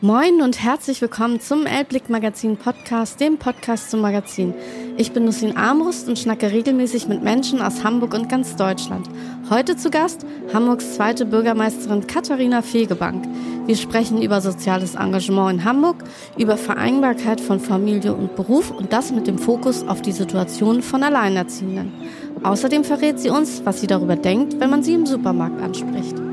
Moin 0.00 0.42
und 0.42 0.62
herzlich 0.62 1.02
willkommen 1.02 1.40
zum 1.40 1.66
Elblick 1.66 2.08
Magazin 2.08 2.56
Podcast, 2.56 3.18
dem 3.18 3.36
Podcast 3.36 3.90
zum 3.90 4.00
Magazin. 4.00 4.54
Ich 4.96 5.10
bin 5.10 5.24
Nussin 5.24 5.56
Armbrust 5.56 6.08
und 6.08 6.16
schnacke 6.16 6.52
regelmäßig 6.52 7.08
mit 7.08 7.24
Menschen 7.24 7.60
aus 7.60 7.82
Hamburg 7.82 8.14
und 8.14 8.28
ganz 8.28 8.54
Deutschland. 8.54 9.08
Heute 9.50 9.76
zu 9.76 9.90
Gast 9.90 10.24
Hamburgs 10.54 10.94
zweite 10.94 11.26
Bürgermeisterin 11.26 12.06
Katharina 12.06 12.62
Fegebank. 12.62 13.24
Wir 13.66 13.74
sprechen 13.74 14.22
über 14.22 14.40
soziales 14.40 14.94
Engagement 14.94 15.54
in 15.54 15.64
Hamburg, 15.64 16.04
über 16.38 16.56
Vereinbarkeit 16.56 17.40
von 17.40 17.58
Familie 17.58 18.14
und 18.14 18.36
Beruf 18.36 18.70
und 18.70 18.92
das 18.92 19.10
mit 19.10 19.26
dem 19.26 19.36
Fokus 19.36 19.82
auf 19.82 20.00
die 20.00 20.12
Situation 20.12 20.80
von 20.80 21.02
Alleinerziehenden. 21.02 21.92
Außerdem 22.44 22.84
verrät 22.84 23.18
sie 23.18 23.30
uns, 23.30 23.62
was 23.64 23.80
sie 23.80 23.88
darüber 23.88 24.14
denkt, 24.14 24.60
wenn 24.60 24.70
man 24.70 24.84
sie 24.84 24.94
im 24.94 25.06
Supermarkt 25.06 25.60
anspricht. 25.60 26.27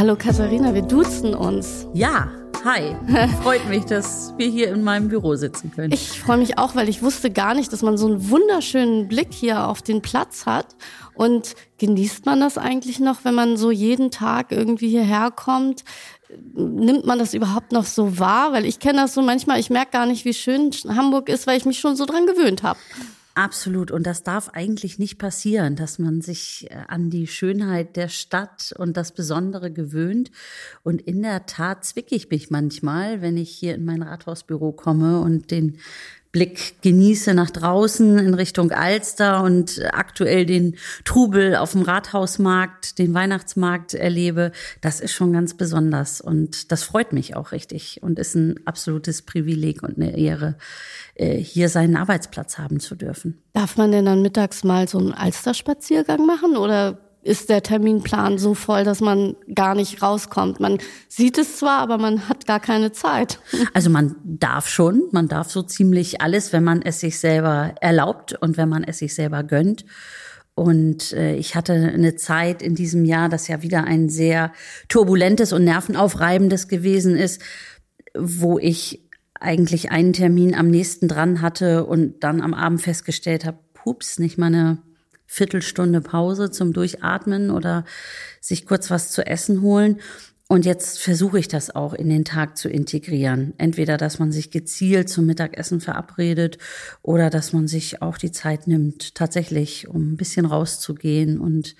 Hallo 0.00 0.16
Katharina, 0.16 0.74
wir 0.74 0.80
duzen 0.80 1.34
uns. 1.34 1.86
Ja, 1.92 2.32
hi. 2.64 2.96
Freut 3.42 3.68
mich, 3.68 3.84
dass 3.84 4.32
wir 4.38 4.48
hier 4.48 4.72
in 4.72 4.82
meinem 4.82 5.08
Büro 5.08 5.34
sitzen 5.34 5.70
können. 5.72 5.92
Ich 5.92 6.18
freue 6.22 6.38
mich 6.38 6.56
auch, 6.56 6.74
weil 6.74 6.88
ich 6.88 7.02
wusste 7.02 7.30
gar 7.30 7.52
nicht, 7.52 7.70
dass 7.70 7.82
man 7.82 7.98
so 7.98 8.06
einen 8.06 8.30
wunderschönen 8.30 9.08
Blick 9.08 9.28
hier 9.30 9.68
auf 9.68 9.82
den 9.82 10.00
Platz 10.00 10.46
hat. 10.46 10.68
Und 11.12 11.54
genießt 11.76 12.24
man 12.24 12.40
das 12.40 12.56
eigentlich 12.56 12.98
noch, 12.98 13.26
wenn 13.26 13.34
man 13.34 13.58
so 13.58 13.70
jeden 13.70 14.10
Tag 14.10 14.52
irgendwie 14.52 14.88
hierher 14.88 15.30
kommt? 15.30 15.84
Nimmt 16.54 17.04
man 17.04 17.18
das 17.18 17.34
überhaupt 17.34 17.70
noch 17.70 17.84
so 17.84 18.18
wahr? 18.18 18.54
Weil 18.54 18.64
ich 18.64 18.78
kenne 18.78 19.02
das 19.02 19.12
so 19.12 19.20
manchmal, 19.20 19.60
ich 19.60 19.68
merke 19.68 19.90
gar 19.90 20.06
nicht, 20.06 20.24
wie 20.24 20.32
schön 20.32 20.70
Hamburg 20.88 21.28
ist, 21.28 21.46
weil 21.46 21.58
ich 21.58 21.66
mich 21.66 21.78
schon 21.78 21.94
so 21.94 22.06
dran 22.06 22.24
gewöhnt 22.24 22.62
habe. 22.62 22.78
Absolut. 23.40 23.90
Und 23.90 24.06
das 24.06 24.22
darf 24.22 24.50
eigentlich 24.50 24.98
nicht 24.98 25.16
passieren, 25.16 25.74
dass 25.74 25.98
man 25.98 26.20
sich 26.20 26.70
äh, 26.70 26.74
an 26.88 27.08
die 27.08 27.26
Schönheit 27.26 27.96
der 27.96 28.08
Stadt 28.08 28.74
und 28.76 28.98
das 28.98 29.12
Besondere 29.12 29.72
gewöhnt. 29.72 30.30
Und 30.82 31.00
in 31.00 31.22
der 31.22 31.46
Tat 31.46 31.86
zwicke 31.86 32.14
ich 32.14 32.28
mich 32.28 32.50
manchmal, 32.50 33.22
wenn 33.22 33.38
ich 33.38 33.50
hier 33.50 33.76
in 33.76 33.86
mein 33.86 34.02
Rathausbüro 34.02 34.72
komme 34.72 35.20
und 35.20 35.50
den 35.50 35.78
Blick 36.32 36.80
genieße 36.82 37.34
nach 37.34 37.50
draußen 37.50 38.18
in 38.18 38.34
Richtung 38.34 38.70
Alster 38.70 39.42
und 39.42 39.80
aktuell 39.92 40.46
den 40.46 40.76
Trubel 41.04 41.56
auf 41.56 41.72
dem 41.72 41.82
Rathausmarkt, 41.82 42.98
den 42.98 43.14
Weihnachtsmarkt 43.14 43.94
erlebe, 43.94 44.52
das 44.80 45.00
ist 45.00 45.12
schon 45.12 45.32
ganz 45.32 45.54
besonders 45.54 46.20
und 46.20 46.70
das 46.70 46.84
freut 46.84 47.12
mich 47.12 47.34
auch 47.34 47.50
richtig 47.50 48.00
und 48.02 48.18
ist 48.18 48.36
ein 48.36 48.60
absolutes 48.64 49.22
Privileg 49.22 49.82
und 49.82 49.96
eine 49.96 50.16
Ehre, 50.16 50.56
äh, 51.16 51.36
hier 51.36 51.68
seinen 51.68 51.96
Arbeitsplatz 51.96 52.58
haben 52.58 52.78
zu 52.78 52.94
dürfen. 52.94 53.42
Darf 53.52 53.76
man 53.76 53.90
denn 53.90 54.04
dann 54.04 54.22
mittags 54.22 54.62
mal 54.62 54.86
so 54.86 54.98
einen 54.98 55.12
Alsterspaziergang 55.12 56.24
machen 56.26 56.56
oder 56.56 57.09
ist 57.22 57.50
der 57.50 57.62
Terminplan 57.62 58.38
so 58.38 58.54
voll, 58.54 58.84
dass 58.84 59.00
man 59.00 59.36
gar 59.54 59.74
nicht 59.74 60.02
rauskommt. 60.02 60.58
Man 60.58 60.78
sieht 61.08 61.36
es 61.36 61.58
zwar, 61.58 61.80
aber 61.80 61.98
man 61.98 62.28
hat 62.28 62.46
gar 62.46 62.60
keine 62.60 62.92
Zeit. 62.92 63.38
Also 63.72 63.90
man 63.90 64.16
darf 64.24 64.68
schon, 64.68 65.02
man 65.12 65.28
darf 65.28 65.50
so 65.50 65.62
ziemlich 65.62 66.20
alles, 66.20 66.52
wenn 66.52 66.64
man 66.64 66.82
es 66.82 67.00
sich 67.00 67.18
selber 67.18 67.74
erlaubt 67.80 68.34
und 68.40 68.56
wenn 68.56 68.68
man 68.68 68.84
es 68.84 68.98
sich 68.98 69.14
selber 69.14 69.42
gönnt. 69.42 69.84
Und 70.54 71.12
äh, 71.12 71.36
ich 71.36 71.54
hatte 71.54 71.72
eine 71.72 72.16
Zeit 72.16 72.62
in 72.62 72.74
diesem 72.74 73.04
Jahr, 73.04 73.28
das 73.28 73.48
ja 73.48 73.62
wieder 73.62 73.84
ein 73.84 74.08
sehr 74.08 74.52
turbulentes 74.88 75.52
und 75.52 75.64
nervenaufreibendes 75.64 76.68
gewesen 76.68 77.16
ist, 77.16 77.40
wo 78.14 78.58
ich 78.58 79.08
eigentlich 79.38 79.90
einen 79.90 80.12
Termin 80.12 80.54
am 80.54 80.68
nächsten 80.68 81.08
dran 81.08 81.40
hatte 81.40 81.84
und 81.86 82.22
dann 82.24 82.42
am 82.42 82.54
Abend 82.54 82.82
festgestellt 82.82 83.44
habe, 83.44 83.58
pups, 83.72 84.18
nicht 84.18 84.36
mal 84.36 84.46
eine 84.46 84.78
Viertelstunde 85.32 86.00
Pause 86.00 86.50
zum 86.50 86.72
Durchatmen 86.72 87.52
oder 87.52 87.84
sich 88.40 88.66
kurz 88.66 88.90
was 88.90 89.12
zu 89.12 89.24
essen 89.24 89.62
holen. 89.62 90.00
Und 90.48 90.64
jetzt 90.64 90.98
versuche 90.98 91.38
ich 91.38 91.46
das 91.46 91.72
auch 91.72 91.94
in 91.94 92.08
den 92.08 92.24
Tag 92.24 92.58
zu 92.58 92.68
integrieren. 92.68 93.54
Entweder, 93.56 93.96
dass 93.96 94.18
man 94.18 94.32
sich 94.32 94.50
gezielt 94.50 95.08
zum 95.08 95.26
Mittagessen 95.26 95.80
verabredet 95.80 96.58
oder 97.02 97.30
dass 97.30 97.52
man 97.52 97.68
sich 97.68 98.02
auch 98.02 98.18
die 98.18 98.32
Zeit 98.32 98.66
nimmt, 98.66 99.14
tatsächlich, 99.14 99.86
um 99.86 100.14
ein 100.14 100.16
bisschen 100.16 100.46
rauszugehen 100.46 101.38
und 101.38 101.76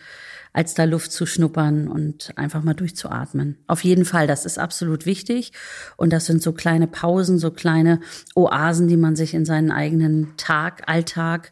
als 0.53 0.75
da 0.75 0.84
Luft 0.84 1.11
zu 1.11 1.27
schnuppern 1.27 1.88
und 1.88 2.31
einfach 2.37 2.62
mal 2.62 2.75
durchzuatmen. 2.75 3.59
Auf 3.67 3.82
jeden 3.82 4.05
Fall, 4.05 4.28
das 4.28 4.47
ist 4.47 4.61
absolut 4.61 5.06
wichtig. 5.06 5.50
Und 5.97 6.12
das 6.12 6.27
sind 6.27 6.41
so 6.41 6.53
kleine 6.53 6.87
Pausen, 6.87 7.41
so 7.41 7.50
kleine 7.50 7.99
Oasen, 8.37 8.87
die 8.87 8.97
man 8.97 9.17
sich 9.17 9.34
in 9.34 9.44
seinen 9.44 9.72
eigenen 9.72 10.37
Tag, 10.37 10.84
Alltag 10.87 11.50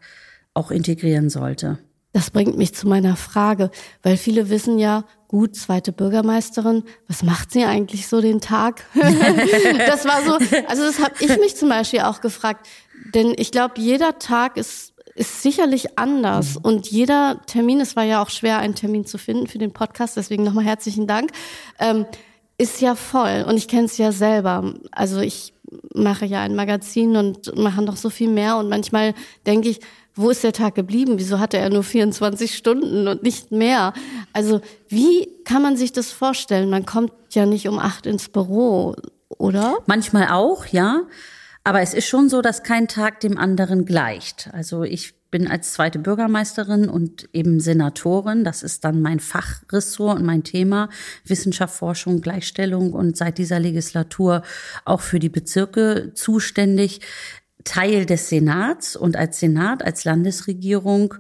auch 0.55 0.71
integrieren 0.71 1.29
sollte. 1.29 1.79
Das 2.19 2.33
bringt 2.33 2.59
mich 2.59 2.75
zu 2.75 2.89
meiner 2.89 3.15
Frage, 3.15 3.71
weil 4.03 4.17
viele 4.17 4.51
wissen 4.51 4.77
ja, 4.77 5.05
gut, 5.29 5.55
zweite 5.55 5.93
Bürgermeisterin, 5.93 6.83
was 7.07 7.23
macht 7.23 7.53
sie 7.53 7.65
eigentlich 7.65 8.09
so 8.09 8.21
den 8.21 8.41
Tag? 8.41 8.85
das 8.95 10.05
war 10.05 10.25
so, 10.25 10.33
also 10.67 10.83
das 10.83 10.99
habe 10.99 11.15
ich 11.21 11.39
mich 11.39 11.55
zum 11.55 11.69
Beispiel 11.69 12.01
auch 12.01 12.21
gefragt, 12.21 12.67
denn 13.15 13.35
ich 13.37 13.53
glaube, 13.53 13.75
jeder 13.79 14.19
Tag 14.19 14.57
ist 14.57 14.95
ist 15.15 15.43
sicherlich 15.43 15.97
anders 15.97 16.57
mhm. 16.57 16.61
und 16.63 16.91
jeder 16.91 17.41
Termin, 17.47 17.81
es 17.81 17.95
war 17.95 18.03
ja 18.03 18.21
auch 18.21 18.31
schwer, 18.31 18.59
einen 18.59 18.75
Termin 18.75 19.07
zu 19.07 19.17
finden 19.17 19.47
für 19.47 19.59
den 19.59 19.73
Podcast, 19.73 20.17
deswegen 20.17 20.43
nochmal 20.43 20.65
herzlichen 20.65 21.07
Dank, 21.07 21.31
ähm, 21.79 22.05
ist 22.57 22.81
ja 22.81 22.97
voll 22.97 23.45
und 23.47 23.57
ich 23.57 23.69
kenne 23.69 23.85
es 23.85 23.97
ja 23.97 24.11
selber. 24.11 24.75
Also 24.91 25.21
ich 25.21 25.55
mache 25.95 26.27
ja 26.27 26.41
ein 26.41 26.57
Magazin 26.57 27.17
und 27.17 27.57
mache 27.57 27.83
noch 27.83 27.97
so 27.97 28.11
viel 28.11 28.29
mehr 28.29 28.57
und 28.57 28.69
manchmal 28.69 29.15
denke 29.47 29.69
ich, 29.69 29.81
wo 30.19 30.31
ist 30.31 30.45
der 30.45 30.53
Tag 30.53 30.75
geblieben? 30.75 31.15
Wieso 31.17 31.39
hatte 31.39 31.59
er 31.59 31.71
nur 31.71 31.85
24 31.85 32.57
Stunden 32.57 33.07
und 33.09 33.23
nicht 33.23 33.53
mehr? 33.53 33.93
Also 34.33 34.61
wie 34.89 35.29
kann 35.45 35.63
man 35.63 35.77
sich 35.77 35.93
das 35.93 36.11
vorstellen? 36.11 36.71
Man 36.71 36.85
kommt 36.85 37.13
ja 37.31 37.47
nicht 37.47 37.69
um 37.69 37.79
acht 37.79 38.05
ins 38.05 38.29
Büro, 38.29 38.97
oder? 39.29 39.79
Manchmal 39.87 40.29
auch, 40.29 40.67
ja. 40.67 41.03
Aber 41.65 41.81
es 41.81 41.95
ist 41.95 42.07
schon 42.07 42.29
so, 42.29 42.43
dass 42.43 42.63
kein 42.63 42.89
Tag 42.89 43.21
dem 43.21 43.39
anderen 43.39 43.85
gleicht. 43.85 44.51
Also 44.53 44.83
ich 44.83 45.15
bin 45.31 45.47
als 45.47 45.75
zweite 45.75 45.99
Bürgermeisterin 45.99 46.89
und 46.89 47.29
eben 47.33 47.61
Senatorin. 47.61 48.45
Das 48.45 48.63
ist 48.63 48.85
dann 48.85 49.03
mein 49.03 49.21
Fachressort 49.21 50.19
und 50.19 50.25
mein 50.25 50.43
Thema. 50.43 50.89
Wissenschaft, 51.25 51.75
Forschung, 51.75 52.21
Gleichstellung 52.23 52.93
und 52.93 53.17
seit 53.17 53.39
dieser 53.39 53.61
Legislatur 53.61 54.43
auch 54.85 55.01
für 55.01 55.19
die 55.19 55.29
Bezirke 55.29 56.13
zuständig. 56.15 57.01
Teil 57.65 58.07
des 58.07 58.29
Senats 58.29 58.97
und 58.97 59.17
als 59.17 59.41
Senat, 59.41 59.85
als 59.85 60.05
Landesregierung 60.05 61.15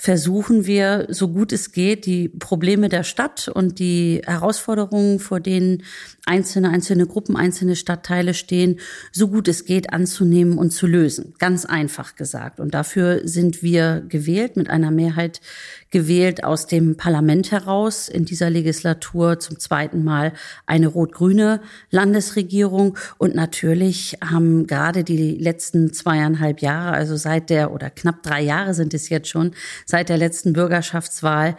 versuchen 0.00 0.64
wir, 0.64 1.08
so 1.10 1.28
gut 1.28 1.52
es 1.52 1.72
geht, 1.72 2.06
die 2.06 2.30
Probleme 2.30 2.88
der 2.88 3.02
Stadt 3.02 3.48
und 3.48 3.78
die 3.78 4.22
Herausforderungen, 4.24 5.18
vor 5.18 5.40
denen 5.40 5.82
einzelne, 6.24 6.70
einzelne 6.70 7.06
Gruppen, 7.06 7.36
einzelne 7.36 7.76
Stadtteile 7.76 8.32
stehen, 8.32 8.80
so 9.12 9.28
gut 9.28 9.46
es 9.46 9.66
geht 9.66 9.92
anzunehmen 9.92 10.56
und 10.56 10.70
zu 10.70 10.86
lösen. 10.86 11.34
Ganz 11.38 11.66
einfach 11.66 12.16
gesagt. 12.16 12.60
Und 12.60 12.72
dafür 12.72 13.28
sind 13.28 13.62
wir 13.62 14.02
gewählt, 14.08 14.56
mit 14.56 14.70
einer 14.70 14.90
Mehrheit 14.90 15.42
gewählt 15.90 16.44
aus 16.44 16.66
dem 16.66 16.96
Parlament 16.96 17.50
heraus. 17.50 18.08
In 18.08 18.24
dieser 18.24 18.48
Legislatur 18.48 19.38
zum 19.38 19.58
zweiten 19.58 20.02
Mal 20.02 20.32
eine 20.64 20.86
rot-grüne 20.86 21.60
Landesregierung. 21.90 22.96
Und 23.18 23.34
natürlich 23.34 24.16
haben 24.24 24.66
gerade 24.66 25.04
die 25.04 25.36
letzten 25.36 25.92
zweieinhalb 25.92 26.62
Jahre, 26.62 26.92
also 26.92 27.16
seit 27.16 27.50
der, 27.50 27.72
oder 27.72 27.90
knapp 27.90 28.22
drei 28.22 28.40
Jahre 28.40 28.72
sind 28.72 28.94
es 28.94 29.08
jetzt 29.08 29.28
schon, 29.28 29.52
seit 29.90 30.08
der 30.08 30.16
letzten 30.16 30.52
Bürgerschaftswahl 30.52 31.56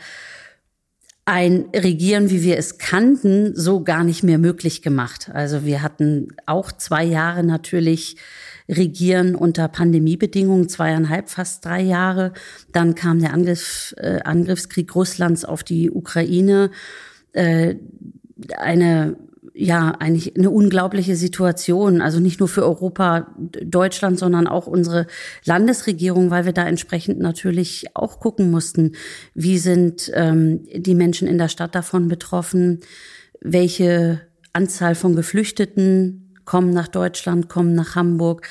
ein 1.26 1.66
Regieren, 1.74 2.30
wie 2.30 2.42
wir 2.42 2.58
es 2.58 2.78
kannten, 2.78 3.56
so 3.56 3.84
gar 3.84 4.04
nicht 4.04 4.24
mehr 4.24 4.38
möglich 4.38 4.82
gemacht. 4.82 5.30
Also 5.32 5.66
wir 5.66 5.82
hatten 5.82 6.30
auch 6.46 6.72
zwei 6.72 7.04
Jahre 7.04 7.44
natürlich 7.44 8.18
Regieren 8.68 9.36
unter 9.36 9.68
Pandemiebedingungen, 9.68 10.70
zweieinhalb, 10.70 11.30
fast 11.30 11.66
drei 11.66 11.82
Jahre. 11.82 12.32
Dann 12.72 12.96
kam 12.96 13.20
der 13.20 13.34
Angriff, 13.34 13.94
äh, 13.98 14.20
Angriffskrieg 14.24 14.96
Russlands 14.96 15.44
auf 15.44 15.64
die 15.64 15.92
Ukraine. 15.92 16.72
Äh, 17.34 17.76
eine 18.58 19.18
ja, 19.54 19.92
eigentlich 20.00 20.38
eine 20.38 20.50
unglaubliche 20.50 21.16
Situation. 21.16 22.02
Also 22.02 22.20
nicht 22.20 22.40
nur 22.40 22.50
für 22.50 22.64
Europa, 22.64 23.28
Deutschland, 23.38 24.18
sondern 24.18 24.48
auch 24.48 24.68
unsere 24.68 25.08
Landesregierung, 25.46 26.32
weil 26.32 26.46
wir 26.46 26.54
da 26.54 26.66
entsprechend 26.68 27.20
natürlich 27.20 27.88
auch 27.94 28.20
gucken 28.20 28.50
mussten, 28.50 28.94
wie 29.34 29.58
sind 29.58 30.12
ähm, 30.14 30.66
die 30.74 30.96
Menschen 30.96 31.28
in 31.28 31.38
der 31.38 31.50
Stadt 31.50 31.76
davon 31.76 32.08
betroffen, 32.08 32.80
welche 33.42 34.22
Anzahl 34.54 34.96
von 34.96 35.16
Geflüchteten 35.16 36.36
kommen 36.46 36.72
nach 36.72 36.88
Deutschland, 36.88 37.50
kommen 37.50 37.74
nach 37.74 37.96
Hamburg 37.96 38.48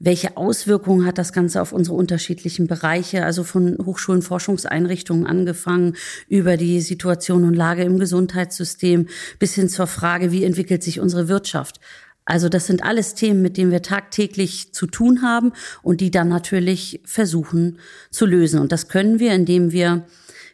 welche 0.00 0.38
Auswirkungen 0.38 1.06
hat 1.06 1.18
das 1.18 1.32
Ganze 1.32 1.60
auf 1.60 1.72
unsere 1.72 1.94
unterschiedlichen 1.94 2.66
Bereiche, 2.66 3.24
also 3.24 3.44
von 3.44 3.76
Hochschulen, 3.84 4.22
Forschungseinrichtungen 4.22 5.26
angefangen, 5.26 5.94
über 6.26 6.56
die 6.56 6.80
Situation 6.80 7.44
und 7.44 7.54
Lage 7.54 7.84
im 7.84 7.98
Gesundheitssystem 7.98 9.06
bis 9.38 9.54
hin 9.54 9.68
zur 9.68 9.86
Frage, 9.86 10.32
wie 10.32 10.44
entwickelt 10.44 10.82
sich 10.82 11.00
unsere 11.00 11.28
Wirtschaft. 11.28 11.80
Also 12.24 12.48
das 12.48 12.66
sind 12.66 12.82
alles 12.82 13.14
Themen, 13.14 13.42
mit 13.42 13.58
denen 13.58 13.70
wir 13.70 13.82
tagtäglich 13.82 14.72
zu 14.72 14.86
tun 14.86 15.20
haben 15.22 15.52
und 15.82 16.00
die 16.00 16.10
dann 16.10 16.28
natürlich 16.28 17.00
versuchen 17.04 17.78
zu 18.10 18.24
lösen. 18.24 18.58
Und 18.58 18.72
das 18.72 18.88
können 18.88 19.18
wir, 19.18 19.34
indem 19.34 19.72
wir 19.72 20.06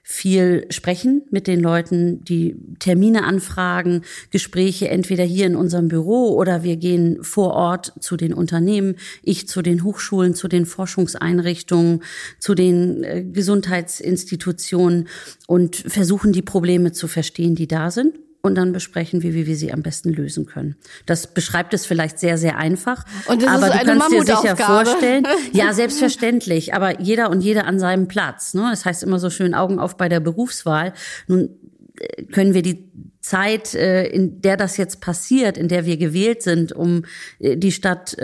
viel 0.09 0.67
sprechen 0.71 1.23
mit 1.33 1.49
den 1.49 1.59
Leuten, 1.59 2.23
die 2.23 2.55
Termine 2.79 3.25
anfragen, 3.25 4.03
Gespräche 4.31 4.89
entweder 4.89 5.25
hier 5.25 5.47
in 5.47 5.57
unserem 5.57 5.89
Büro 5.89 6.37
oder 6.37 6.63
wir 6.63 6.77
gehen 6.77 7.25
vor 7.25 7.55
Ort 7.55 7.93
zu 7.99 8.17
den 8.17 8.33
Unternehmen, 8.33 8.95
ich 9.25 9.49
zu 9.49 9.63
den 9.63 9.83
Hochschulen, 9.83 10.37
zu 10.37 10.47
den 10.47 10.65
Forschungseinrichtungen, 10.65 12.05
zu 12.39 12.55
den 12.55 13.03
äh, 13.03 13.25
Gesundheitsinstitutionen 13.25 15.09
und 15.49 15.75
versuchen 15.75 16.33
die 16.33 16.43
Probleme 16.43 16.93
zu 16.93 17.09
verstehen, 17.09 17.57
die 17.57 17.67
da 17.67 17.91
sind 17.91 18.15
und 18.47 18.55
dann 18.55 18.73
besprechen 18.73 19.23
wir, 19.23 19.35
wie 19.35 19.47
wir 19.47 19.57
sie 19.57 19.73
am 19.73 19.83
besten 19.83 20.13
lösen 20.13 20.47
können. 20.47 20.77
Das 21.05 21.27
beschreibt 21.27 21.75
es 21.75 21.85
vielleicht 21.85 22.19
sehr, 22.19 22.39
sehr 22.39 22.57
einfach. 22.57 23.05
Und 23.27 23.43
das 23.43 23.51
aber 23.51 23.67
ist 23.67 23.75
du 23.75 23.79
eine 23.79 23.99
kannst 23.99 24.13
dir 24.13 24.23
sicher 24.23 24.57
vorstellen, 24.57 25.27
ja, 25.53 25.73
selbstverständlich, 25.73 26.75
aber 26.75 27.01
jeder 27.01 27.31
und 27.31 27.41
jeder 27.41 27.67
an 27.67 27.79
seinem 27.79 28.09
Platz. 28.09 28.55
Ne? 28.55 28.69
Das 28.71 28.85
heißt 28.85 29.03
immer 29.03 29.19
so 29.19 29.31
schön 29.31 29.55
Augen 29.55 29.79
auf 29.79 29.97
bei 29.97 30.09
der 30.09 30.21
Berufswahl. 30.21 30.93
Nun 31.27 31.51
äh, 31.99 32.25
können 32.25 32.55
wir 32.55 32.63
die 32.63 32.91
Zeit, 33.21 33.75
äh, 33.75 34.07
in 34.07 34.41
der 34.41 34.57
das 34.57 34.77
jetzt 34.77 35.01
passiert, 35.01 35.59
in 35.59 35.69
der 35.69 35.85
wir 35.85 35.97
gewählt 35.97 36.43
sind, 36.43 36.73
um 36.73 37.05
äh, 37.39 37.57
die 37.57 37.73
Stadt 37.73 38.17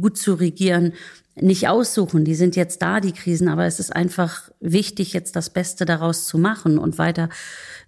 gut 0.00 0.18
zu 0.18 0.34
regieren, 0.34 0.92
nicht 1.36 1.68
aussuchen. 1.68 2.24
Die 2.24 2.34
sind 2.34 2.56
jetzt 2.56 2.80
da, 2.82 3.00
die 3.00 3.12
Krisen, 3.12 3.48
aber 3.48 3.64
es 3.66 3.80
ist 3.80 3.94
einfach 3.94 4.50
wichtig, 4.60 5.12
jetzt 5.12 5.34
das 5.36 5.50
Beste 5.50 5.84
daraus 5.84 6.26
zu 6.26 6.38
machen 6.38 6.78
und 6.78 6.98
weiter 6.98 7.28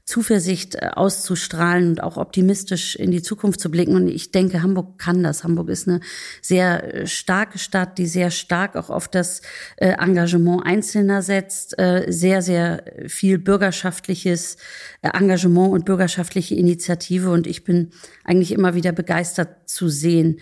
Zuversicht 0.07 0.77
äh, 0.77 0.91
auszustrahlen 0.95 1.89
und 1.91 2.03
auch 2.03 2.17
optimistisch 2.17 2.95
in 2.95 3.11
die 3.11 3.23
Zukunft 3.23 3.59
zu 3.59 3.73
blicken. 3.73 3.97
Und 3.97 4.07
ich 4.07 4.31
denke, 4.31 4.63
Hamburg 4.63 4.99
kann 4.99 5.25
das. 5.25 5.43
Hamburg 5.43 5.69
ist 5.69 5.89
eine 5.89 6.01
sehr 6.41 6.95
äh, 6.95 7.07
starke 7.09 7.59
Stadt, 7.59 7.99
die 7.99 8.07
sehr 8.07 8.31
stark 8.31 8.77
auch 8.77 8.89
auf 8.89 9.09
das 9.09 9.43
äh, 9.77 9.95
Engagement 9.99 10.65
Einzelner 10.65 11.23
setzt, 11.23 11.77
sehr, 12.09 12.43
sehr 12.43 12.85
viel 13.09 13.39
bürgerschaftliches 13.39 14.57
Engagement 15.03 15.73
und 15.73 15.85
bürgerschaftliche 15.85 16.55
Initiative. 16.55 17.31
Und 17.31 17.47
ich 17.47 17.65
bin 17.65 17.91
eigentlich 18.25 18.53
immer 18.53 18.75
wieder 18.75 18.93
begeistert 18.93 19.69
zu 19.69 19.89
sehen, 19.89 20.39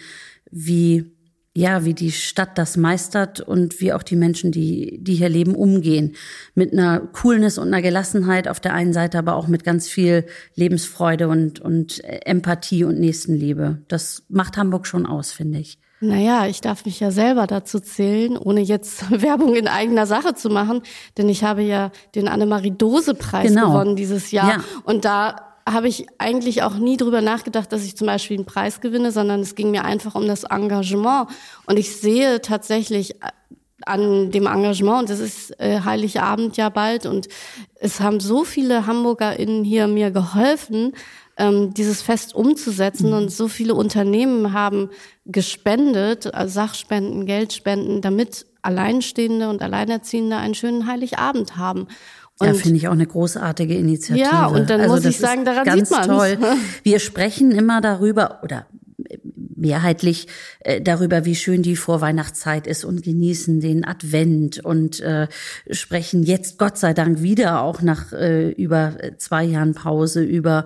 wie 0.51 1.14
ja, 1.57 1.85
wie 1.85 1.95
die 1.95 2.11
Stadt 2.11 2.59
das 2.59 2.77
meistert 2.77 3.41
und 3.41 3.81
wie 3.81 3.93
auch 3.93 4.03
die 4.03 4.17
Menschen, 4.17 4.51
die, 4.51 4.99
die 5.01 5.15
hier 5.15 5.29
leben, 5.29 5.55
umgehen. 5.55 6.17
Mit 6.57 6.73
einer 6.73 6.99
Coolness 6.99 7.59
und 7.59 7.69
einer 7.69 7.81
Gelassenheit 7.81 8.49
auf 8.49 8.59
der 8.59 8.75
einen 8.75 8.93
Seite, 8.93 9.19
aber 9.19 9.37
auch 9.37 9.47
mit 9.47 9.63
ganz 9.63 9.89
viel 9.89 10.27
Lebensfreude 10.57 11.29
und, 11.29 11.61
und 11.61 12.03
Empathie 12.05 12.83
und 12.83 12.99
Nächstenliebe. 12.99 13.79
Das 13.87 14.25
macht 14.29 14.57
Hamburg 14.57 14.87
schon 14.87 15.07
aus, 15.07 15.31
finde 15.31 15.61
ich. 15.61 15.79
Naja, 16.01 16.47
ich 16.47 16.61
darf 16.61 16.85
mich 16.85 16.99
ja 16.99 17.13
selber 17.13 17.47
dazu 17.47 17.79
zählen, 17.79 18.37
ohne 18.37 18.61
jetzt 18.61 19.09
Werbung 19.23 19.55
in 19.55 19.69
eigener 19.69 20.07
Sache 20.07 20.35
zu 20.35 20.51
machen, 20.51 20.83
denn 21.17 21.29
ich 21.29 21.45
habe 21.45 21.63
ja 21.63 21.93
den 22.17 22.27
Annemarie-Dose-Preis 22.27 23.49
genau. 23.49 23.69
gewonnen 23.69 23.95
dieses 23.95 24.33
Jahr. 24.33 24.55
Ja. 24.55 24.65
Und 24.83 25.05
da 25.05 25.54
habe 25.69 25.89
ich 25.89 26.07
eigentlich 26.19 26.63
auch 26.63 26.77
nie 26.77 26.97
drüber 26.97 27.21
nachgedacht, 27.21 27.73
dass 27.73 27.85
ich 27.85 27.97
zum 27.97 28.07
Beispiel 28.07 28.37
einen 28.37 28.47
Preis 28.47 28.81
gewinne, 28.81 29.13
sondern 29.13 29.41
es 29.41 29.55
ging 29.55 29.71
mir 29.71 29.85
einfach 29.85 30.15
um 30.15 30.27
das 30.27 30.45
Engagement. 30.45 31.29
Und 31.67 31.79
ich 31.79 31.97
sehe 31.97 32.43
tatsächlich 32.43 33.15
äh, 33.23 33.29
an 33.87 34.31
dem 34.31 34.47
Engagement, 34.47 35.01
und 35.01 35.11
das 35.11 35.21
ist 35.21 35.59
äh, 35.61 35.81
Heiligabend 35.81 36.57
ja 36.57 36.69
bald, 36.69 37.07
und 37.07 37.29
es 37.77 38.01
haben 38.01 38.21
so 38.21 38.45
viele 38.45 38.87
HamburgerInnen 38.87 39.65
hier 39.65 39.87
mir 39.89 40.11
geholfen, 40.11 40.93
ähm, 41.37 41.75
dieses 41.75 42.03
Fest 42.03 42.35
umzusetzen. 42.35 43.09
Mhm. 43.09 43.17
Und 43.17 43.33
so 43.33 43.49
viele 43.49 43.75
Unternehmen 43.75 44.53
haben 44.53 44.91
gespendet, 45.25 46.33
also 46.35 46.53
Sachspenden, 46.53 47.27
Geldspenden, 47.27 48.01
damit 48.01 48.47
Alleinstehende 48.63 49.51
und 49.51 49.63
Alleinerziehende 49.63 50.37
einen 50.37 50.55
schönen 50.55 50.87
Heiligabend 50.87 51.57
haben. 51.57 51.89
Und 52.41 52.49
ja, 52.49 52.55
finde 52.55 52.77
ich 52.79 52.89
auch 52.89 52.93
eine 52.93 53.07
großartige 53.07 53.75
Initiative. 53.75 54.27
Ja, 54.27 54.47
und 54.47 54.69
dann 54.69 54.81
also 54.81 54.95
muss 54.95 55.05
ich 55.05 55.19
sagen, 55.19 55.45
daran 55.45 55.65
ganz 55.65 55.89
sieht 55.89 55.99
man 55.99 56.09
toll. 56.09 56.39
Wir 56.83 56.99
sprechen 56.99 57.53
immer 57.53 57.81
darüber 57.81 58.41
oder 58.43 58.67
mehrheitlich 59.65 60.27
äh, 60.61 60.81
darüber, 60.81 61.25
wie 61.25 61.35
schön 61.35 61.63
die 61.63 61.77
Vorweihnachtszeit 61.77 62.67
ist 62.67 62.85
und 62.85 63.03
genießen 63.03 63.61
den 63.61 63.85
Advent 63.85 64.65
und 64.65 65.01
äh, 65.01 65.29
sprechen 65.71 66.23
jetzt 66.23 66.59
Gott 66.59 66.77
sei 66.77 66.93
Dank 66.93 67.23
wieder 67.23 67.63
auch 67.63 67.81
nach 67.83 68.13
äh, 68.13 68.51
über 68.51 68.97
zwei 69.19 69.45
Jahren 69.45 69.75
Pause 69.75 70.23
über 70.23 70.65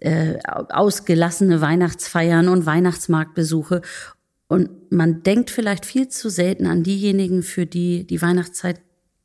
äh, 0.00 0.38
ausgelassene 0.44 1.60
Weihnachtsfeiern 1.60 2.48
und 2.48 2.66
Weihnachtsmarktbesuche. 2.66 3.82
Und 4.48 4.70
man 4.90 5.22
denkt 5.22 5.50
vielleicht 5.50 5.86
viel 5.86 6.08
zu 6.08 6.28
selten 6.28 6.66
an 6.66 6.82
diejenigen, 6.82 7.42
für 7.42 7.66
die 7.66 8.06
die 8.06 8.20
Weihnachtszeit 8.20 8.80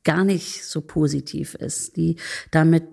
gar 0.06 0.24
nicht 0.24 0.64
so 0.64 0.80
positiv 0.80 1.54
ist, 1.54 1.96
die 1.96 2.16
damit 2.50 2.84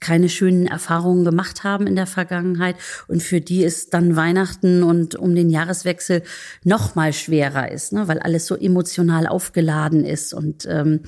keine 0.00 0.30
schönen 0.30 0.66
Erfahrungen 0.66 1.24
gemacht 1.24 1.62
haben 1.62 1.86
in 1.86 1.94
der 1.94 2.06
Vergangenheit 2.06 2.76
und 3.06 3.22
für 3.22 3.42
die 3.42 3.62
es 3.62 3.90
dann 3.90 4.16
Weihnachten 4.16 4.82
und 4.82 5.14
um 5.14 5.34
den 5.34 5.50
Jahreswechsel 5.50 6.22
noch 6.64 6.94
mal 6.94 7.12
schwerer 7.12 7.70
ist, 7.70 7.92
ne, 7.92 8.08
weil 8.08 8.18
alles 8.18 8.46
so 8.46 8.56
emotional 8.56 9.26
aufgeladen 9.26 10.06
ist 10.06 10.32
und 10.32 10.66
ähm, 10.66 11.00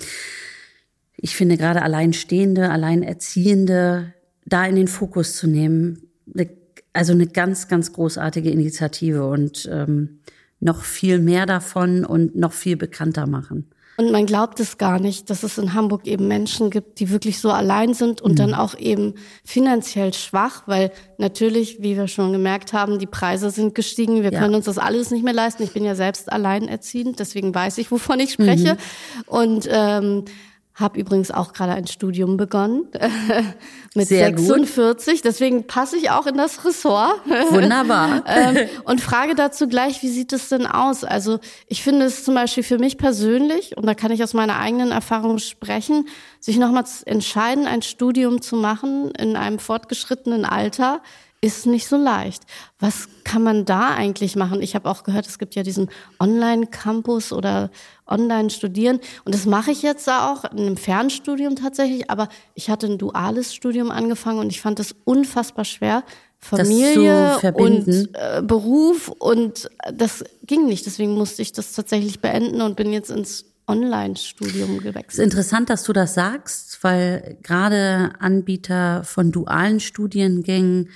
ich 1.16 1.36
finde 1.36 1.56
gerade 1.56 1.82
Alleinstehende, 1.82 2.70
Alleinerziehende 2.70 4.12
da 4.44 4.66
in 4.66 4.76
den 4.76 4.88
Fokus 4.88 5.36
zu 5.36 5.46
nehmen, 5.46 6.10
ne, 6.26 6.50
also 6.92 7.12
eine 7.12 7.26
ganz, 7.26 7.68
ganz 7.68 7.94
großartige 7.94 8.50
Initiative 8.50 9.26
und 9.26 9.66
ähm, 9.72 10.20
noch 10.60 10.84
viel 10.84 11.18
mehr 11.18 11.46
davon 11.46 12.04
und 12.04 12.36
noch 12.36 12.52
viel 12.52 12.76
bekannter 12.76 13.26
machen. 13.26 13.70
Und 13.96 14.10
man 14.10 14.24
glaubt 14.24 14.58
es 14.58 14.78
gar 14.78 14.98
nicht, 14.98 15.28
dass 15.28 15.42
es 15.42 15.58
in 15.58 15.74
Hamburg 15.74 16.06
eben 16.06 16.26
Menschen 16.26 16.70
gibt, 16.70 16.98
die 16.98 17.10
wirklich 17.10 17.38
so 17.38 17.50
allein 17.50 17.92
sind 17.92 18.22
und 18.22 18.32
mhm. 18.32 18.36
dann 18.36 18.54
auch 18.54 18.76
eben 18.78 19.14
finanziell 19.44 20.14
schwach, 20.14 20.62
weil 20.66 20.92
natürlich, 21.18 21.82
wie 21.82 21.96
wir 21.96 22.08
schon 22.08 22.32
gemerkt 22.32 22.72
haben, 22.72 22.98
die 22.98 23.06
Preise 23.06 23.50
sind 23.50 23.74
gestiegen. 23.74 24.22
Wir 24.22 24.32
ja. 24.32 24.40
können 24.40 24.54
uns 24.54 24.64
das 24.64 24.78
alles 24.78 25.10
nicht 25.10 25.24
mehr 25.24 25.34
leisten. 25.34 25.62
Ich 25.62 25.72
bin 25.72 25.84
ja 25.84 25.94
selbst 25.94 26.32
alleinerziehend, 26.32 27.18
deswegen 27.18 27.54
weiß 27.54 27.78
ich, 27.78 27.90
wovon 27.90 28.18
ich 28.20 28.32
spreche. 28.32 28.74
Mhm. 28.74 29.22
Und 29.26 29.68
ähm, 29.70 30.24
habe 30.74 30.98
übrigens 30.98 31.30
auch 31.30 31.52
gerade 31.52 31.72
ein 31.72 31.86
Studium 31.86 32.36
begonnen 32.36 32.86
mit 33.94 34.08
Sehr 34.08 34.26
46. 34.26 35.14
Gut. 35.14 35.24
Deswegen 35.24 35.66
passe 35.66 35.96
ich 35.96 36.10
auch 36.10 36.26
in 36.26 36.36
das 36.36 36.64
Ressort. 36.64 37.20
Wunderbar. 37.50 38.24
ähm, 38.26 38.68
und 38.84 39.00
frage 39.00 39.34
dazu 39.34 39.68
gleich, 39.68 40.02
wie 40.02 40.08
sieht 40.08 40.32
es 40.32 40.48
denn 40.48 40.66
aus? 40.66 41.04
Also 41.04 41.40
ich 41.66 41.82
finde 41.82 42.06
es 42.06 42.24
zum 42.24 42.34
Beispiel 42.34 42.62
für 42.62 42.78
mich 42.78 42.96
persönlich, 42.96 43.76
und 43.76 43.86
da 43.86 43.94
kann 43.94 44.12
ich 44.12 44.22
aus 44.22 44.32
meiner 44.32 44.58
eigenen 44.58 44.92
Erfahrung 44.92 45.38
sprechen, 45.38 46.08
sich 46.40 46.56
nochmal 46.56 46.84
entscheiden, 47.04 47.66
ein 47.66 47.82
Studium 47.82 48.40
zu 48.40 48.56
machen 48.56 49.10
in 49.12 49.36
einem 49.36 49.58
fortgeschrittenen 49.58 50.44
Alter, 50.44 51.02
ist 51.44 51.66
nicht 51.66 51.88
so 51.88 51.96
leicht. 51.96 52.44
Was 52.78 53.08
kann 53.24 53.42
man 53.42 53.64
da 53.64 53.94
eigentlich 53.94 54.36
machen? 54.36 54.62
Ich 54.62 54.76
habe 54.76 54.88
auch 54.88 55.02
gehört, 55.02 55.26
es 55.26 55.40
gibt 55.40 55.56
ja 55.56 55.64
diesen 55.64 55.90
Online-Campus 56.20 57.32
oder 57.32 57.70
Online-Studieren. 58.12 59.00
Und 59.24 59.34
das 59.34 59.46
mache 59.46 59.70
ich 59.70 59.82
jetzt 59.82 60.08
auch 60.08 60.44
in 60.44 60.60
einem 60.60 60.76
Fernstudium 60.76 61.56
tatsächlich. 61.56 62.10
Aber 62.10 62.28
ich 62.54 62.70
hatte 62.70 62.86
ein 62.86 62.98
duales 62.98 63.54
Studium 63.54 63.90
angefangen 63.90 64.38
und 64.38 64.50
ich 64.50 64.60
fand 64.60 64.78
es 64.80 64.94
unfassbar 65.04 65.64
schwer. 65.64 66.04
Familie 66.38 67.38
und 67.54 68.08
äh, 68.14 68.42
Beruf 68.42 69.08
und 69.08 69.70
das 69.94 70.24
ging 70.44 70.66
nicht. 70.66 70.86
Deswegen 70.86 71.14
musste 71.14 71.40
ich 71.40 71.52
das 71.52 71.72
tatsächlich 71.72 72.20
beenden 72.20 72.62
und 72.62 72.74
bin 72.74 72.92
jetzt 72.92 73.10
ins 73.10 73.44
Online-Studium 73.68 74.78
gewechselt. 74.78 75.06
Es 75.08 75.18
ist 75.18 75.24
interessant, 75.24 75.70
dass 75.70 75.84
du 75.84 75.92
das 75.92 76.14
sagst, 76.14 76.82
weil 76.82 77.38
gerade 77.42 78.12
Anbieter 78.18 79.04
von 79.04 79.30
dualen 79.30 79.78
Studiengängen 79.78 80.90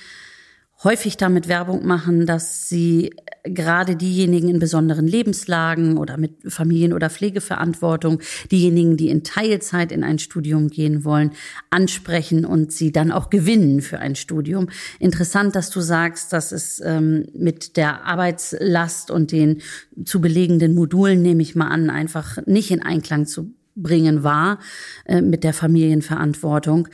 häufig 0.84 1.16
damit 1.16 1.48
Werbung 1.48 1.86
machen, 1.86 2.26
dass 2.26 2.68
sie 2.68 3.14
gerade 3.44 3.96
diejenigen 3.96 4.48
in 4.48 4.58
besonderen 4.58 5.06
Lebenslagen 5.06 5.96
oder 5.96 6.16
mit 6.16 6.32
Familien- 6.52 6.92
oder 6.92 7.08
Pflegeverantwortung, 7.08 8.20
diejenigen, 8.50 8.96
die 8.96 9.08
in 9.08 9.24
Teilzeit 9.24 9.92
in 9.92 10.04
ein 10.04 10.18
Studium 10.18 10.68
gehen 10.68 11.04
wollen, 11.04 11.32
ansprechen 11.70 12.44
und 12.44 12.72
sie 12.72 12.92
dann 12.92 13.12
auch 13.12 13.30
gewinnen 13.30 13.80
für 13.80 13.98
ein 13.98 14.16
Studium. 14.16 14.68
Interessant, 14.98 15.54
dass 15.56 15.70
du 15.70 15.80
sagst, 15.80 16.32
dass 16.32 16.52
es 16.52 16.80
ähm, 16.84 17.26
mit 17.34 17.76
der 17.76 18.04
Arbeitslast 18.04 19.10
und 19.10 19.32
den 19.32 19.62
zu 20.04 20.20
belegenden 20.20 20.74
Modulen, 20.74 21.22
nehme 21.22 21.42
ich 21.42 21.54
mal 21.54 21.68
an, 21.68 21.88
einfach 21.88 22.38
nicht 22.46 22.70
in 22.70 22.82
Einklang 22.82 23.26
zu 23.26 23.54
bringen 23.76 24.24
war 24.24 24.58
äh, 25.04 25.20
mit 25.20 25.44
der 25.44 25.52
Familienverantwortung. 25.52 26.88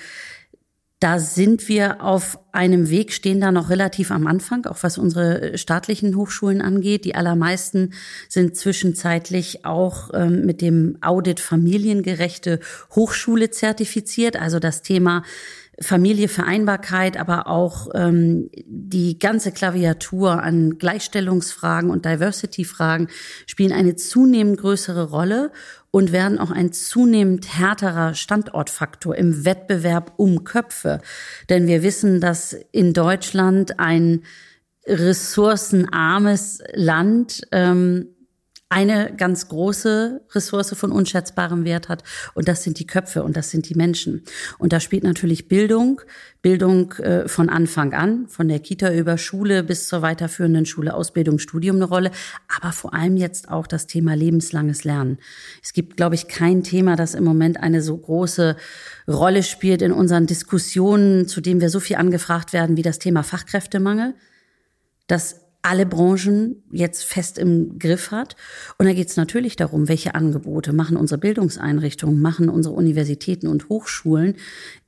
Da 1.03 1.19
sind 1.19 1.67
wir 1.67 2.01
auf 2.01 2.39
einem 2.53 2.89
Weg, 2.89 3.13
stehen 3.13 3.41
da 3.41 3.51
noch 3.51 3.71
relativ 3.71 4.13
am 4.13 4.29
Anfang, 4.29 4.67
auch 4.67 4.77
was 4.83 4.99
unsere 4.99 5.59
staatlichen 5.59 6.15
Hochschulen 6.15 6.63
angeht. 6.63 7.05
Die 7.05 7.17
allermeisten 7.17 7.93
sind 8.29 8.57
zwischenzeitlich 8.57 9.65
auch 9.65 10.11
ähm, 10.15 10.47
mit 10.47 10.61
dem 10.61 10.99
Audit 11.01 11.41
familiengerechte 11.41 12.61
Hochschule 12.95 13.51
zertifiziert. 13.51 14.41
Also 14.41 14.61
das 14.61 14.83
Thema 14.83 15.25
Familie, 15.81 16.29
Vereinbarkeit, 16.29 17.17
aber 17.17 17.49
auch 17.49 17.89
ähm, 17.95 18.49
die 18.65 19.19
ganze 19.19 19.51
Klaviatur 19.51 20.41
an 20.41 20.79
Gleichstellungsfragen 20.79 21.91
und 21.91 22.05
Diversity-Fragen 22.05 23.09
spielen 23.47 23.73
eine 23.73 23.97
zunehmend 23.97 24.61
größere 24.61 25.11
Rolle 25.11 25.51
und 25.93 26.11
werden 26.11 26.39
auch 26.39 26.51
ein 26.51 26.73
zunehmend 26.73 27.57
härterer 27.57 28.15
Standortfaktor 28.15 29.15
im 29.15 29.45
Wettbewerb 29.45 30.15
um 30.17 30.43
Köpfe. 30.43 31.01
Denn 31.49 31.69
wir 31.69 31.85
wissen, 31.85 32.21
dass 32.21 32.57
in 32.73 32.95
Deutschland 32.95 33.79
ein 33.79 34.25
ressourcenarmes 34.87 36.63
Land 36.73 37.43
ähm, 37.53 38.09
eine 38.73 39.13
ganz 39.15 39.49
große 39.49 40.23
Ressource 40.31 40.75
von 40.75 40.93
unschätzbarem 40.93 41.67
Wert 41.67 41.91
hat. 41.91 42.03
Und 42.33 42.49
das 42.49 42.63
sind 42.63 42.79
die 42.79 42.87
Köpfe 42.87 43.23
und 43.23 43.37
das 43.37 43.51
sind 43.51 43.69
die 43.69 43.75
Menschen. 43.75 44.23
Und 44.59 44.73
da 44.73 44.81
spielt 44.81 45.05
natürlich 45.05 45.47
Bildung, 45.47 46.01
Bildung 46.41 46.93
äh, 46.93 47.29
von 47.29 47.51
Anfang 47.51 47.93
an, 47.93 48.29
von 48.29 48.49
der 48.49 48.61
Kita 48.61 48.91
über 48.91 49.19
Schule 49.19 49.63
bis 49.63 49.89
zur 49.89 50.01
weiterführenden 50.01 50.65
Schule, 50.65 50.95
Ausbildung, 50.95 51.39
Studium 51.39 51.77
eine 51.77 51.85
Rolle. 51.85 52.13
Aber 52.49 52.73
vor 52.73 52.95
allem 52.95 53.19
jetzt 53.19 53.51
auch 53.51 53.67
das 53.67 53.87
Thema 53.87 54.15
lebenslanges 54.15 54.85
Lernen. 54.85 55.19
Es 55.63 55.75
gibt, 55.75 55.99
glaube 55.99 56.15
ich, 56.15 56.27
kein 56.27 56.65
Thema, 56.65 56.97
das 56.97 57.15
im 57.15 57.25
Moment 57.25 57.63
eine 57.63 57.83
so 57.83 57.95
große 57.95 58.57
Rolle 59.07 59.43
spielt 59.43 59.83
in 59.83 59.93
unseren 59.93 60.27
Diskussionen, 60.27 61.29
zu 61.29 61.43
dem 61.43 61.61
wir 61.61 61.69
so 61.69 61.79
viel 61.79 61.97
angefragt 61.97 62.55
werden 62.55 62.79
wie 62.79 62.83
das 62.83 62.99
Thema 62.99 63.23
Fachkräftemangel. 63.23 64.15
Das 65.09 65.42
alle 65.63 65.87
Branchen 65.87 66.63
jetzt 66.73 67.05
fest 67.05 67.39
im 67.39 67.79
Griff 67.79 68.11
hat. 68.11 68.37
Und 68.79 68.87
da 68.87 68.93
geht 68.93 69.09
es 69.09 69.17
natürlich 69.17 69.57
darum, 69.57 69.89
welche 69.89 70.15
Angebote 70.15 70.73
machen 70.73 70.97
unsere 70.97 71.19
Bildungseinrichtungen, 71.19 72.21
machen 72.21 72.49
unsere 72.49 72.75
Universitäten 72.75 73.47
und 73.47 73.69
Hochschulen 73.69 74.35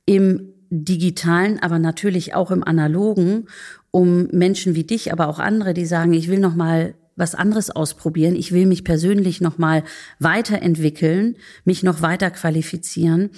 im 0.05 0.53
digitalen, 0.69 1.59
aber 1.59 1.79
natürlich 1.79 2.35
auch 2.35 2.51
im 2.51 2.63
analogen, 2.63 3.47
um 3.91 4.27
Menschen 4.31 4.75
wie 4.75 4.83
dich, 4.83 5.13
aber 5.13 5.29
auch 5.29 5.39
andere, 5.39 5.73
die 5.73 5.85
sagen, 5.85 6.13
ich 6.13 6.27
will 6.27 6.39
noch 6.39 6.55
mal 6.55 6.95
was 7.15 7.33
anderes 7.33 7.69
ausprobieren, 7.69 8.35
ich 8.35 8.51
will 8.51 8.65
mich 8.65 8.83
persönlich 8.83 9.39
noch 9.39 9.57
mal 9.57 9.83
weiterentwickeln, 10.19 11.37
mich 11.63 11.81
noch 11.81 12.01
weiter 12.01 12.29
qualifizieren, 12.29 13.29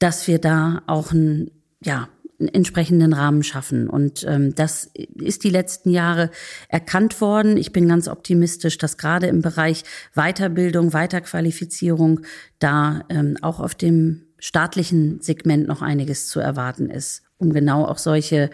dass 0.00 0.26
wir 0.26 0.40
da 0.40 0.82
auch 0.88 1.12
ein 1.12 1.52
ja, 1.80 2.08
entsprechenden 2.38 3.12
Rahmen 3.12 3.42
schaffen. 3.42 3.88
Und 3.88 4.24
ähm, 4.28 4.54
das 4.54 4.90
ist 4.94 5.44
die 5.44 5.50
letzten 5.50 5.90
Jahre 5.90 6.30
erkannt 6.68 7.20
worden. 7.20 7.56
Ich 7.56 7.72
bin 7.72 7.88
ganz 7.88 8.08
optimistisch, 8.08 8.78
dass 8.78 8.96
gerade 8.96 9.26
im 9.26 9.42
Bereich 9.42 9.84
Weiterbildung, 10.14 10.92
Weiterqualifizierung 10.92 12.20
da 12.58 13.04
ähm, 13.08 13.36
auch 13.42 13.58
auf 13.58 13.74
dem 13.74 14.26
staatlichen 14.38 15.20
Segment 15.20 15.66
noch 15.66 15.82
einiges 15.82 16.28
zu 16.28 16.38
erwarten 16.38 16.90
ist, 16.90 17.22
um 17.38 17.52
genau 17.52 17.84
auch 17.84 17.98
solche 17.98 18.50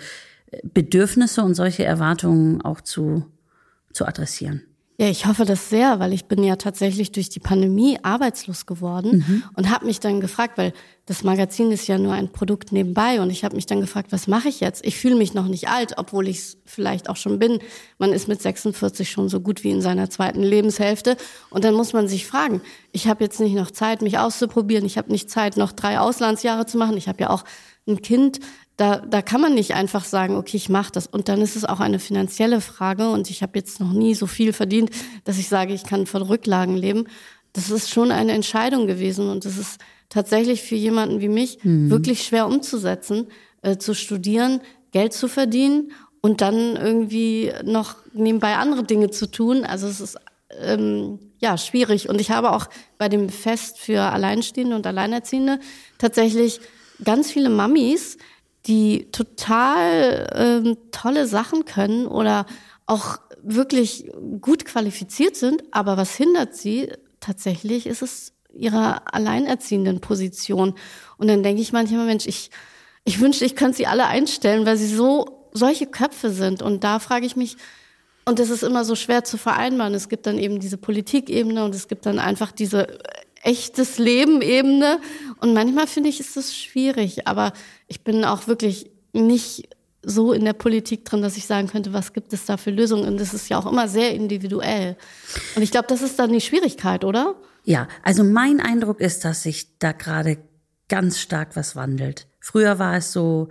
äh, 0.50 0.61
Bedürfnisse 0.62 1.43
und 1.43 1.55
solche 1.55 1.85
Erwartungen 1.85 2.62
auch 2.62 2.81
zu, 2.81 3.26
zu 3.93 4.07
adressieren. 4.07 4.62
Ja, 4.97 5.09
ich 5.09 5.27
hoffe 5.27 5.45
das 5.45 5.71
sehr, 5.71 5.99
weil 5.99 6.13
ich 6.13 6.27
bin 6.27 6.45
ja 6.45 6.55
tatsächlich 6.55 7.11
durch 7.11 7.29
die 7.29 7.41
Pandemie 7.41 7.99
arbeitslos 8.05 8.65
geworden 8.65 9.25
mhm. 9.27 9.43
und 9.57 9.69
habe 9.69 9.87
mich 9.87 9.99
dann 9.99 10.21
gefragt, 10.21 10.57
weil 10.57 10.73
das 11.07 11.25
Magazin 11.25 11.73
ist 11.73 11.89
ja 11.89 11.99
nur 11.99 12.13
ein 12.13 12.31
Produkt 12.31 12.71
nebenbei 12.71 13.21
und 13.21 13.31
ich 13.31 13.45
habe 13.45 13.57
mich 13.57 13.67
dann 13.67 13.81
gefragt, 13.81 14.13
was 14.13 14.29
mache 14.29 14.49
ich 14.49 14.61
jetzt? 14.61 14.87
Ich 14.87 14.97
fühle 14.97 15.17
mich 15.17 15.35
noch 15.35 15.49
nicht 15.49 15.69
alt, 15.69 15.95
obwohl 15.97 16.29
ich 16.29 16.39
es 16.39 16.59
vielleicht 16.65 17.09
auch 17.09 17.17
schon 17.17 17.41
bin. 17.41 17.59
Man 17.99 18.13
ist 18.13 18.29
mit 18.29 18.41
46 18.41 19.11
schon 19.11 19.29
so 19.29 19.41
gut 19.41 19.65
wie 19.65 19.71
in 19.71 19.83
seiner 19.83 20.11
zweiten 20.11 20.45
Lebenshälfte 20.45 21.17
und 21.51 21.65
dann 21.65 21.75
muss 21.75 21.93
man 21.93 22.07
sich 22.07 22.25
fragen, 22.25 22.61
ich 22.93 23.09
habe 23.09 23.25
jetzt 23.25 23.41
nicht 23.41 23.55
noch 23.55 23.73
Zeit, 23.73 24.01
mich 24.01 24.19
auszuprobieren, 24.19 24.87
ich 24.87 24.97
habe 24.97 25.11
nicht 25.11 25.29
Zeit, 25.29 25.57
noch 25.57 25.73
drei 25.73 25.99
Auslandsjahre 25.99 26.67
zu 26.67 26.79
machen, 26.79 26.97
ich 26.97 27.09
habe 27.09 27.21
ja 27.21 27.31
auch 27.31 27.43
ein 27.89 28.01
Kind, 28.01 28.39
da, 28.76 28.99
da 28.99 29.23
kann 29.23 29.40
man 29.40 29.54
nicht 29.54 29.75
einfach 29.75 30.04
sagen, 30.04 30.37
okay, 30.37 30.57
ich 30.57 30.69
mache 30.69 30.93
das. 30.93 31.07
Und 31.07 31.28
dann 31.28 31.40
ist 31.40 31.54
es 31.54 31.64
auch 31.64 31.81
eine 31.81 31.99
finanzielle 31.99 32.61
Frage. 32.61 33.11
Und 33.11 33.31
ich 33.31 33.43
habe 33.43 33.59
jetzt 33.59 33.78
noch 33.81 33.93
nie 33.93 34.14
so 34.14 34.26
viel 34.26 34.52
verdient, 34.52 34.90
dass 35.25 35.38
ich 35.38 35.49
sage, 35.49 35.73
ich 35.73 35.85
kann 35.85 36.07
von 36.07 36.23
Rücklagen 36.23 36.76
leben. 36.76 37.07
Das 37.52 37.71
ist 37.71 37.90
schon 37.90 38.11
eine 38.11 38.33
Entscheidung 38.33 38.87
gewesen. 38.87 39.31
Und 39.31 39.45
das 39.45 39.59
ist 39.59 39.81
tatsächlich 40.09 40.62
für 40.62 40.75
jemanden 40.75 41.21
wie 41.21 41.28
mich 41.28 41.59
mhm. 41.62 41.88
wirklich 41.90 42.25
schwer 42.25 42.47
umzusetzen, 42.47 43.28
äh, 43.62 43.76
zu 43.78 43.95
studieren, 43.95 44.61
Geld 44.90 45.12
zu 45.12 45.28
verdienen 45.28 45.93
und 46.21 46.40
dann 46.40 46.76
irgendwie 46.76 47.52
noch 47.64 47.97
nebenbei 48.12 48.57
andere 48.57 48.83
Dinge 48.83 49.11
zu 49.11 49.31
tun. 49.31 49.64
Also 49.64 49.87
es 49.87 50.00
ist 50.00 50.19
ähm, 50.61 51.19
ja 51.40 51.57
schwierig. 51.59 52.09
Und 52.09 52.21
ich 52.21 52.31
habe 52.31 52.52
auch 52.52 52.66
bei 52.99 53.09
dem 53.09 53.28
Fest 53.28 53.78
für 53.78 54.00
Alleinstehende 54.00 54.75
und 54.75 54.87
Alleinerziehende 54.87 55.61
tatsächlich 55.99 56.61
ganz 57.02 57.31
viele 57.31 57.50
Mamis, 57.50 58.19
die 58.66 59.11
total 59.12 60.30
ähm, 60.35 60.76
tolle 60.90 61.26
Sachen 61.26 61.64
können 61.64 62.06
oder 62.06 62.47
auch 62.87 63.18
wirklich 63.42 64.11
gut 64.40 64.64
qualifiziert 64.64 65.37
sind, 65.37 65.62
aber 65.71 65.97
was 65.97 66.14
hindert 66.14 66.54
sie 66.54 66.90
tatsächlich, 67.21 67.87
ist 67.87 68.02
es 68.02 68.33
ihrer 68.54 69.14
alleinerziehenden 69.14 70.00
Position. 70.00 70.75
Und 71.18 71.28
dann 71.28 71.42
denke 71.42 71.61
ich 71.61 71.73
manchmal, 71.73 72.06
Mensch, 72.06 72.26
ich, 72.26 72.50
ich 73.04 73.21
wünschte, 73.21 73.44
ich 73.44 73.56
könnte 73.56 73.78
sie 73.78 73.87
alle 73.87 74.06
einstellen, 74.06 74.64
weil 74.64 74.76
sie 74.76 74.87
so 74.87 75.49
solche 75.52 75.87
Köpfe 75.87 76.30
sind. 76.30 76.62
Und 76.62 76.85
da 76.85 76.99
frage 76.99 77.26
ich 77.26 77.37
mich, 77.37 77.56
und 78.26 78.38
das 78.38 78.49
ist 78.49 78.62
immer 78.62 78.85
so 78.85 78.94
schwer 78.94 79.25
zu 79.25 79.37
vereinbaren. 79.37 79.94
Es 79.94 80.09
gibt 80.09 80.26
dann 80.26 80.38
eben 80.38 80.59
diese 80.59 80.78
Politikebene 80.78 81.64
und 81.64 81.75
es 81.75 81.88
gibt 81.88 82.06
dann 82.06 82.18
einfach 82.18 82.52
diese 82.52 82.99
echtes 83.45 83.99
Leben 83.99 84.43
Ebene. 84.43 85.01
Und 85.41 85.55
manchmal 85.55 85.87
finde 85.87 86.09
ich, 86.09 86.19
ist 86.19 86.37
das 86.37 86.57
schwierig. 86.57 87.29
Aber 87.29 87.53
ich 87.87 88.03
bin 88.03 88.25
auch 88.25 88.49
wirklich 88.49 88.91
nicht 89.13 89.69
so 90.03 90.33
in 90.33 90.45
der 90.45 90.53
Politik 90.53 91.05
drin, 91.05 91.23
dass 91.23 91.37
ich 91.37 91.47
sagen 91.47 91.69
könnte, 91.69 91.93
was 91.93 92.13
gibt 92.13 92.33
es 92.33 92.45
da 92.45 92.57
für 92.57 92.71
Lösungen? 92.71 93.07
Und 93.07 93.19
das 93.19 93.33
ist 93.33 93.49
ja 93.49 93.59
auch 93.59 93.71
immer 93.71 93.89
sehr 93.89 94.15
individuell. 94.15 94.97
Und 95.57 95.63
ich 95.63 95.71
glaube, 95.71 95.87
das 95.89 96.03
ist 96.03 96.19
dann 96.19 96.33
die 96.33 96.41
Schwierigkeit, 96.41 97.05
oder? 97.05 97.37
Ja, 97.65 97.89
also 98.03 98.25
mein 98.25 98.61
Eindruck 98.61 99.01
ist, 99.01 99.25
dass 99.25 99.45
sich 99.45 99.79
da 99.79 99.93
gerade 99.93 100.39
ganz 100.89 101.19
stark 101.19 101.57
was 101.57 101.77
wandelt. 101.77 102.27
Früher 102.41 102.79
war 102.79 102.97
es 102.97 103.13
so, 103.13 103.49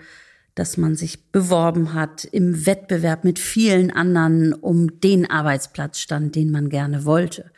dass 0.56 0.78
man 0.78 0.96
sich 0.96 1.32
beworben 1.32 1.96
hat 1.96 2.26
im 2.26 2.68
Wettbewerb 2.68 3.24
mit 3.24 3.40
vielen 3.40 3.90
anderen 3.90 4.54
um 4.54 5.00
den 5.00 5.28
Arbeitsplatz 5.28 5.98
stand, 5.98 6.36
den 6.36 6.52
man 6.52 6.70
gerne 6.70 7.06
wollte. 7.06 7.52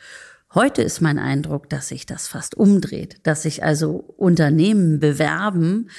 Heute 0.55 0.81
ist 0.81 1.01
mein 1.01 1.19
Eindruck, 1.19 1.69
dass 1.69 1.89
sich 1.89 2.05
das 2.05 2.29
fast 2.29 2.55
umdreht, 2.55 3.17
dass 3.24 3.43
sich 3.43 3.62
also 3.62 4.05
Unternehmen 4.15 5.01
bewerben 5.01 5.89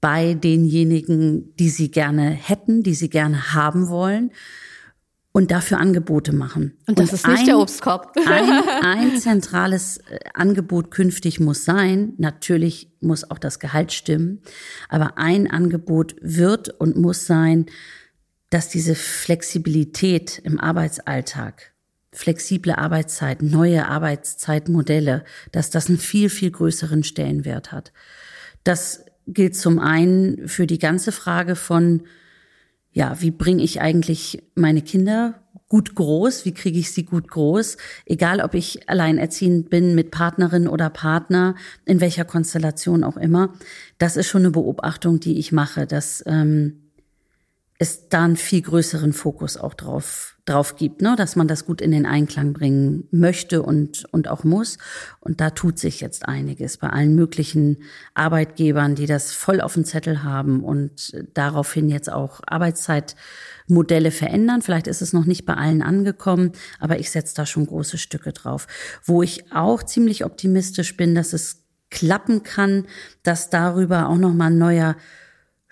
bei 0.00 0.32
denjenigen, 0.32 1.54
die 1.56 1.68
sie 1.68 1.90
gerne 1.90 2.30
hätten, 2.30 2.82
die 2.82 2.94
sie 2.94 3.10
gerne 3.10 3.52
haben 3.52 3.90
wollen 3.90 4.32
und 5.32 5.50
dafür 5.50 5.80
Angebote 5.80 6.32
machen. 6.32 6.78
Und 6.86 6.98
das 6.98 7.10
und 7.10 7.14
ist 7.16 7.26
nicht 7.26 7.40
ein, 7.40 7.46
der 7.46 7.58
Obstkorb. 7.58 8.16
ein, 8.26 8.62
ein 8.82 9.18
zentrales 9.18 9.98
äh, 9.98 10.18
Angebot 10.32 10.90
künftig 10.90 11.38
muss 11.38 11.66
sein, 11.66 12.14
natürlich 12.16 12.90
muss 13.00 13.30
auch 13.30 13.38
das 13.38 13.58
Gehalt 13.58 13.92
stimmen, 13.92 14.40
aber 14.88 15.18
ein 15.18 15.50
Angebot 15.50 16.16
wird 16.22 16.70
und 16.70 16.96
muss 16.96 17.26
sein, 17.26 17.66
dass 18.48 18.70
diese 18.70 18.94
Flexibilität 18.94 20.38
im 20.38 20.58
Arbeitsalltag 20.58 21.73
flexible 22.14 22.74
Arbeitszeit, 22.74 23.42
neue 23.42 23.86
Arbeitszeitmodelle, 23.86 25.24
dass 25.52 25.70
das 25.70 25.88
einen 25.88 25.98
viel, 25.98 26.28
viel 26.28 26.50
größeren 26.50 27.04
Stellenwert 27.04 27.72
hat. 27.72 27.92
Das 28.62 29.04
gilt 29.26 29.56
zum 29.56 29.78
einen 29.78 30.48
für 30.48 30.66
die 30.66 30.78
ganze 30.78 31.12
Frage 31.12 31.56
von, 31.56 32.02
ja, 32.92 33.20
wie 33.20 33.30
bringe 33.30 33.62
ich 33.62 33.80
eigentlich 33.80 34.42
meine 34.54 34.82
Kinder 34.82 35.42
gut 35.68 35.94
groß? 35.94 36.44
Wie 36.44 36.54
kriege 36.54 36.78
ich 36.78 36.92
sie 36.92 37.04
gut 37.04 37.28
groß? 37.28 37.76
Egal, 38.06 38.40
ob 38.40 38.54
ich 38.54 38.88
alleinerziehend 38.88 39.70
bin 39.70 39.94
mit 39.94 40.10
Partnerin 40.10 40.68
oder 40.68 40.90
Partner, 40.90 41.56
in 41.84 42.00
welcher 42.00 42.24
Konstellation 42.24 43.02
auch 43.02 43.16
immer. 43.16 43.54
Das 43.98 44.16
ist 44.16 44.28
schon 44.28 44.42
eine 44.42 44.52
Beobachtung, 44.52 45.18
die 45.18 45.38
ich 45.38 45.50
mache, 45.50 45.86
dass 45.86 46.22
ähm, 46.26 46.92
es 47.78 48.08
da 48.08 48.24
einen 48.24 48.36
viel 48.36 48.62
größeren 48.62 49.12
Fokus 49.12 49.56
auch 49.56 49.74
drauf, 49.74 50.33
drauf 50.44 50.76
gibt, 50.76 51.00
ne? 51.00 51.14
dass 51.16 51.36
man 51.36 51.48
das 51.48 51.64
gut 51.64 51.80
in 51.80 51.90
den 51.90 52.04
Einklang 52.04 52.52
bringen 52.52 53.08
möchte 53.10 53.62
und, 53.62 54.04
und 54.12 54.28
auch 54.28 54.44
muss. 54.44 54.76
Und 55.20 55.40
da 55.40 55.50
tut 55.50 55.78
sich 55.78 56.00
jetzt 56.00 56.28
einiges 56.28 56.76
bei 56.76 56.90
allen 56.90 57.14
möglichen 57.14 57.78
Arbeitgebern, 58.14 58.94
die 58.94 59.06
das 59.06 59.32
voll 59.32 59.60
auf 59.60 59.74
dem 59.74 59.84
Zettel 59.84 60.22
haben 60.22 60.62
und 60.62 61.12
daraufhin 61.32 61.88
jetzt 61.88 62.12
auch 62.12 62.40
Arbeitszeitmodelle 62.46 64.10
verändern. 64.10 64.60
Vielleicht 64.60 64.86
ist 64.86 65.00
es 65.00 65.14
noch 65.14 65.24
nicht 65.24 65.46
bei 65.46 65.54
allen 65.54 65.82
angekommen, 65.82 66.52
aber 66.78 66.98
ich 66.98 67.10
setze 67.10 67.34
da 67.34 67.46
schon 67.46 67.66
große 67.66 67.96
Stücke 67.96 68.32
drauf. 68.32 68.66
Wo 69.02 69.22
ich 69.22 69.52
auch 69.52 69.82
ziemlich 69.82 70.24
optimistisch 70.26 70.96
bin, 70.96 71.14
dass 71.14 71.32
es 71.32 71.64
klappen 71.90 72.42
kann, 72.42 72.86
dass 73.22 73.48
darüber 73.48 74.08
auch 74.08 74.18
nochmal 74.18 74.50
ein 74.50 74.58
neuer 74.58 74.96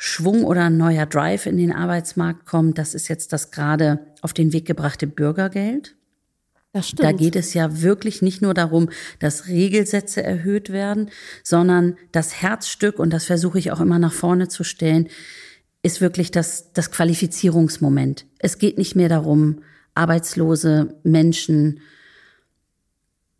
Schwung 0.04 0.42
oder 0.42 0.64
ein 0.64 0.78
neuer 0.78 1.06
Drive 1.06 1.46
in 1.46 1.56
den 1.56 1.70
Arbeitsmarkt 1.70 2.44
kommt. 2.44 2.76
Das 2.76 2.92
ist 2.92 3.06
jetzt 3.06 3.32
das 3.32 3.52
gerade 3.52 4.00
auf 4.20 4.32
den 4.32 4.52
Weg 4.52 4.66
gebrachte 4.66 5.06
Bürgergeld. 5.06 5.94
Das 6.72 6.88
stimmt. 6.88 7.04
Da 7.04 7.12
geht 7.12 7.36
es 7.36 7.54
ja 7.54 7.82
wirklich 7.82 8.20
nicht 8.20 8.42
nur 8.42 8.52
darum, 8.52 8.90
dass 9.20 9.46
Regelsätze 9.46 10.20
erhöht 10.20 10.70
werden, 10.70 11.08
sondern 11.44 11.94
das 12.10 12.42
Herzstück, 12.42 12.98
und 12.98 13.12
das 13.12 13.26
versuche 13.26 13.60
ich 13.60 13.70
auch 13.70 13.78
immer 13.78 14.00
nach 14.00 14.12
vorne 14.12 14.48
zu 14.48 14.64
stellen, 14.64 15.06
ist 15.84 16.00
wirklich 16.00 16.32
das, 16.32 16.72
das 16.72 16.90
Qualifizierungsmoment. 16.90 18.26
Es 18.40 18.58
geht 18.58 18.78
nicht 18.78 18.96
mehr 18.96 19.08
darum, 19.08 19.60
arbeitslose 19.94 20.98
Menschen 21.04 21.78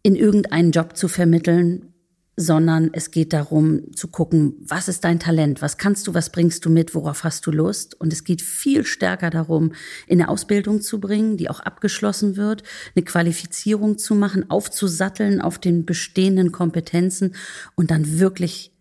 in 0.04 0.14
irgendeinen 0.14 0.70
Job 0.70 0.96
zu 0.96 1.08
vermitteln, 1.08 1.91
sondern 2.36 2.90
es 2.92 3.10
geht 3.10 3.32
darum 3.32 3.94
zu 3.94 4.08
gucken, 4.08 4.54
was 4.60 4.88
ist 4.88 5.04
dein 5.04 5.20
Talent, 5.20 5.60
was 5.60 5.76
kannst 5.76 6.06
du, 6.06 6.14
was 6.14 6.30
bringst 6.30 6.64
du 6.64 6.70
mit, 6.70 6.94
worauf 6.94 7.24
hast 7.24 7.46
du 7.46 7.50
Lust. 7.50 8.00
Und 8.00 8.12
es 8.12 8.24
geht 8.24 8.40
viel 8.40 8.84
stärker 8.84 9.28
darum, 9.28 9.72
in 10.06 10.20
eine 10.20 10.30
Ausbildung 10.30 10.80
zu 10.80 10.98
bringen, 10.98 11.36
die 11.36 11.50
auch 11.50 11.60
abgeschlossen 11.60 12.36
wird, 12.36 12.62
eine 12.96 13.04
Qualifizierung 13.04 13.98
zu 13.98 14.14
machen, 14.14 14.50
aufzusatteln 14.50 15.40
auf 15.42 15.58
den 15.58 15.84
bestehenden 15.84 16.52
Kompetenzen 16.52 17.34
und 17.74 17.90
dann 17.90 18.18
wirklich 18.18 18.71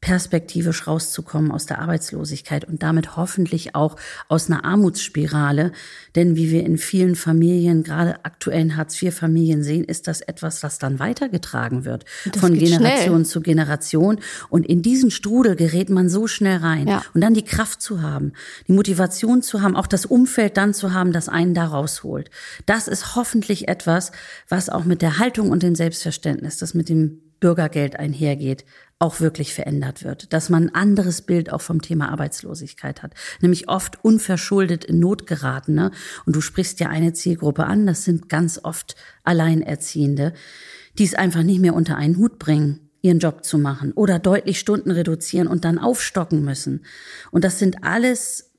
perspektivisch 0.00 0.86
rauszukommen 0.86 1.52
aus 1.52 1.66
der 1.66 1.78
Arbeitslosigkeit 1.78 2.64
und 2.64 2.82
damit 2.82 3.16
hoffentlich 3.16 3.74
auch 3.74 3.96
aus 4.28 4.50
einer 4.50 4.64
Armutsspirale. 4.64 5.72
Denn 6.14 6.36
wie 6.36 6.50
wir 6.50 6.64
in 6.64 6.78
vielen 6.78 7.16
Familien, 7.16 7.82
gerade 7.82 8.24
aktuellen 8.24 8.76
Hartz-IV-Familien 8.76 9.62
sehen, 9.62 9.84
ist 9.84 10.08
das 10.08 10.22
etwas, 10.22 10.62
was 10.62 10.78
dann 10.78 10.98
weitergetragen 10.98 11.84
wird 11.84 12.06
von 12.38 12.54
Generation 12.54 13.16
schnell. 13.20 13.24
zu 13.26 13.40
Generation. 13.42 14.20
Und 14.48 14.66
in 14.66 14.80
diesen 14.80 15.10
Strudel 15.10 15.54
gerät 15.54 15.90
man 15.90 16.08
so 16.08 16.26
schnell 16.26 16.58
rein. 16.58 16.88
Ja. 16.88 17.02
Und 17.12 17.20
dann 17.20 17.34
die 17.34 17.44
Kraft 17.44 17.82
zu 17.82 18.00
haben, 18.00 18.32
die 18.68 18.72
Motivation 18.72 19.42
zu 19.42 19.60
haben, 19.60 19.76
auch 19.76 19.86
das 19.86 20.06
Umfeld 20.06 20.56
dann 20.56 20.72
zu 20.72 20.94
haben, 20.94 21.12
das 21.12 21.28
einen 21.28 21.52
da 21.52 21.66
rausholt. 21.66 22.30
Das 22.64 22.88
ist 22.88 23.16
hoffentlich 23.16 23.68
etwas, 23.68 24.12
was 24.48 24.70
auch 24.70 24.84
mit 24.84 25.02
der 25.02 25.18
Haltung 25.18 25.50
und 25.50 25.62
dem 25.62 25.74
Selbstverständnis, 25.74 26.56
das 26.56 26.72
mit 26.72 26.88
dem 26.88 27.20
Bürgergeld 27.40 27.98
einhergeht, 27.98 28.64
auch 29.00 29.20
wirklich 29.20 29.54
verändert 29.54 30.04
wird, 30.04 30.32
dass 30.32 30.50
man 30.50 30.64
ein 30.64 30.74
anderes 30.74 31.22
Bild 31.22 31.50
auch 31.52 31.62
vom 31.62 31.80
Thema 31.80 32.10
Arbeitslosigkeit 32.10 33.02
hat, 33.02 33.14
nämlich 33.40 33.68
oft 33.68 34.04
unverschuldet 34.04 34.84
in 34.84 35.00
Not 35.00 35.26
geratene. 35.26 35.90
Und 36.26 36.36
du 36.36 36.42
sprichst 36.42 36.80
ja 36.80 36.88
eine 36.88 37.14
Zielgruppe 37.14 37.64
an, 37.64 37.86
das 37.86 38.04
sind 38.04 38.28
ganz 38.28 38.60
oft 38.62 38.96
Alleinerziehende, 39.24 40.34
die 40.98 41.04
es 41.04 41.14
einfach 41.14 41.42
nicht 41.42 41.60
mehr 41.60 41.74
unter 41.74 41.96
einen 41.96 42.18
Hut 42.18 42.38
bringen, 42.38 42.90
ihren 43.00 43.20
Job 43.20 43.42
zu 43.42 43.56
machen 43.56 43.92
oder 43.92 44.18
deutlich 44.18 44.60
Stunden 44.60 44.90
reduzieren 44.90 45.48
und 45.48 45.64
dann 45.64 45.78
aufstocken 45.78 46.44
müssen. 46.44 46.84
Und 47.30 47.42
das 47.42 47.58
sind 47.58 47.82
alles 47.82 48.49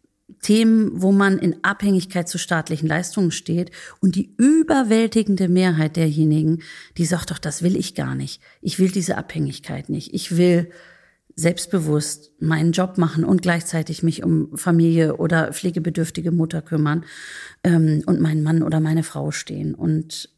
Themen, 0.42 1.02
wo 1.02 1.12
man 1.12 1.38
in 1.38 1.64
Abhängigkeit 1.64 2.28
zu 2.30 2.38
staatlichen 2.38 2.88
Leistungen 2.88 3.32
steht 3.32 3.72
und 4.00 4.16
die 4.16 4.34
überwältigende 4.38 5.50
Mehrheit 5.50 5.96
derjenigen, 5.96 6.62
die 6.98 7.06
sagt 7.06 7.32
doch, 7.32 7.40
das 7.40 7.62
will 7.62 7.76
ich 7.76 7.96
gar 7.96 8.16
nicht. 8.16 8.42
Ich 8.62 8.80
will 8.80 8.90
diese 8.90 9.18
Abhängigkeit 9.18 9.90
nicht. 9.90 10.14
Ich 10.14 10.38
will 10.38 10.72
selbstbewusst 11.36 12.32
meinen 12.40 12.72
Job 12.72 12.98
machen 12.98 13.24
und 13.24 13.42
gleichzeitig 13.42 14.04
mich 14.04 14.24
um 14.24 14.56
Familie 14.58 15.18
oder 15.18 15.54
pflegebedürftige 15.54 16.32
Mutter 16.32 16.62
kümmern 16.62 17.06
ähm, 17.64 18.04
und 18.06 18.20
meinen 18.20 18.44
Mann 18.44 18.64
oder 18.64 18.80
meine 18.80 19.04
Frau 19.04 19.32
stehen. 19.32 19.74
Und 19.74 20.30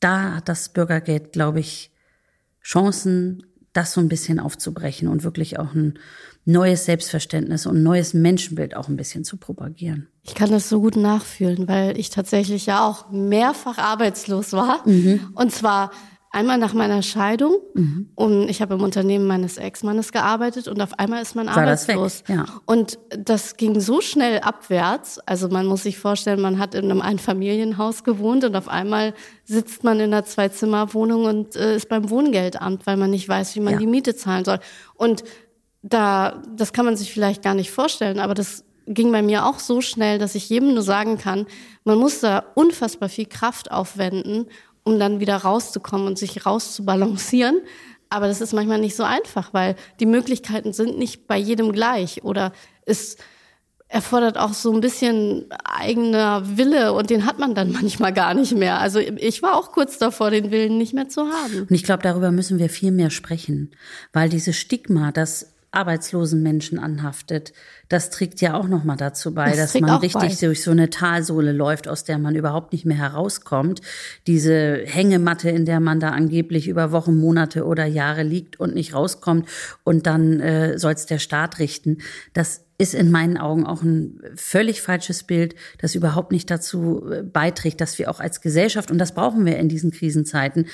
da 0.00 0.36
hat 0.36 0.48
das 0.48 0.70
Bürgergeld, 0.70 1.32
glaube 1.32 1.60
ich, 1.60 1.92
Chancen, 2.62 3.46
das 3.74 3.92
so 3.92 4.00
ein 4.00 4.08
bisschen 4.08 4.40
aufzubrechen 4.40 5.08
und 5.08 5.24
wirklich 5.24 5.58
auch 5.58 5.74
ein 5.74 5.98
neues 6.46 6.84
Selbstverständnis 6.84 7.66
und 7.66 7.82
neues 7.82 8.14
Menschenbild 8.14 8.76
auch 8.76 8.88
ein 8.88 8.96
bisschen 8.96 9.24
zu 9.24 9.36
propagieren. 9.36 10.08
Ich 10.22 10.34
kann 10.34 10.50
das 10.50 10.68
so 10.68 10.80
gut 10.80 10.96
nachfühlen, 10.96 11.68
weil 11.68 11.98
ich 11.98 12.10
tatsächlich 12.10 12.66
ja 12.66 12.86
auch 12.86 13.10
mehrfach 13.10 13.78
arbeitslos 13.78 14.52
war. 14.52 14.86
Mhm. 14.86 15.32
Und 15.34 15.52
zwar 15.52 15.90
einmal 16.34 16.58
nach 16.58 16.74
meiner 16.74 17.02
Scheidung 17.02 17.58
mhm. 17.74 18.08
und 18.14 18.48
ich 18.48 18.60
habe 18.60 18.74
im 18.74 18.82
Unternehmen 18.82 19.26
meines 19.26 19.56
Ex-Mannes 19.56 20.12
gearbeitet 20.12 20.68
und 20.68 20.80
auf 20.80 20.98
einmal 20.98 21.22
ist 21.22 21.36
man 21.36 21.46
War 21.46 21.58
arbeitslos. 21.58 22.24
Ja. 22.28 22.46
Und 22.66 22.98
das 23.16 23.56
ging 23.56 23.80
so 23.80 24.00
schnell 24.00 24.40
abwärts. 24.40 25.20
Also 25.20 25.48
man 25.48 25.66
muss 25.66 25.84
sich 25.84 25.98
vorstellen, 25.98 26.40
man 26.40 26.58
hat 26.58 26.74
in 26.74 26.90
einem 26.90 27.00
Einfamilienhaus 27.00 28.02
gewohnt 28.04 28.44
und 28.44 28.56
auf 28.56 28.68
einmal 28.68 29.14
sitzt 29.44 29.84
man 29.84 30.00
in 30.00 30.12
einer 30.12 30.24
Zwei-Zimmer-Wohnung 30.24 31.24
und 31.24 31.56
äh, 31.56 31.76
ist 31.76 31.88
beim 31.88 32.10
Wohngeldamt, 32.10 32.86
weil 32.86 32.96
man 32.96 33.10
nicht 33.10 33.28
weiß, 33.28 33.54
wie 33.54 33.60
man 33.60 33.74
ja. 33.74 33.78
die 33.78 33.86
Miete 33.86 34.16
zahlen 34.16 34.44
soll. 34.44 34.58
Und 34.94 35.22
da, 35.82 36.42
das 36.56 36.72
kann 36.72 36.84
man 36.84 36.96
sich 36.96 37.12
vielleicht 37.12 37.42
gar 37.42 37.54
nicht 37.54 37.70
vorstellen, 37.70 38.18
aber 38.18 38.34
das 38.34 38.64
ging 38.86 39.12
bei 39.12 39.22
mir 39.22 39.46
auch 39.46 39.58
so 39.58 39.80
schnell, 39.80 40.18
dass 40.18 40.34
ich 40.34 40.48
jedem 40.48 40.74
nur 40.74 40.82
sagen 40.82 41.16
kann, 41.16 41.46
man 41.84 41.98
muss 41.98 42.20
da 42.20 42.44
unfassbar 42.54 43.08
viel 43.08 43.26
Kraft 43.26 43.70
aufwenden, 43.70 44.46
um 44.84 44.98
dann 44.98 45.20
wieder 45.20 45.36
rauszukommen 45.36 46.06
und 46.06 46.18
sich 46.18 46.46
rauszubalancieren. 46.46 47.60
Aber 48.10 48.28
das 48.28 48.40
ist 48.40 48.52
manchmal 48.52 48.78
nicht 48.78 48.94
so 48.94 49.02
einfach, 49.02 49.52
weil 49.52 49.76
die 49.98 50.06
Möglichkeiten 50.06 50.72
sind 50.72 50.98
nicht 50.98 51.26
bei 51.26 51.36
jedem 51.36 51.72
gleich 51.72 52.22
oder 52.22 52.52
es 52.86 53.16
erfordert 53.88 54.38
auch 54.38 54.54
so 54.54 54.72
ein 54.72 54.80
bisschen 54.80 55.46
eigener 55.64 56.56
Wille 56.56 56.92
und 56.92 57.10
den 57.10 57.26
hat 57.26 57.38
man 57.38 57.54
dann 57.54 57.72
manchmal 57.80 58.12
gar 58.12 58.34
nicht 58.34 58.54
mehr. 58.54 58.80
Also 58.80 58.98
ich 58.98 59.42
war 59.42 59.56
auch 59.56 59.72
kurz 59.72 59.98
davor, 59.98 60.30
den 60.30 60.50
Willen 60.50 60.78
nicht 60.78 60.94
mehr 60.94 61.08
zu 61.08 61.22
haben. 61.22 61.60
Und 61.62 61.70
ich 61.70 61.84
glaube, 61.84 62.02
darüber 62.02 62.30
müssen 62.30 62.58
wir 62.58 62.68
viel 62.68 62.90
mehr 62.90 63.10
sprechen, 63.10 63.70
weil 64.12 64.28
dieses 64.28 64.56
Stigma, 64.56 65.12
das 65.12 65.53
arbeitslosen 65.74 66.42
Menschen 66.42 66.78
anhaftet. 66.78 67.52
Das 67.88 68.10
trägt 68.10 68.40
ja 68.40 68.54
auch 68.54 68.68
noch 68.68 68.84
mal 68.84 68.96
dazu 68.96 69.34
bei, 69.34 69.50
das 69.50 69.72
dass 69.72 69.80
man 69.80 70.00
richtig 70.00 70.40
bei. 70.40 70.46
durch 70.46 70.62
so 70.62 70.70
eine 70.70 70.90
Talsohle 70.90 71.52
läuft, 71.52 71.88
aus 71.88 72.04
der 72.04 72.18
man 72.18 72.34
überhaupt 72.34 72.72
nicht 72.72 72.84
mehr 72.86 72.96
herauskommt. 72.96 73.80
Diese 74.26 74.82
Hängematte, 74.84 75.50
in 75.50 75.64
der 75.64 75.80
man 75.80 76.00
da 76.00 76.10
angeblich 76.10 76.68
über 76.68 76.92
Wochen, 76.92 77.16
Monate 77.16 77.64
oder 77.64 77.84
Jahre 77.84 78.22
liegt 78.22 78.58
und 78.58 78.74
nicht 78.74 78.94
rauskommt 78.94 79.48
und 79.84 80.06
dann 80.06 80.40
äh, 80.40 80.78
soll 80.78 80.92
es 80.92 81.06
der 81.06 81.18
Staat 81.18 81.58
richten. 81.58 81.98
Das 82.32 82.64
ist 82.76 82.94
in 82.94 83.10
meinen 83.10 83.36
Augen 83.36 83.66
auch 83.66 83.82
ein 83.82 84.20
völlig 84.34 84.82
falsches 84.82 85.22
Bild, 85.22 85.54
das 85.78 85.94
überhaupt 85.94 86.32
nicht 86.32 86.50
dazu 86.50 87.08
äh, 87.10 87.22
beiträgt, 87.22 87.80
dass 87.80 87.98
wir 87.98 88.10
auch 88.10 88.20
als 88.20 88.40
Gesellschaft, 88.40 88.90
und 88.90 88.98
das 88.98 89.14
brauchen 89.14 89.46
wir 89.46 89.58
in 89.58 89.68
diesen 89.68 89.92
Krisenzeiten, 89.92 90.66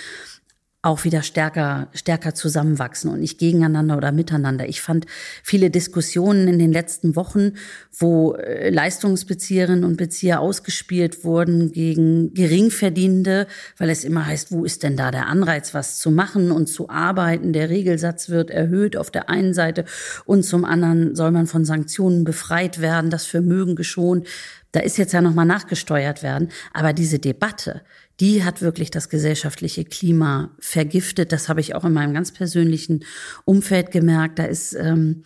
auch 0.83 1.05
wieder 1.05 1.23
stärker, 1.23 1.89
stärker 1.93 2.35
zusammenwachsen 2.35 3.11
und 3.11 3.21
nicht 3.21 3.39
gegeneinander 3.39 3.99
oder 3.99 4.13
miteinander. 4.13 4.67
Ich 4.67 4.81
fand 4.81 5.05
viele 5.43 5.69
Diskussionen 5.69 6.49
in 6.49 6.59
den 6.59 6.73
letzten 6.73 7.17
Wochen, 7.17 7.53
wo 7.99 8.33
äh, 8.33 8.71
Leistungsbezieherinnen 8.71 9.85
und 9.85 9.99
Bezieher 9.99 10.41
ausgespielt 10.41 11.23
wurden 11.23 11.73
gegen 11.73 12.33
Geringverdienende, 12.33 13.47
weil 13.77 13.91
es 13.91 14.05
immer 14.05 14.25
heißt, 14.25 14.53
wo 14.53 14.65
ist 14.65 14.83
denn 14.83 14.97
da 14.97 15.11
der 15.11 15.27
Anreiz, 15.27 15.75
was 15.75 15.99
zu 15.99 16.11
machen 16.11 16.51
und 16.51 16.67
zu 16.67 16.89
arbeiten? 16.89 17.53
Der 17.53 17.69
Regelsatz 17.69 18.31
wird 18.31 18.51
erhöht 18.51 18.97
auf 18.97 19.11
der 19.11 19.29
einen 19.29 19.53
Seite 19.53 19.85
und 20.25 20.45
zum 20.45 20.65
anderen 20.65 21.15
soll 21.15 21.31
man 21.31 21.47
von 21.47 21.67
Sanktionen 21.67 22.25
befreit 22.25 22.81
werden, 22.81 23.11
das 23.11 23.27
Vermögen 23.27 23.77
geschont. 23.77 24.27
Da 24.73 24.81
ist 24.81 24.99
jetzt 24.99 25.13
ja 25.13 25.21
nochmal 25.21 25.47
nachgesteuert 25.47 26.23
werden. 26.23 26.49
Aber 26.73 26.93
diese 26.93 27.19
Debatte, 27.19 27.83
die 28.21 28.45
hat 28.45 28.61
wirklich 28.61 28.91
das 28.91 29.09
gesellschaftliche 29.09 29.85
Klima 29.85 30.51
vergiftet. 30.61 31.33
Das 31.33 31.49
habe 31.49 31.61
ich 31.61 31.75
auch 31.75 31.85
in 31.85 31.93
meinem 31.93 32.15
ganz 32.15 32.33
persönlichen 32.33 33.05
Umfeld 33.45 33.91
gemerkt. 33.91 34.39
Da 34.39 34.45
ist 34.45 34.75
ähm, 34.75 35.23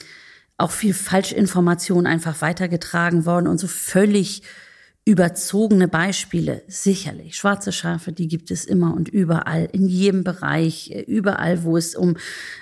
auch 0.56 0.70
viel 0.70 0.94
Falschinformation 0.94 2.06
einfach 2.06 2.40
weitergetragen 2.40 3.26
worden 3.26 3.48
und 3.48 3.58
so 3.58 3.66
völlig 3.66 4.42
überzogene 5.06 5.86
Beispiele, 5.86 6.62
sicherlich. 6.66 7.36
Schwarze 7.36 7.72
Schafe, 7.72 8.12
die 8.12 8.26
gibt 8.26 8.50
es 8.50 8.64
immer 8.64 8.94
und 8.94 9.08
überall, 9.08 9.68
in 9.72 9.86
jedem 9.86 10.24
Bereich, 10.24 10.90
überall, 11.06 11.62
wo 11.64 11.76
es 11.76 11.94
um 11.94 12.16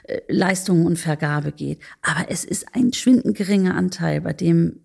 äh, 0.05 0.21
Leistungen 0.29 0.87
und 0.87 0.99
Vergabe 0.99 1.53
geht. 1.53 1.79
Aber 2.01 2.31
es 2.31 2.45
ist 2.45 2.75
ein 2.75 2.93
schwindend 2.93 3.37
geringer 3.37 3.77
Anteil, 3.77 4.23
bei 4.23 4.33
dem 4.33 4.81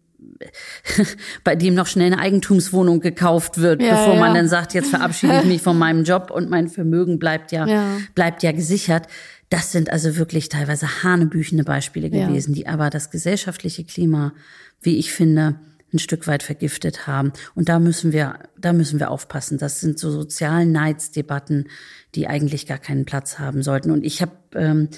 bei 1.43 1.55
dem 1.55 1.73
noch 1.73 1.87
schnell 1.87 2.13
eine 2.13 2.21
Eigentumswohnung 2.21 2.99
gekauft 2.99 3.59
wird, 3.59 3.81
ja, 3.81 3.95
bevor 3.95 4.15
ja. 4.15 4.19
man 4.19 4.33
dann 4.33 4.47
sagt, 4.47 4.73
jetzt 4.73 4.89
verabschiede 4.89 5.39
ich 5.39 5.45
mich 5.45 5.61
von 5.61 5.77
meinem 5.77 6.03
Job 6.03 6.31
und 6.31 6.49
mein 6.49 6.67
Vermögen 6.67 7.19
bleibt 7.19 7.51
ja, 7.51 7.67
ja. 7.67 7.97
bleibt 8.15 8.43
ja 8.43 8.51
gesichert. 8.51 9.07
Das 9.49 9.71
sind 9.71 9.91
also 9.91 10.17
wirklich 10.17 10.49
teilweise 10.49 11.03
hanebüchene 11.03 11.63
Beispiele 11.63 12.09
gewesen, 12.09 12.53
die 12.53 12.67
aber 12.67 12.89
das 12.89 13.11
gesellschaftliche 13.11 13.85
Klima, 13.85 14.33
wie 14.81 14.97
ich 14.97 15.13
finde, 15.13 15.55
ein 15.93 15.99
Stück 15.99 16.27
weit 16.27 16.43
vergiftet 16.43 17.07
haben. 17.07 17.31
Und 17.55 17.69
da 17.69 17.79
müssen 17.79 18.11
wir, 18.11 18.39
da 18.57 18.73
müssen 18.73 18.99
wir 18.99 19.09
aufpassen. 19.09 19.57
Das 19.57 19.79
sind 19.79 19.99
so 19.99 20.11
sozialen 20.11 20.71
Neidsdebatten, 20.71 21.69
die 22.15 22.27
eigentlich 22.27 22.67
gar 22.67 22.77
keinen 22.77 23.05
Platz 23.05 23.39
haben 23.39 23.63
sollten. 23.63 23.91
Und 23.91 24.03
ich 24.03 24.21
habe 24.21 24.33
ähm, 24.53 24.89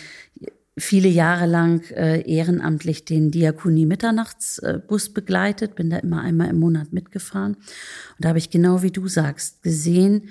viele 0.80 1.10
Jahre 1.10 1.46
lang 1.46 1.84
äh, 1.92 2.22
ehrenamtlich 2.22 3.06
den 3.06 3.32
Diakonie 3.32 3.86
Mitternachtsbus 3.86 5.10
begleitet, 5.14 5.76
bin 5.76 5.90
da 5.90 5.98
immer 5.98 6.22
einmal 6.22 6.50
im 6.50 6.60
Monat 6.60 6.94
mitgefahren. 6.94 7.56
Und 7.56 8.20
da 8.20 8.30
habe 8.30 8.40
ich 8.40 8.50
genau 8.50 8.82
wie 8.82 8.92
du 8.92 9.08
sagst 9.08 9.62
gesehen, 9.62 10.30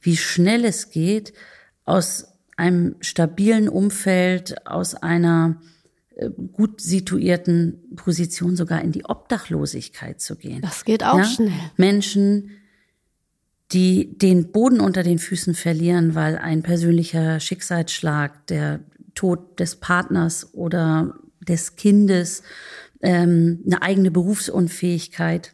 wie 0.00 0.16
schnell 0.16 0.64
es 0.64 0.90
geht, 0.90 1.32
aus 1.84 2.28
einem 2.56 2.96
stabilen 3.00 3.68
Umfeld, 3.68 4.66
aus 4.66 4.94
einer 4.94 5.60
äh, 6.16 6.30
gut 6.52 6.80
situierten 6.80 7.78
Position 7.96 8.56
sogar 8.56 8.82
in 8.82 8.92
die 8.92 9.04
Obdachlosigkeit 9.04 10.20
zu 10.20 10.36
gehen. 10.36 10.60
Das 10.62 10.84
geht 10.84 11.04
auch 11.04 11.18
ja? 11.18 11.24
schnell. 11.24 11.52
Menschen, 11.76 12.50
die 13.72 14.18
den 14.18 14.50
Boden 14.50 14.80
unter 14.80 15.02
den 15.02 15.18
Füßen 15.18 15.54
verlieren, 15.54 16.14
weil 16.14 16.36
ein 16.38 16.62
persönlicher 16.62 17.40
Schicksalsschlag, 17.40 18.46
der 18.48 18.80
Tod 19.20 19.60
des 19.60 19.76
Partners 19.76 20.54
oder 20.54 21.14
des 21.46 21.76
Kindes, 21.76 22.42
ähm, 23.02 23.62
eine 23.66 23.82
eigene 23.82 24.10
Berufsunfähigkeit 24.10 25.52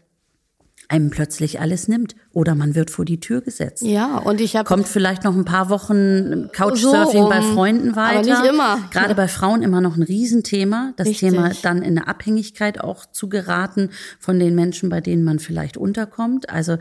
einem 0.89 1.11
plötzlich 1.11 1.59
alles 1.59 1.89
nimmt 1.89 2.15
oder 2.33 2.55
man 2.55 2.77
wird 2.77 2.93
vor 2.93 3.05
die 3.05 3.19
Tür 3.19 3.41
gesetzt. 3.41 3.83
Ja, 3.83 4.19
und 4.19 4.41
ich 4.41 4.55
habe 4.55 4.69
kommt 4.69 4.87
vielleicht 4.87 5.25
noch 5.25 5.35
ein 5.35 5.45
paar 5.45 5.69
Wochen 5.69 6.49
Couchsurfing 6.53 7.23
so 7.23 7.29
bei 7.29 7.43
Freunden 7.43 7.97
weiter. 7.97 8.21
Aber 8.21 8.41
nicht 8.43 8.53
immer. 8.53 8.79
Gerade 8.93 9.17
bei 9.17 9.27
Frauen 9.27 9.63
immer 9.63 9.81
noch 9.81 9.97
ein 9.97 10.05
Riesenthema, 10.05 10.93
das 10.97 11.09
Richtig. 11.09 11.31
Thema 11.31 11.51
dann 11.63 11.79
in 11.79 11.99
eine 11.99 12.07
Abhängigkeit 12.07 12.81
auch 12.81 13.05
zu 13.05 13.29
geraten 13.29 13.91
von 14.21 14.39
den 14.39 14.55
Menschen, 14.55 14.89
bei 14.89 15.01
denen 15.01 15.25
man 15.25 15.41
vielleicht 15.41 15.77
unterkommt. 15.77 16.51
Also 16.51 16.77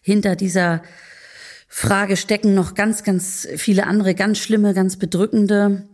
hinter 0.00 0.34
dieser 0.34 0.80
Frage 1.68 2.16
stecken 2.16 2.54
noch 2.54 2.72
ganz, 2.72 3.04
ganz 3.04 3.46
viele 3.56 3.86
andere, 3.86 4.14
ganz 4.14 4.38
schlimme, 4.38 4.72
ganz 4.72 4.96
bedrückende, 4.96 5.88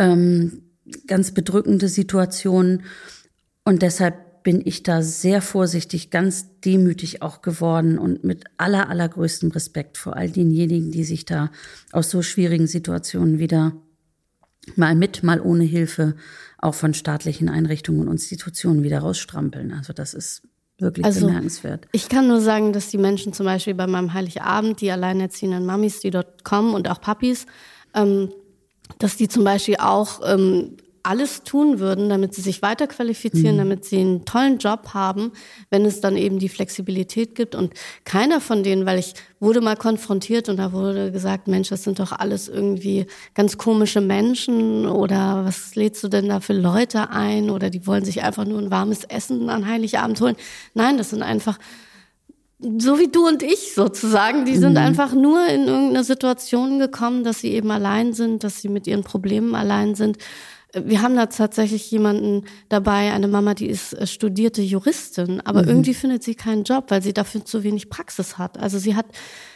ähm, 0.00 0.62
ganz 1.06 1.32
bedrückende 1.32 1.88
Situationen. 1.88 2.82
Und 3.64 3.82
deshalb 3.82 4.42
bin 4.42 4.62
ich 4.64 4.82
da 4.82 5.02
sehr 5.02 5.42
vorsichtig, 5.42 6.10
ganz 6.10 6.60
demütig 6.60 7.20
auch 7.20 7.42
geworden 7.42 7.98
und 7.98 8.24
mit 8.24 8.44
aller, 8.56 8.88
allergrößtem 8.88 9.50
Respekt 9.50 9.98
vor 9.98 10.16
all 10.16 10.30
denjenigen, 10.30 10.90
die 10.90 11.04
sich 11.04 11.26
da 11.26 11.50
aus 11.92 12.10
so 12.10 12.22
schwierigen 12.22 12.66
Situationen 12.66 13.38
wieder 13.38 13.74
mal 14.76 14.94
mit, 14.94 15.22
mal 15.22 15.40
ohne 15.40 15.64
Hilfe 15.64 16.16
auch 16.58 16.74
von 16.74 16.94
staatlichen 16.94 17.48
Einrichtungen 17.50 18.08
und 18.08 18.14
Institutionen 18.14 18.82
wieder 18.82 19.00
rausstrampeln. 19.00 19.72
Also 19.72 19.92
das 19.92 20.14
ist 20.14 20.42
wirklich 20.78 21.04
Also, 21.04 21.26
bemerkenswert. 21.26 21.86
Ich 21.92 22.08
kann 22.08 22.26
nur 22.26 22.40
sagen, 22.40 22.72
dass 22.72 22.88
die 22.88 22.98
Menschen 22.98 23.34
zum 23.34 23.44
Beispiel 23.44 23.74
bei 23.74 23.86
meinem 23.86 24.14
Heiligabend, 24.14 24.80
die 24.80 24.90
alleinerziehenden 24.90 25.66
Mamis, 25.66 26.00
die 26.00 26.10
dort 26.10 26.44
kommen 26.44 26.74
und 26.74 26.88
auch 26.88 27.00
Papis, 27.02 27.44
ähm, 27.94 28.30
dass 28.98 29.16
die 29.16 29.28
zum 29.28 29.44
Beispiel 29.44 29.76
auch 29.76 30.20
ähm, 30.24 30.76
alles 31.02 31.44
tun 31.44 31.78
würden, 31.78 32.08
damit 32.08 32.34
sie 32.34 32.42
sich 32.42 32.62
weiterqualifizieren, 32.62 33.58
damit 33.58 33.84
sie 33.84 33.98
einen 33.98 34.24
tollen 34.24 34.58
Job 34.58 34.90
haben, 34.92 35.32
wenn 35.70 35.84
es 35.84 36.00
dann 36.00 36.16
eben 36.16 36.38
die 36.38 36.48
Flexibilität 36.48 37.34
gibt. 37.34 37.54
Und 37.54 37.72
keiner 38.04 38.40
von 38.40 38.62
denen, 38.62 38.86
weil 38.86 38.98
ich 38.98 39.14
wurde 39.38 39.60
mal 39.60 39.76
konfrontiert 39.76 40.48
und 40.48 40.58
da 40.58 40.72
wurde 40.72 41.10
gesagt, 41.10 41.48
Mensch, 41.48 41.70
das 41.70 41.84
sind 41.84 41.98
doch 41.98 42.12
alles 42.12 42.48
irgendwie 42.48 43.06
ganz 43.34 43.56
komische 43.56 44.00
Menschen 44.00 44.86
oder 44.86 45.44
was 45.44 45.74
lädst 45.74 46.02
du 46.04 46.08
denn 46.08 46.28
da 46.28 46.40
für 46.40 46.52
Leute 46.52 47.10
ein 47.10 47.50
oder 47.50 47.70
die 47.70 47.86
wollen 47.86 48.04
sich 48.04 48.22
einfach 48.22 48.44
nur 48.44 48.58
ein 48.58 48.70
warmes 48.70 49.04
Essen 49.04 49.48
an 49.48 49.66
Heiligabend 49.66 50.20
holen. 50.20 50.36
Nein, 50.74 50.98
das 50.98 51.10
sind 51.10 51.22
einfach 51.22 51.58
so 52.78 52.98
wie 52.98 53.08
du 53.08 53.26
und 53.26 53.42
ich 53.42 53.74
sozusagen, 53.74 54.44
die 54.44 54.56
sind 54.56 54.76
einfach 54.76 55.14
nur 55.14 55.46
in 55.46 55.66
irgendeine 55.66 56.04
Situation 56.04 56.78
gekommen, 56.78 57.24
dass 57.24 57.40
sie 57.40 57.52
eben 57.52 57.70
allein 57.70 58.12
sind, 58.12 58.44
dass 58.44 58.60
sie 58.60 58.68
mit 58.68 58.86
ihren 58.86 59.02
Problemen 59.02 59.54
allein 59.54 59.94
sind. 59.94 60.18
Wir 60.72 61.02
haben 61.02 61.16
da 61.16 61.26
tatsächlich 61.26 61.90
jemanden 61.90 62.44
dabei, 62.68 63.12
eine 63.12 63.28
Mama, 63.28 63.54
die 63.54 63.66
ist 63.66 63.92
äh, 63.94 64.06
studierte 64.06 64.62
Juristin, 64.62 65.40
aber 65.40 65.66
irgendwie 65.66 65.94
findet 65.94 66.22
sie 66.22 66.36
keinen 66.36 66.62
Job, 66.62 66.86
weil 66.88 67.02
sie 67.02 67.12
dafür 67.12 67.44
zu 67.44 67.64
wenig 67.64 67.90
Praxis 67.90 68.38
hat. 68.38 68.58
Also 68.58 68.78
sie 68.78 68.94
hat 68.94 69.06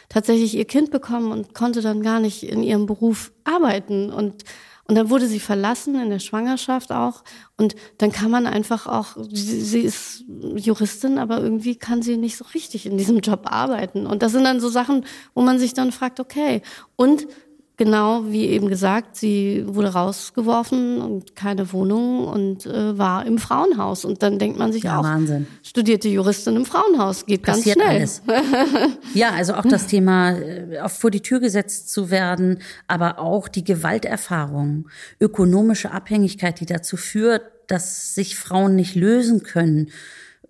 tatsächlich 0.09 0.55
ihr 0.55 0.65
Kind 0.65 0.91
bekommen 0.91 1.31
und 1.31 1.53
konnte 1.53 1.81
dann 1.81 2.01
gar 2.01 2.19
nicht 2.19 2.43
in 2.43 2.63
ihrem 2.63 2.85
Beruf 2.85 3.31
arbeiten 3.45 4.11
und 4.11 4.43
und 4.87 4.95
dann 4.95 5.09
wurde 5.09 5.27
sie 5.27 5.39
verlassen 5.39 5.99
in 5.99 6.11
der 6.11 6.19
Schwangerschaft 6.19 6.91
auch. 6.91 7.23
Und 7.57 7.75
dann 7.97 8.11
kann 8.11 8.29
man 8.29 8.45
einfach 8.45 8.85
auch, 8.85 9.17
sie, 9.31 9.81
ist 9.81 10.23
Juristin, 10.55 11.17
aber 11.17 11.41
irgendwie 11.41 11.75
kann 11.75 12.03
sie 12.03 12.17
nicht 12.17 12.37
so 12.37 12.45
richtig 12.53 12.85
in 12.85 12.97
diesem 12.97 13.19
Job 13.19 13.51
arbeiten. 13.51 14.05
Und 14.05 14.21
das 14.21 14.33
sind 14.33 14.43
dann 14.43 14.59
so 14.59 14.69
Sachen, 14.69 15.05
wo 15.33 15.41
man 15.41 15.57
sich 15.57 15.73
dann 15.73 15.91
fragt, 15.91 16.19
okay. 16.19 16.61
Und 16.95 17.27
genau 17.77 18.23
wie 18.27 18.45
eben 18.47 18.67
gesagt, 18.69 19.15
sie 19.15 19.63
wurde 19.67 19.89
rausgeworfen 19.93 21.01
und 21.01 21.35
keine 21.35 21.71
Wohnung 21.73 22.25
und 22.27 22.65
äh, 22.65 22.97
war 22.97 23.25
im 23.25 23.37
Frauenhaus. 23.37 24.05
Und 24.05 24.23
dann 24.23 24.39
denkt 24.39 24.57
man 24.57 24.71
sich 24.71 24.83
Ja, 24.83 24.99
auch, 24.99 25.03
Wahnsinn. 25.03 25.47
studierte 25.63 26.07
Juristin 26.07 26.55
im 26.55 26.65
Frauenhaus, 26.65 27.25
geht 27.25 27.43
Passiert 27.43 27.77
ganz 27.79 28.21
schnell. 28.23 28.35
alles. 28.37 28.97
Ja, 29.13 29.31
also 29.31 29.53
auch 29.55 29.65
das 29.65 29.87
Thema, 29.87 30.31
äh, 30.31 30.89
vor 30.89 31.11
die 31.11 31.21
Tür 31.21 31.39
gesetzt 31.39 31.91
zu 31.91 32.09
werden, 32.09 32.59
aber 32.87 33.19
auch 33.19 33.47
die 33.47 33.63
Gewalterfahrung, 33.63 34.87
ökonomische 35.19 35.91
Abhängigkeit, 35.91 36.59
die 36.59 36.65
dazu 36.65 36.97
führt, 36.97 37.41
dass 37.67 38.13
sich 38.15 38.35
Frauen 38.35 38.75
nicht 38.75 38.95
lösen 38.95 39.43
können 39.43 39.89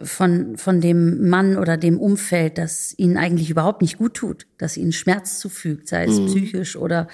von, 0.02 0.58
von 0.58 0.82
dem 0.82 1.30
Mann 1.30 1.58
oder 1.58 1.78
dem 1.78 2.00
Umfeld, 2.00 2.58
das 2.58 2.94
ihnen 2.98 3.18
eigentlich 3.18 3.50
überhaupt 3.50 3.82
nicht 3.82 3.98
gut 3.98 4.16
tut, 4.16 4.46
das 4.58 4.78
ihnen 4.78 4.92
Schmerz 4.92 5.40
zufügt, 5.40 5.88
sei 5.88 6.06
es 6.06 6.20
psychisch 6.26 6.76
oder 6.76 7.08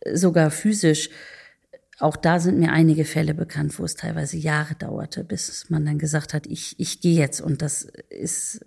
äh, 0.00 0.16
sogar 0.16 0.50
physisch. 0.50 1.10
Auch 2.00 2.16
da 2.16 2.40
sind 2.40 2.58
mir 2.58 2.72
einige 2.72 3.04
Fälle 3.04 3.34
bekannt, 3.34 3.78
wo 3.78 3.84
es 3.84 3.94
teilweise 3.94 4.36
Jahre 4.36 4.74
dauerte, 4.74 5.22
bis 5.22 5.70
man 5.70 5.86
dann 5.86 5.98
gesagt 5.98 6.34
hat, 6.34 6.46
ich, 6.46 6.74
ich 6.78 7.00
gehe 7.00 7.18
jetzt. 7.18 7.40
Und 7.40 7.62
das 7.62 7.86
ist 8.10 8.66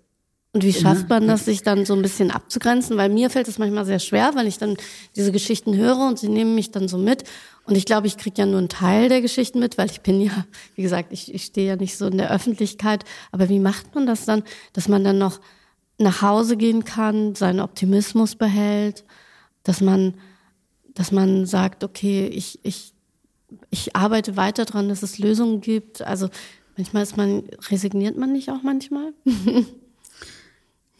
Und 0.52 0.64
wie 0.64 0.72
schafft 0.72 1.10
man 1.10 1.28
das, 1.28 1.44
sich 1.44 1.62
dann 1.62 1.84
so 1.84 1.94
ein 1.94 2.00
bisschen 2.00 2.30
abzugrenzen? 2.30 2.96
Weil 2.96 3.10
mir 3.10 3.28
fällt 3.28 3.48
es 3.48 3.58
manchmal 3.58 3.84
sehr 3.84 3.98
schwer, 3.98 4.30
weil 4.34 4.46
ich 4.46 4.56
dann 4.56 4.78
diese 5.14 5.30
Geschichten 5.30 5.76
höre 5.76 6.08
und 6.08 6.18
sie 6.18 6.30
nehmen 6.30 6.54
mich 6.54 6.70
dann 6.70 6.88
so 6.88 6.96
mit. 6.96 7.24
Und 7.68 7.76
ich 7.76 7.84
glaube, 7.84 8.06
ich 8.06 8.16
kriege 8.16 8.40
ja 8.40 8.46
nur 8.46 8.58
einen 8.58 8.70
Teil 8.70 9.10
der 9.10 9.20
Geschichten 9.20 9.58
mit, 9.58 9.76
weil 9.76 9.90
ich 9.90 10.00
bin 10.00 10.22
ja, 10.22 10.46
wie 10.74 10.82
gesagt, 10.82 11.12
ich, 11.12 11.34
ich 11.34 11.44
stehe 11.44 11.68
ja 11.68 11.76
nicht 11.76 11.98
so 11.98 12.06
in 12.06 12.16
der 12.16 12.30
Öffentlichkeit. 12.30 13.04
Aber 13.30 13.50
wie 13.50 13.58
macht 13.58 13.94
man 13.94 14.06
das 14.06 14.24
dann, 14.24 14.42
dass 14.72 14.88
man 14.88 15.04
dann 15.04 15.18
noch 15.18 15.38
nach 15.98 16.22
Hause 16.22 16.56
gehen 16.56 16.84
kann, 16.84 17.34
seinen 17.34 17.60
Optimismus 17.60 18.36
behält, 18.36 19.04
dass 19.64 19.82
man, 19.82 20.14
dass 20.94 21.12
man 21.12 21.44
sagt, 21.44 21.84
okay, 21.84 22.26
ich, 22.28 22.58
ich, 22.62 22.94
ich 23.68 23.94
arbeite 23.94 24.38
weiter 24.38 24.64
dran, 24.64 24.88
dass 24.88 25.02
es 25.02 25.18
Lösungen 25.18 25.60
gibt. 25.60 26.00
Also 26.00 26.30
manchmal 26.78 27.02
ist 27.02 27.18
man, 27.18 27.42
resigniert 27.68 28.16
man 28.16 28.32
nicht 28.32 28.48
auch 28.48 28.62
manchmal? 28.62 29.12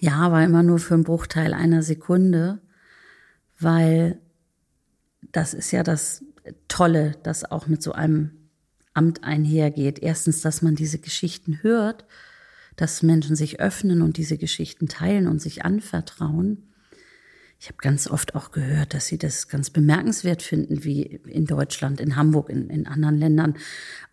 Ja, 0.01 0.19
aber 0.19 0.45
immer 0.45 0.63
nur 0.63 0.79
für 0.79 0.95
einen 0.95 1.03
Bruchteil 1.03 1.53
einer 1.53 1.83
Sekunde, 1.83 2.61
weil 3.59 4.21
das 5.33 5.55
ist 5.55 5.73
ja 5.73 5.83
das 5.83 6.23
Tolle, 6.69 7.17
das 7.23 7.45
auch 7.51 7.67
mit 7.67 7.83
so 7.83 7.93
einem 7.93 8.31
Amt 8.95 9.25
einhergeht. 9.25 10.01
Erstens, 10.01 10.41
dass 10.41 10.63
man 10.63 10.75
diese 10.75 10.99
Geschichten 10.99 11.63
hört, 11.63 12.05
dass 12.77 13.03
Menschen 13.03 13.37
sich 13.37 13.61
öffnen 13.61 14.03
und 14.03 14.17
diese 14.17 14.39
Geschichten 14.39 14.89
teilen 14.89 15.27
und 15.27 15.41
sich 15.41 15.65
anvertrauen. 15.65 16.69
Ich 17.61 17.67
habe 17.67 17.79
ganz 17.79 18.09
oft 18.09 18.37
auch 18.37 18.53
gehört, 18.53 18.95
dass 18.95 19.09
sie 19.09 19.19
das 19.19 19.49
ganz 19.49 19.71
bemerkenswert 19.71 20.43
finden, 20.43 20.85
wie 20.85 21.03
in 21.03 21.45
Deutschland, 21.45 22.01
in 22.01 22.15
Hamburg, 22.15 22.51
in, 22.51 22.71
in 22.71 22.87
anderen 22.87 23.19
Ländern 23.19 23.57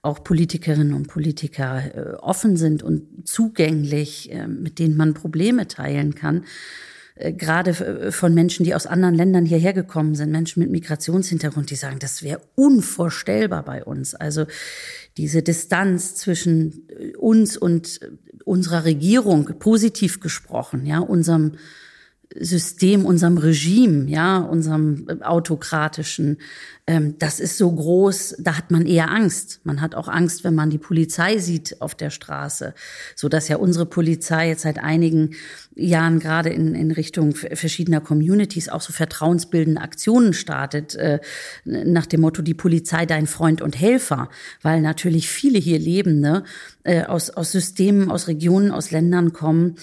auch 0.02 0.24
Politikerinnen 0.24 0.96
und 0.96 1.08
Politiker 1.08 1.96
äh, 1.96 2.16
offen 2.16 2.58
sind 2.58 2.82
und 2.82 3.28
zugänglich, 3.28 4.32
äh, 4.32 4.48
mit 4.48 4.80
denen 4.80 4.98
man 4.98 5.14
Probleme 5.14 5.68
teilen 5.68 6.16
kann. 6.16 6.46
Äh, 7.16 7.34
Gerade 7.34 7.72
äh, 7.72 8.12
von 8.12 8.34
Menschen, 8.34 8.64
die 8.64 8.76
aus 8.76 8.86
anderen 8.86 9.16
Ländern 9.16 9.46
hierher 9.46 9.74
gekommen 9.74 10.16
sind, 10.16 10.32
Menschen 10.32 10.60
mit 10.62 10.70
Migrationshintergrund, 10.70 11.70
die 11.70 11.76
sagen, 11.76 12.00
das 12.00 12.24
wäre 12.24 12.42
unvorstellbar 12.56 13.64
bei 13.64 13.84
uns. 13.84 14.14
Also 14.14 14.46
diese 15.18 15.42
Distanz 15.42 16.16
zwischen 16.16 16.88
äh, 16.90 17.16
uns 17.16 17.58
und 17.58 18.02
äh, 18.02 18.10
unserer 18.44 18.86
Regierung, 18.86 19.46
positiv 19.60 20.20
gesprochen, 20.20 20.86
ja, 20.86 21.00
unserem 21.00 21.54
System, 22.38 23.06
unserem 23.06 23.38
Regime, 23.38 24.10
ja, 24.10 24.40
unserem 24.40 25.08
äh, 25.08 25.24
autokratischen, 25.24 26.38
ähm, 26.88 27.16
das 27.18 27.40
ist 27.40 27.58
so 27.58 27.72
groß, 27.72 28.36
da 28.40 28.58
hat 28.58 28.70
man 28.70 28.86
eher 28.86 29.10
Angst. 29.10 29.60
Man 29.64 29.82
hat 29.82 29.96
auch 29.96 30.08
Angst, 30.08 30.44
wenn 30.44 30.54
man 30.54 30.70
die 30.70 30.78
Polizei 30.78 31.40
sieht 31.40 31.82
auf 31.82 31.96
der 31.96 32.12
Straße, 32.12 32.76
so 33.16 33.28
dass 33.28 33.48
ja 33.48 33.58
unsere 33.58 33.88
Polizei 33.88 34.50
jetzt 34.50 34.62
seit 34.62 34.78
einigen 34.78 35.32
Jahren 35.74 36.20
gerade 36.20 36.50
in, 36.50 36.76
in 36.76 36.92
Richtung 36.92 37.34
verschiedener 37.34 38.02
Communities 38.02 38.70
auch 38.70 38.82
so 38.82 38.94
vertrauensbildende 38.94 39.82
Aktionen 39.82 40.34
startet, 40.34 40.96
äh, 40.96 41.20
nach 41.64 42.06
dem 42.06 42.22
Motto, 42.22 42.44
die 42.44 42.54
Polizei 42.54 43.08
dein 43.08 43.26
Freund 43.26 43.62
und 43.62 43.80
Helfer, 43.80 44.30
weil 44.62 44.82
natürlich 44.82 45.28
viele 45.28 45.58
hier 45.58 45.80
Lebende 45.80 46.44
äh, 46.84 47.04
aus, 47.04 47.32
aus 47.32 47.52
Systemen, 47.52 48.12
aus 48.12 48.28
Regionen, 48.28 48.72
aus 48.72 48.92
Ländern 48.92 49.34
kommen, 49.34 49.76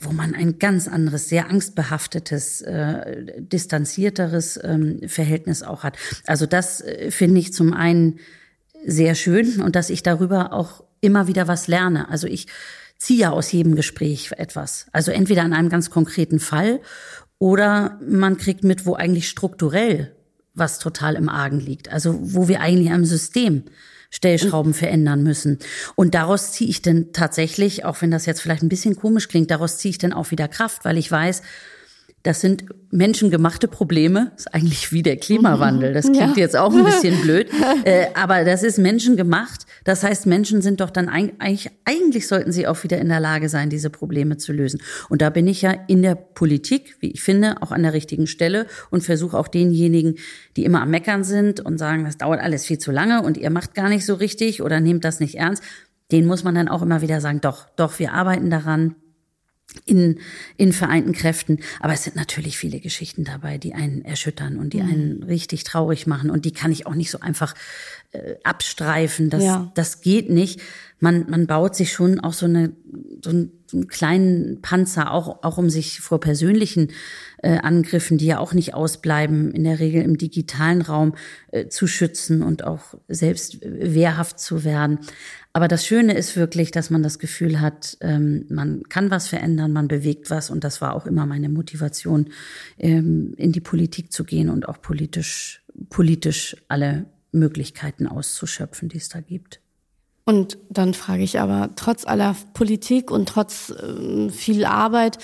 wo 0.00 0.12
man 0.12 0.34
ein 0.34 0.58
ganz 0.58 0.88
anderes, 0.88 1.28
sehr 1.28 1.50
angstbehaftetes, 1.50 2.62
äh, 2.62 3.24
distanzierteres 3.38 4.58
ähm, 4.62 5.00
Verhältnis 5.06 5.62
auch 5.62 5.82
hat. 5.82 5.96
Also 6.26 6.46
das 6.46 6.80
äh, 6.80 7.10
finde 7.10 7.40
ich 7.40 7.52
zum 7.52 7.72
einen 7.72 8.18
sehr 8.84 9.14
schön 9.14 9.60
und 9.60 9.76
dass 9.76 9.90
ich 9.90 10.02
darüber 10.02 10.52
auch 10.52 10.84
immer 11.00 11.26
wieder 11.26 11.48
was 11.48 11.68
lerne. 11.68 12.08
Also 12.08 12.26
ich 12.26 12.46
ziehe 12.98 13.20
ja 13.20 13.30
aus 13.30 13.50
jedem 13.52 13.74
Gespräch 13.74 14.30
etwas. 14.36 14.86
Also 14.92 15.10
entweder 15.10 15.42
an 15.42 15.52
einem 15.52 15.68
ganz 15.68 15.90
konkreten 15.90 16.38
Fall 16.38 16.80
oder 17.38 17.98
man 18.06 18.36
kriegt 18.36 18.62
mit, 18.62 18.86
wo 18.86 18.94
eigentlich 18.94 19.28
strukturell 19.28 20.14
was 20.54 20.78
total 20.78 21.14
im 21.16 21.28
Argen 21.28 21.60
liegt. 21.60 21.90
Also 21.90 22.18
wo 22.20 22.46
wir 22.46 22.60
eigentlich 22.60 22.92
am 22.92 23.04
System 23.04 23.64
Stellschrauben 24.12 24.74
verändern 24.74 25.22
müssen. 25.22 25.58
Und 25.96 26.14
daraus 26.14 26.52
ziehe 26.52 26.68
ich 26.68 26.82
dann 26.82 27.12
tatsächlich, 27.12 27.84
auch 27.86 28.02
wenn 28.02 28.10
das 28.10 28.26
jetzt 28.26 28.42
vielleicht 28.42 28.62
ein 28.62 28.68
bisschen 28.68 28.94
komisch 28.94 29.26
klingt, 29.26 29.50
daraus 29.50 29.78
ziehe 29.78 29.90
ich 29.90 29.98
dann 29.98 30.12
auch 30.12 30.30
wieder 30.30 30.48
Kraft, 30.48 30.84
weil 30.84 30.98
ich 30.98 31.10
weiß, 31.10 31.42
das 32.22 32.40
sind 32.40 32.66
menschengemachte 32.90 33.68
Probleme. 33.68 34.30
Das 34.32 34.46
ist 34.46 34.54
eigentlich 34.54 34.92
wie 34.92 35.02
der 35.02 35.16
Klimawandel. 35.16 35.94
Das 35.94 36.04
klingt 36.12 36.36
ja. 36.36 36.42
jetzt 36.42 36.56
auch 36.56 36.74
ein 36.74 36.84
bisschen 36.84 37.20
blöd. 37.20 37.48
Äh, 37.84 38.08
aber 38.14 38.44
das 38.44 38.62
ist 38.62 38.78
menschengemacht. 38.78 39.66
Das 39.84 40.02
heißt, 40.02 40.26
Menschen 40.26 40.62
sind 40.62 40.80
doch 40.80 40.90
dann 40.90 41.08
eigentlich, 41.08 41.70
eigentlich 41.84 42.28
sollten 42.28 42.52
sie 42.52 42.66
auch 42.66 42.82
wieder 42.84 42.98
in 42.98 43.08
der 43.08 43.20
Lage 43.20 43.48
sein, 43.48 43.70
diese 43.70 43.90
Probleme 43.90 44.36
zu 44.36 44.52
lösen. 44.52 44.80
Und 45.08 45.22
da 45.22 45.30
bin 45.30 45.46
ich 45.46 45.62
ja 45.62 45.74
in 45.88 46.02
der 46.02 46.14
Politik, 46.14 46.96
wie 47.00 47.12
ich 47.12 47.22
finde, 47.22 47.62
auch 47.62 47.72
an 47.72 47.82
der 47.82 47.92
richtigen 47.92 48.26
Stelle 48.26 48.66
und 48.90 49.02
versuche 49.02 49.38
auch 49.38 49.48
denjenigen, 49.48 50.16
die 50.56 50.64
immer 50.64 50.82
am 50.82 50.90
Meckern 50.90 51.24
sind 51.24 51.60
und 51.60 51.78
sagen, 51.78 52.04
das 52.04 52.18
dauert 52.18 52.40
alles 52.40 52.66
viel 52.66 52.78
zu 52.78 52.90
lange 52.92 53.22
und 53.22 53.36
ihr 53.36 53.50
macht 53.50 53.74
gar 53.74 53.88
nicht 53.88 54.06
so 54.06 54.14
richtig 54.14 54.62
oder 54.62 54.80
nehmt 54.80 55.04
das 55.04 55.20
nicht 55.20 55.36
ernst, 55.36 55.62
denen 56.10 56.26
muss 56.26 56.44
man 56.44 56.54
dann 56.54 56.68
auch 56.68 56.82
immer 56.82 57.00
wieder 57.00 57.20
sagen, 57.20 57.40
doch, 57.40 57.68
doch, 57.76 57.98
wir 57.98 58.12
arbeiten 58.12 58.50
daran 58.50 58.94
in, 59.84 60.18
in 60.56 60.72
vereinten 60.72 61.12
Kräften. 61.12 61.58
Aber 61.80 61.92
es 61.92 62.04
sind 62.04 62.16
natürlich 62.16 62.58
viele 62.58 62.80
Geschichten 62.80 63.24
dabei, 63.24 63.58
die 63.58 63.74
einen 63.74 64.04
erschüttern 64.04 64.56
und 64.58 64.72
die 64.72 64.82
mhm. 64.82 64.88
einen 64.88 65.22
richtig 65.22 65.64
traurig 65.64 66.06
machen. 66.06 66.30
Und 66.30 66.44
die 66.44 66.52
kann 66.52 66.72
ich 66.72 66.86
auch 66.86 66.94
nicht 66.94 67.10
so 67.10 67.20
einfach 67.20 67.54
äh, 68.12 68.36
abstreifen. 68.44 69.30
Das, 69.30 69.44
ja. 69.44 69.72
das 69.74 70.00
geht 70.00 70.30
nicht. 70.30 70.60
Man, 71.00 71.28
man 71.28 71.46
baut 71.46 71.74
sich 71.74 71.92
schon 71.92 72.20
auch 72.20 72.32
so, 72.32 72.46
eine, 72.46 72.72
so, 73.22 73.30
einen, 73.30 73.52
so 73.66 73.78
einen 73.78 73.88
kleinen 73.88 74.62
Panzer, 74.62 75.10
auch, 75.12 75.42
auch 75.42 75.58
um 75.58 75.68
sich 75.68 76.00
vor 76.00 76.20
persönlichen 76.20 76.88
äh, 77.42 77.58
Angriffen, 77.58 78.18
die 78.18 78.26
ja 78.26 78.38
auch 78.38 78.54
nicht 78.54 78.74
ausbleiben, 78.74 79.52
in 79.52 79.64
der 79.64 79.80
Regel 79.80 80.02
im 80.02 80.16
digitalen 80.16 80.80
Raum 80.80 81.14
äh, 81.50 81.68
zu 81.68 81.86
schützen 81.86 82.42
und 82.42 82.64
auch 82.64 82.94
selbst 83.08 83.58
wehrhaft 83.62 84.40
zu 84.40 84.64
werden. 84.64 85.00
Aber 85.52 85.68
das 85.68 85.84
Schöne 85.84 86.14
ist 86.14 86.36
wirklich, 86.36 86.70
dass 86.70 86.88
man 86.88 87.02
das 87.02 87.18
Gefühl 87.18 87.60
hat, 87.60 87.98
ähm, 88.00 88.46
man 88.48 88.84
kann 88.88 89.10
was 89.10 89.28
verändern, 89.28 89.72
man 89.72 89.88
bewegt 89.88 90.30
was. 90.30 90.50
Und 90.50 90.64
das 90.64 90.80
war 90.80 90.94
auch 90.94 91.04
immer 91.04 91.26
meine 91.26 91.48
Motivation, 91.48 92.30
ähm, 92.78 93.34
in 93.36 93.52
die 93.52 93.60
Politik 93.60 94.12
zu 94.12 94.24
gehen 94.24 94.48
und 94.48 94.68
auch 94.68 94.80
politisch, 94.80 95.62
politisch 95.90 96.56
alle 96.68 97.06
Möglichkeiten 97.32 98.06
auszuschöpfen, 98.06 98.88
die 98.88 98.98
es 98.98 99.08
da 99.08 99.20
gibt. 99.20 99.60
Und 100.24 100.56
dann 100.70 100.94
frage 100.94 101.24
ich 101.24 101.40
aber, 101.40 101.70
trotz 101.74 102.06
aller 102.06 102.36
Politik 102.54 103.10
und 103.10 103.28
trotz 103.28 103.70
äh, 103.70 104.30
viel 104.30 104.64
Arbeit, 104.64 105.18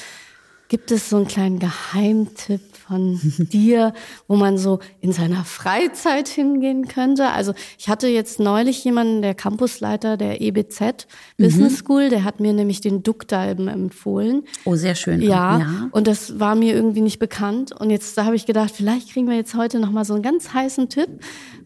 Gibt 0.68 0.90
es 0.90 1.09
so 1.09 1.16
einen 1.16 1.26
kleinen 1.26 1.59
Geheimtipp 1.59 2.61
von 2.76 3.18
dir, 3.38 3.94
wo 4.26 4.37
man 4.37 4.59
so 4.59 4.81
in 5.00 5.12
seiner 5.12 5.44
Freizeit 5.44 6.28
hingehen 6.28 6.88
könnte? 6.88 7.31
Also 7.31 7.54
ich 7.78 7.88
hatte 7.88 8.07
jetzt 8.09 8.38
neulich 8.38 8.85
jemanden, 8.85 9.22
der 9.22 9.35
Campusleiter 9.35 10.18
der 10.18 10.42
EBZ 10.42 11.07
Business 11.38 11.72
mhm. 11.72 11.76
School, 11.76 12.09
der 12.11 12.24
hat 12.24 12.40
mir 12.40 12.52
nämlich 12.52 12.83
den 12.83 13.02
Duckdalben 13.02 13.68
empfohlen. 13.68 14.42
Oh, 14.66 14.76
sehr 14.76 14.94
schön. 14.94 15.22
Ja, 15.22 15.59
ja, 15.59 15.88
und 15.92 16.07
das 16.07 16.38
war 16.38 16.54
mir 16.54 16.74
irgendwie 16.74 17.00
nicht 17.00 17.18
bekannt. 17.18 17.72
Und 17.72 17.88
jetzt 17.88 18.18
da 18.18 18.26
habe 18.26 18.37
ich 18.37 18.44
gedacht, 18.44 18.72
vielleicht 18.74 19.11
kriegen 19.11 19.26
wir 19.26 19.37
jetzt 19.37 19.54
heute 19.54 19.81
noch 19.81 19.90
mal 19.90 20.04
so 20.04 20.12
einen 20.12 20.22
ganz 20.22 20.52
heißen 20.52 20.90
Tipp 20.90 21.09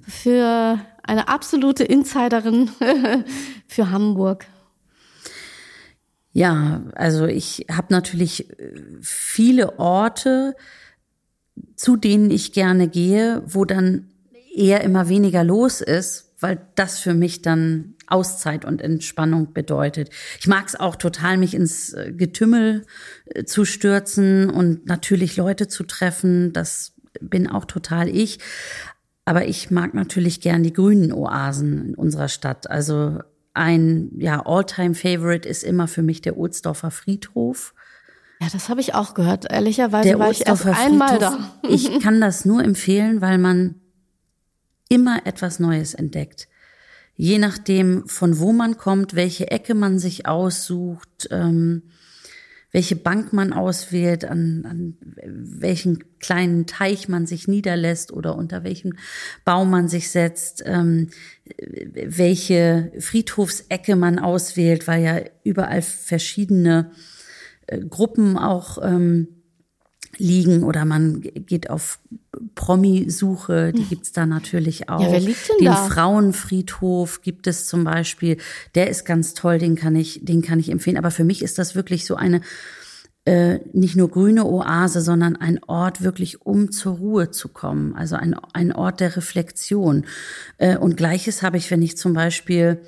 für 0.06 0.78
eine 1.02 1.26
absolute 1.26 1.82
Insiderin 1.82 2.70
für 3.66 3.90
Hamburg. 3.90 4.46
Ja, 6.32 6.82
also 6.94 7.26
ich 7.26 7.66
habe 7.70 7.88
natürlich 7.90 8.50
äh, 8.58 8.72
viele 9.00 9.78
Orte, 9.78 10.54
zu 11.76 11.96
denen 11.96 12.30
ich 12.30 12.52
gerne 12.52 12.88
gehe, 12.88 13.42
wo 13.46 13.64
dann 13.64 14.08
eher 14.54 14.82
immer 14.82 15.08
weniger 15.08 15.44
los 15.44 15.80
ist, 15.80 16.34
weil 16.40 16.66
das 16.74 16.98
für 16.98 17.14
mich 17.14 17.42
dann 17.42 17.94
Auszeit 18.06 18.64
und 18.64 18.82
Entspannung 18.82 19.52
bedeutet. 19.52 20.10
Ich 20.40 20.46
mag 20.46 20.66
es 20.66 20.74
auch 20.74 20.96
total, 20.96 21.36
mich 21.36 21.54
ins 21.54 21.92
äh, 21.92 22.12
Getümmel 22.12 22.84
äh, 23.26 23.44
zu 23.44 23.64
stürzen 23.64 24.50
und 24.50 24.86
natürlich 24.86 25.36
Leute 25.36 25.68
zu 25.68 25.84
treffen. 25.84 26.52
Das 26.52 26.94
bin 27.20 27.46
auch 27.46 27.66
total 27.66 28.08
ich. 28.08 28.38
Aber 29.24 29.46
ich 29.46 29.70
mag 29.70 29.94
natürlich 29.94 30.40
gern 30.40 30.62
die 30.62 30.72
grünen 30.72 31.12
Oasen 31.12 31.88
in 31.88 31.94
unserer 31.94 32.28
Stadt. 32.28 32.68
Also 32.68 33.20
ein 33.54 34.10
ja, 34.18 34.44
All-Time-Favorite 34.44 35.48
ist 35.48 35.62
immer 35.62 35.88
für 35.88 36.02
mich 36.02 36.22
der 36.22 36.36
Ohlsdorfer 36.36 36.90
Friedhof. 36.90 37.74
Ja, 38.40 38.48
das 38.52 38.68
habe 38.68 38.80
ich 38.80 38.94
auch 38.94 39.14
gehört. 39.14 39.50
Ehrlicherweise 39.50 40.08
der 40.08 40.18
war 40.18 40.30
ich 40.30 40.46
erst 40.46 40.66
einmal 40.66 41.18
da. 41.18 41.52
ich 41.68 42.00
kann 42.02 42.20
das 42.20 42.44
nur 42.44 42.64
empfehlen, 42.64 43.20
weil 43.20 43.38
man 43.38 43.76
immer 44.88 45.26
etwas 45.26 45.58
Neues 45.60 45.94
entdeckt. 45.94 46.48
Je 47.14 47.38
nachdem, 47.38 48.08
von 48.08 48.38
wo 48.38 48.52
man 48.52 48.78
kommt, 48.78 49.14
welche 49.14 49.50
Ecke 49.50 49.74
man 49.74 49.98
sich 49.98 50.26
aussucht, 50.26 51.28
ähm, 51.30 51.82
welche 52.72 52.96
Bank 52.96 53.34
man 53.34 53.52
auswählt, 53.52 54.24
an, 54.24 54.64
an 54.66 54.96
welchen 55.24 56.18
kleinen 56.18 56.66
Teich 56.66 57.08
man 57.08 57.26
sich 57.26 57.46
niederlässt 57.46 58.12
oder 58.12 58.36
unter 58.36 58.64
welchem 58.64 58.94
Baum 59.44 59.70
man 59.70 59.88
sich 59.88 60.10
setzt, 60.10 60.62
ähm, 60.66 61.10
welche 61.58 62.90
Friedhofsecke 62.98 63.94
man 63.94 64.18
auswählt, 64.18 64.88
weil 64.88 65.02
ja 65.02 65.20
überall 65.44 65.82
verschiedene 65.82 66.90
äh, 67.66 67.78
Gruppen 67.78 68.38
auch 68.38 68.78
ähm, 68.82 69.41
liegen 70.18 70.62
oder 70.62 70.84
man 70.84 71.20
geht 71.20 71.70
auf 71.70 71.98
Promi-Suche, 72.54 73.72
die 73.72 73.84
gibt's 73.84 74.12
da 74.12 74.26
natürlich 74.26 74.88
auch. 74.88 75.00
Ja, 75.00 75.12
wer 75.12 75.20
liegt 75.20 75.48
denn 75.48 75.58
den 75.58 75.66
da? 75.66 75.88
Frauenfriedhof 75.88 77.22
gibt 77.22 77.46
es 77.46 77.66
zum 77.66 77.84
Beispiel. 77.84 78.36
Der 78.74 78.90
ist 78.90 79.04
ganz 79.04 79.34
toll, 79.34 79.58
den 79.58 79.74
kann 79.74 79.96
ich, 79.96 80.20
den 80.22 80.42
kann 80.42 80.60
ich 80.60 80.70
empfehlen. 80.70 80.98
Aber 80.98 81.10
für 81.10 81.24
mich 81.24 81.42
ist 81.42 81.58
das 81.58 81.74
wirklich 81.74 82.04
so 82.04 82.16
eine 82.16 82.40
äh, 83.24 83.60
nicht 83.72 83.94
nur 83.94 84.10
grüne 84.10 84.44
Oase, 84.44 85.00
sondern 85.00 85.36
ein 85.36 85.62
Ort 85.64 86.02
wirklich, 86.02 86.44
um 86.44 86.72
zur 86.72 86.96
Ruhe 86.96 87.30
zu 87.30 87.48
kommen. 87.48 87.94
Also 87.94 88.16
ein, 88.16 88.34
ein 88.52 88.72
Ort 88.72 88.98
der 89.00 89.16
Reflexion. 89.16 90.06
Äh, 90.58 90.76
und 90.76 90.96
gleiches 90.96 91.42
habe 91.42 91.56
ich, 91.56 91.70
wenn 91.70 91.82
ich 91.82 91.96
zum 91.96 92.14
Beispiel 92.14 92.80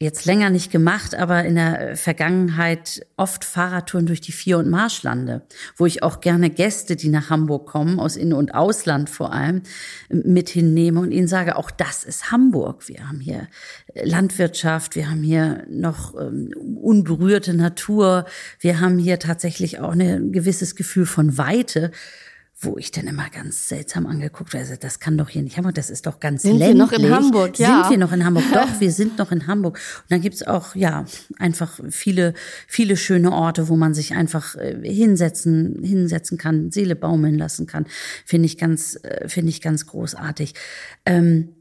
jetzt 0.00 0.26
länger 0.26 0.50
nicht 0.50 0.70
gemacht, 0.70 1.16
aber 1.16 1.44
in 1.44 1.56
der 1.56 1.96
Vergangenheit 1.96 3.04
oft 3.16 3.44
Fahrradtouren 3.44 4.06
durch 4.06 4.20
die 4.20 4.30
Vier- 4.30 4.58
und 4.58 4.70
Marschlande, 4.70 5.42
wo 5.76 5.86
ich 5.86 6.04
auch 6.04 6.20
gerne 6.20 6.50
Gäste, 6.50 6.94
die 6.94 7.08
nach 7.08 7.30
Hamburg 7.30 7.66
kommen, 7.66 7.98
aus 7.98 8.14
In- 8.14 8.32
und 8.32 8.54
Ausland 8.54 9.10
vor 9.10 9.32
allem, 9.32 9.62
mit 10.08 10.50
hinnehme 10.50 11.00
und 11.00 11.10
ihnen 11.10 11.26
sage, 11.26 11.56
auch 11.56 11.72
das 11.72 12.04
ist 12.04 12.30
Hamburg. 12.30 12.88
Wir 12.88 13.08
haben 13.08 13.18
hier 13.18 13.48
Landwirtschaft, 13.92 14.94
wir 14.94 15.10
haben 15.10 15.22
hier 15.22 15.64
noch 15.68 16.14
ähm, 16.14 16.52
unberührte 16.80 17.54
Natur, 17.54 18.24
wir 18.60 18.78
haben 18.78 18.98
hier 18.98 19.18
tatsächlich 19.18 19.80
auch 19.80 19.92
ein 19.92 20.30
gewisses 20.30 20.76
Gefühl 20.76 21.06
von 21.06 21.38
Weite 21.38 21.90
wo 22.60 22.76
ich 22.76 22.90
dann 22.90 23.06
immer 23.06 23.30
ganz 23.30 23.68
seltsam 23.68 24.06
angeguckt 24.06 24.52
werde. 24.52 24.78
Das 24.78 24.98
kann 24.98 25.16
doch 25.16 25.28
hier 25.28 25.42
nicht 25.42 25.56
Hamburg, 25.56 25.76
das 25.76 25.90
ist 25.90 26.06
doch 26.06 26.18
ganz 26.18 26.42
sind 26.42 26.58
ländlich. 26.58 26.68
Sind 26.68 26.78
wir 26.78 26.84
noch 26.84 26.92
in 26.92 27.14
Hamburg, 27.14 27.58
ja. 27.58 27.82
Sind 27.82 27.90
wir 27.90 27.98
noch 27.98 28.12
in 28.12 28.24
Hamburg? 28.24 28.44
Doch, 28.52 28.80
wir 28.80 28.90
sind 28.90 29.16
noch 29.16 29.30
in 29.30 29.46
Hamburg. 29.46 29.76
Und 29.76 30.10
dann 30.10 30.20
gibt's 30.20 30.42
auch, 30.42 30.74
ja, 30.74 31.04
einfach 31.38 31.78
viele, 31.90 32.34
viele 32.66 32.96
schöne 32.96 33.30
Orte, 33.30 33.68
wo 33.68 33.76
man 33.76 33.94
sich 33.94 34.14
einfach 34.14 34.56
äh, 34.56 34.76
hinsetzen, 34.82 35.84
hinsetzen 35.84 36.36
kann, 36.36 36.72
Seele 36.72 36.96
baumeln 36.96 37.38
lassen 37.38 37.68
kann. 37.68 37.86
Finde 38.24 38.46
ich 38.46 38.58
ganz, 38.58 38.98
äh, 39.04 39.28
finde 39.28 39.50
ich 39.50 39.60
ganz 39.60 39.86
großartig. 39.86 40.54
Ähm, 41.06 41.54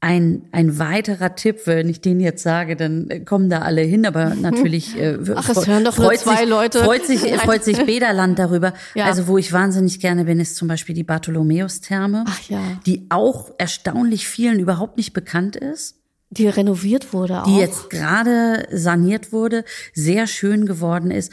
ein, 0.00 0.42
ein 0.52 0.78
weiterer 0.78 1.34
Tipp, 1.34 1.62
wenn 1.64 1.88
ich 1.88 2.00
den 2.00 2.20
jetzt 2.20 2.44
sage, 2.44 2.76
dann 2.76 3.24
kommen 3.24 3.50
da 3.50 3.62
alle 3.62 3.80
hin, 3.80 4.06
aber 4.06 4.36
natürlich 4.36 4.96
äh, 4.96 5.18
Ach, 5.34 5.48
es 5.48 5.66
hören 5.66 5.84
doch 5.84 5.94
freut, 5.94 6.20
zwei 6.20 6.36
sich, 6.36 6.48
Leute. 6.48 6.84
freut 6.84 7.04
sich 7.04 7.20
freut 7.40 7.64
sich 7.64 7.84
Bederland 7.84 8.38
darüber. 8.38 8.72
Ja. 8.94 9.04
Also 9.04 9.28
wo 9.28 9.38
ich 9.38 9.52
wahnsinnig 9.52 10.00
gerne 10.00 10.24
bin, 10.24 10.40
ist 10.40 10.56
zum 10.56 10.66
Beispiel 10.66 10.94
die 10.94 11.04
Bartholomäus-Therme, 11.04 12.24
ja. 12.48 12.60
die 12.86 13.06
auch 13.10 13.52
erstaunlich 13.58 14.26
vielen 14.26 14.60
überhaupt 14.60 14.96
nicht 14.96 15.12
bekannt 15.12 15.56
ist. 15.56 15.96
Die 16.30 16.48
renoviert 16.48 17.12
wurde 17.12 17.42
auch. 17.42 17.46
Die 17.46 17.58
jetzt 17.58 17.90
gerade 17.90 18.66
saniert 18.72 19.32
wurde, 19.32 19.64
sehr 19.94 20.26
schön 20.26 20.66
geworden 20.66 21.10
ist. 21.10 21.32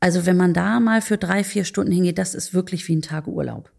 Also 0.00 0.26
wenn 0.26 0.36
man 0.36 0.52
da 0.52 0.80
mal 0.80 1.00
für 1.02 1.16
drei, 1.16 1.44
vier 1.44 1.64
Stunden 1.64 1.92
hingeht, 1.92 2.18
das 2.18 2.34
ist 2.34 2.54
wirklich 2.54 2.86
wie 2.88 2.96
ein 2.96 3.02
Tag 3.02 3.26
Urlaub. 3.26 3.70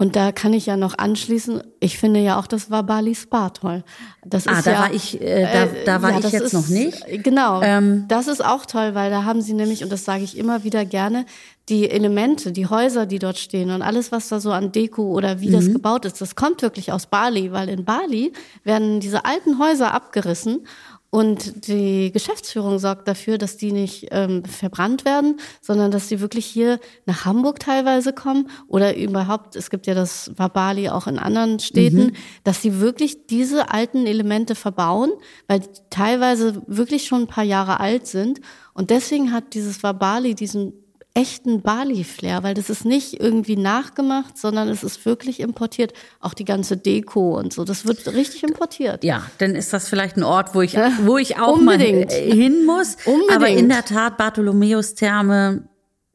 Und 0.00 0.14
da 0.14 0.30
kann 0.30 0.52
ich 0.52 0.66
ja 0.66 0.76
noch 0.76 0.96
anschließen, 0.96 1.60
ich 1.80 1.98
finde 1.98 2.20
ja 2.20 2.38
auch 2.38 2.46
das 2.46 2.70
war 2.70 2.84
Bali 2.84 3.16
Spa 3.16 3.50
toll. 3.50 3.82
Das 4.24 4.46
ah, 4.46 4.52
ist 4.52 4.66
da 4.68 4.70
ja, 4.70 4.78
war 4.78 4.94
ich, 4.94 5.20
äh, 5.20 5.42
da, 5.42 5.66
da 5.84 6.02
war 6.02 6.12
ja, 6.12 6.18
ich 6.18 6.30
jetzt 6.30 6.40
ist, 6.40 6.52
noch 6.52 6.68
nicht. 6.68 7.04
Genau, 7.24 7.60
ähm, 7.62 8.04
das 8.06 8.28
ist 8.28 8.44
auch 8.44 8.64
toll, 8.64 8.94
weil 8.94 9.10
da 9.10 9.24
haben 9.24 9.42
sie 9.42 9.54
nämlich, 9.54 9.82
und 9.82 9.90
das 9.90 10.04
sage 10.04 10.22
ich 10.22 10.38
immer 10.38 10.62
wieder 10.62 10.84
gerne, 10.84 11.26
die 11.68 11.90
Elemente, 11.90 12.52
die 12.52 12.68
Häuser, 12.68 13.06
die 13.06 13.18
dort 13.18 13.38
stehen 13.38 13.72
und 13.72 13.82
alles, 13.82 14.12
was 14.12 14.28
da 14.28 14.38
so 14.38 14.52
an 14.52 14.70
Deko 14.70 15.02
oder 15.02 15.40
wie 15.40 15.48
mhm. 15.48 15.52
das 15.52 15.66
gebaut 15.66 16.04
ist, 16.04 16.20
das 16.20 16.36
kommt 16.36 16.62
wirklich 16.62 16.92
aus 16.92 17.06
Bali, 17.06 17.50
weil 17.50 17.68
in 17.68 17.84
Bali 17.84 18.32
werden 18.62 19.00
diese 19.00 19.24
alten 19.24 19.58
Häuser 19.58 19.92
abgerissen 19.92 20.64
und 21.10 21.68
die 21.68 22.12
Geschäftsführung 22.12 22.78
sorgt 22.78 23.08
dafür, 23.08 23.38
dass 23.38 23.56
die 23.56 23.72
nicht 23.72 24.08
ähm, 24.10 24.44
verbrannt 24.44 25.06
werden, 25.06 25.40
sondern 25.62 25.90
dass 25.90 26.08
die 26.08 26.20
wirklich 26.20 26.44
hier 26.44 26.78
nach 27.06 27.24
Hamburg 27.24 27.60
teilweise 27.60 28.12
kommen 28.12 28.50
oder 28.66 28.94
überhaupt, 28.94 29.56
es 29.56 29.70
gibt 29.70 29.86
ja 29.86 29.94
das 29.94 30.30
Wabali 30.36 30.90
auch 30.90 31.06
in 31.06 31.18
anderen 31.18 31.60
Städten, 31.60 32.08
mhm. 32.08 32.12
dass 32.44 32.60
sie 32.60 32.78
wirklich 32.78 33.26
diese 33.26 33.70
alten 33.70 34.06
Elemente 34.06 34.54
verbauen, 34.54 35.10
weil 35.46 35.60
die 35.60 35.68
teilweise 35.88 36.62
wirklich 36.66 37.06
schon 37.06 37.22
ein 37.22 37.26
paar 37.26 37.44
Jahre 37.44 37.80
alt 37.80 38.06
sind. 38.06 38.42
Und 38.74 38.90
deswegen 38.90 39.32
hat 39.32 39.54
dieses 39.54 39.82
Wabali 39.82 40.34
diesen 40.34 40.74
echten 41.18 41.62
Bali-Flair, 41.62 42.44
weil 42.44 42.54
das 42.54 42.70
ist 42.70 42.84
nicht 42.84 43.20
irgendwie 43.20 43.56
nachgemacht, 43.56 44.38
sondern 44.38 44.68
es 44.68 44.84
ist 44.84 45.04
wirklich 45.04 45.40
importiert. 45.40 45.92
Auch 46.20 46.32
die 46.32 46.44
ganze 46.44 46.76
Deko 46.76 47.36
und 47.36 47.52
so, 47.52 47.64
das 47.64 47.86
wird 47.86 48.06
richtig 48.14 48.44
importiert. 48.44 49.02
Ja, 49.02 49.22
dann 49.38 49.56
ist 49.56 49.72
das 49.72 49.88
vielleicht 49.88 50.16
ein 50.16 50.22
Ort, 50.22 50.54
wo 50.54 50.62
ich, 50.62 50.76
wo 51.04 51.18
ich 51.18 51.38
auch 51.38 51.58
Unbedingt. 51.58 52.10
mal 52.10 52.16
hin 52.16 52.64
muss. 52.64 52.96
Unbedingt. 53.04 53.32
Aber 53.34 53.48
in 53.48 53.68
der 53.68 53.84
Tat, 53.84 54.16
Bartholomäus 54.16 54.94
Therme 54.94 55.68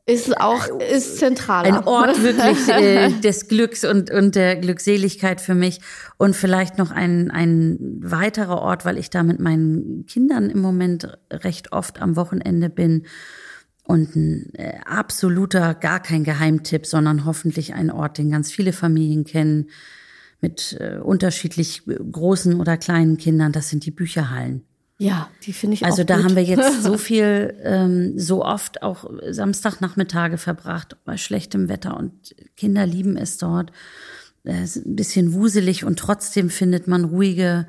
ist 0.05 0.37
auch 0.39 0.67
ist 0.79 1.17
zentral. 1.17 1.65
Ein 1.65 1.83
Ort 1.85 2.21
wirklich 2.23 2.67
äh, 2.67 3.09
des 3.09 3.47
Glücks 3.47 3.85
und 3.85 4.11
und 4.11 4.35
der 4.35 4.57
Glückseligkeit 4.57 5.39
für 5.39 5.55
mich 5.55 5.79
und 6.17 6.35
vielleicht 6.35 6.77
noch 6.77 6.91
ein 6.91 7.31
ein 7.31 7.77
weiterer 8.01 8.61
Ort, 8.61 8.83
weil 8.83 8.97
ich 8.97 9.09
da 9.09 9.23
mit 9.23 9.39
meinen 9.39 10.05
Kindern 10.05 10.49
im 10.49 10.59
Moment 10.61 11.17
recht 11.31 11.71
oft 11.71 12.01
am 12.01 12.17
Wochenende 12.17 12.69
bin 12.69 13.05
und 13.85 14.15
ein 14.15 14.53
äh, 14.55 14.79
absoluter 14.85 15.73
gar 15.73 15.99
kein 16.01 16.23
Geheimtipp, 16.23 16.85
sondern 16.85 17.25
hoffentlich 17.25 17.73
ein 17.73 17.91
Ort, 17.91 18.17
den 18.17 18.31
ganz 18.31 18.51
viele 18.51 18.73
Familien 18.73 19.25
kennen 19.25 19.69
mit 20.41 20.77
äh, 20.79 20.97
unterschiedlich 20.97 21.83
großen 21.85 22.59
oder 22.59 22.77
kleinen 22.77 23.17
Kindern. 23.17 23.51
Das 23.51 23.69
sind 23.69 23.85
die 23.85 23.91
Bücherhallen. 23.91 24.63
Ja, 24.99 25.29
die 25.43 25.53
finde 25.53 25.75
ich 25.75 25.83
also 25.83 25.95
auch 25.95 25.99
Also 25.99 26.07
da 26.07 26.15
gut. 26.15 26.23
haben 26.25 26.35
wir 26.35 26.43
jetzt 26.43 26.83
so 26.83 26.97
viel, 26.97 27.55
ähm, 27.63 28.17
so 28.17 28.45
oft 28.45 28.83
auch 28.83 29.09
Samstagnachmittage 29.29 30.37
verbracht 30.37 30.97
bei 31.03 31.17
schlechtem 31.17 31.67
Wetter 31.67 31.97
und 31.97 32.35
Kinder 32.55 32.85
lieben 32.85 33.17
es 33.17 33.37
dort. 33.37 33.71
Es 34.43 34.75
ist 34.75 34.85
ein 34.85 34.95
bisschen 34.95 35.33
wuselig 35.33 35.85
und 35.85 35.97
trotzdem 35.97 36.49
findet 36.49 36.87
man 36.87 37.05
ruhige 37.05 37.67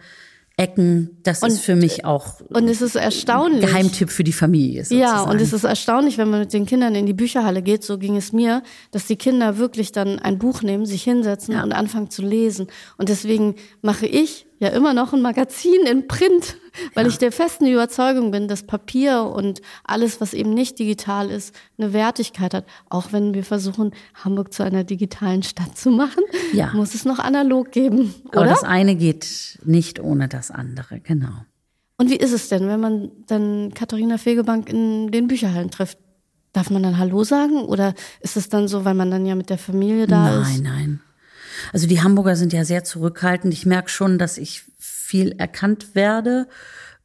Ecken. 0.57 1.19
Das 1.25 1.43
und, 1.43 1.49
ist 1.49 1.61
für 1.61 1.75
mich 1.75 2.05
auch 2.05 2.41
und 2.51 2.69
es 2.69 2.81
ist 2.81 2.95
erstaunlich. 2.95 3.67
Geheimtipp 3.67 4.09
für 4.09 4.23
die 4.23 4.33
Familie. 4.33 4.85
Sozusagen. 4.85 5.01
Ja, 5.01 5.23
und 5.23 5.41
es 5.41 5.53
ist 5.53 5.65
erstaunlich, 5.65 6.17
wenn 6.17 6.31
man 6.31 6.41
mit 6.41 6.53
den 6.53 6.65
Kindern 6.65 6.95
in 6.95 7.07
die 7.07 7.13
Bücherhalle 7.13 7.61
geht, 7.61 7.83
so 7.83 7.99
ging 7.99 8.17
es 8.17 8.33
mir, 8.33 8.63
dass 8.93 9.07
die 9.07 9.17
Kinder 9.17 9.59
wirklich 9.59 9.91
dann 9.91 10.21
ein 10.21 10.39
Buch 10.39 10.63
nehmen, 10.63 10.87
sich 10.87 11.03
hinsetzen 11.03 11.55
ja. 11.55 11.65
und 11.65 11.73
anfangen 11.73 12.09
zu 12.09 12.23
lesen. 12.23 12.69
Und 12.99 13.09
deswegen 13.09 13.57
mache 13.83 14.07
ich 14.07 14.47
ja 14.61 14.69
immer 14.69 14.95
noch 14.95 15.13
ein 15.13 15.23
Magazin 15.23 15.87
in 15.91 16.07
Print, 16.07 16.57
weil 16.95 17.07
ja. 17.07 17.11
ich 17.11 17.19
der 17.19 17.33
festen 17.33 17.67
Überzeugung 17.67 18.31
bin, 18.31 18.49
dass 18.49 18.63
Papier 18.63 19.23
und 19.23 19.63
alles, 19.85 20.21
was 20.21 20.35
eben 20.35 20.55
nicht 20.55 20.79
digital 20.79 21.31
ist, 21.31 21.55
eine 21.79 21.93
Wertigkeit 21.93 22.55
hat. 22.55 22.65
Auch 22.89 23.13
wenn 23.13 23.35
wir 23.35 23.45
versuchen, 23.45 23.93
Hamburg 24.15 24.53
zu 24.53 24.63
einer 24.63 24.85
digitalen 24.85 25.43
Stadt 25.43 25.77
zu 25.77 25.91
machen, 25.91 26.25
ja. 26.53 26.73
muss 26.75 26.95
es 26.95 27.05
noch 27.05 27.19
analog 27.19 27.73
geben. 27.73 28.15
Oder? 28.29 28.39
Aber 28.39 28.47
das 28.47 28.65
eine 28.65 28.97
geht 28.97 29.59
nicht 29.65 30.01
ohne 30.01 30.29
das 30.29 30.51
andere, 30.51 31.01
genau. 31.01 31.45
Und 31.97 32.11
wie 32.11 32.17
ist 32.17 32.33
es 32.33 32.49
denn, 32.49 32.67
wenn 32.69 32.81
man 32.81 33.11
dann 33.27 33.73
Katharina 33.73 34.19
Fegebank 34.19 34.69
in 34.69 35.11
den 35.13 35.29
Bücherhallen 35.29 35.71
trifft? 35.71 35.99
Darf 36.53 36.71
man 36.71 36.83
dann 36.83 36.99
Hallo 36.99 37.25
sagen? 37.25 37.65
Oder 37.65 37.95
ist 38.21 38.37
es 38.37 38.49
dann 38.49 38.69
so, 38.69 38.85
weil 38.85 38.95
man 38.95 39.11
dann 39.11 39.27
ja 39.27 39.35
mit 39.35 39.51
der 39.51 39.59
Familie 39.59 40.07
da 40.07 40.23
nein, 40.23 40.43
ist? 40.43 40.49
Nein, 40.49 40.63
nein. 40.63 41.01
Also 41.73 41.87
die 41.87 42.03
Hamburger 42.03 42.37
sind 42.37 42.53
ja 42.53 42.65
sehr 42.65 42.85
zurückhaltend. 42.85 43.55
Ich 43.55 43.67
merke 43.67 43.89
schon, 43.89 44.19
dass 44.19 44.39
ich 44.39 44.63
viel 45.15 45.31
erkannt 45.39 45.95
werde. 45.95 46.49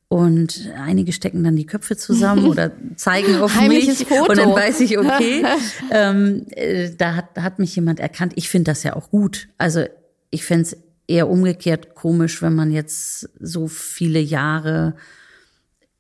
Und 0.08 0.72
einige 0.76 1.14
stecken 1.14 1.44
dann 1.44 1.56
die 1.56 1.68
Köpfe 1.68 1.96
zusammen 1.96 2.48
oder 2.48 2.72
zeigen 2.96 3.36
auf 3.36 3.54
Heimliches 3.54 4.00
mich. 4.00 4.08
Foto. 4.08 4.32
Und 4.32 4.38
dann 4.40 4.50
weiß 4.50 4.80
ich, 4.80 4.98
okay, 4.98 5.46
ähm, 5.92 6.48
äh, 6.50 6.90
da 6.98 7.14
hat, 7.14 7.38
hat 7.38 7.60
mich 7.60 7.76
jemand 7.76 8.00
erkannt. 8.00 8.34
Ich 8.36 8.50
finde 8.50 8.72
das 8.72 8.82
ja 8.82 8.96
auch 8.96 9.12
gut. 9.12 9.48
Also 9.60 9.84
ich 10.32 10.44
fände 10.44 10.64
es 10.64 10.78
eher 11.06 11.30
umgekehrt 11.30 11.94
komisch, 11.94 12.42
wenn 12.42 12.56
man 12.56 12.72
jetzt 12.72 13.30
so 13.40 13.68
viele 13.68 14.20
Jahre 14.20 14.96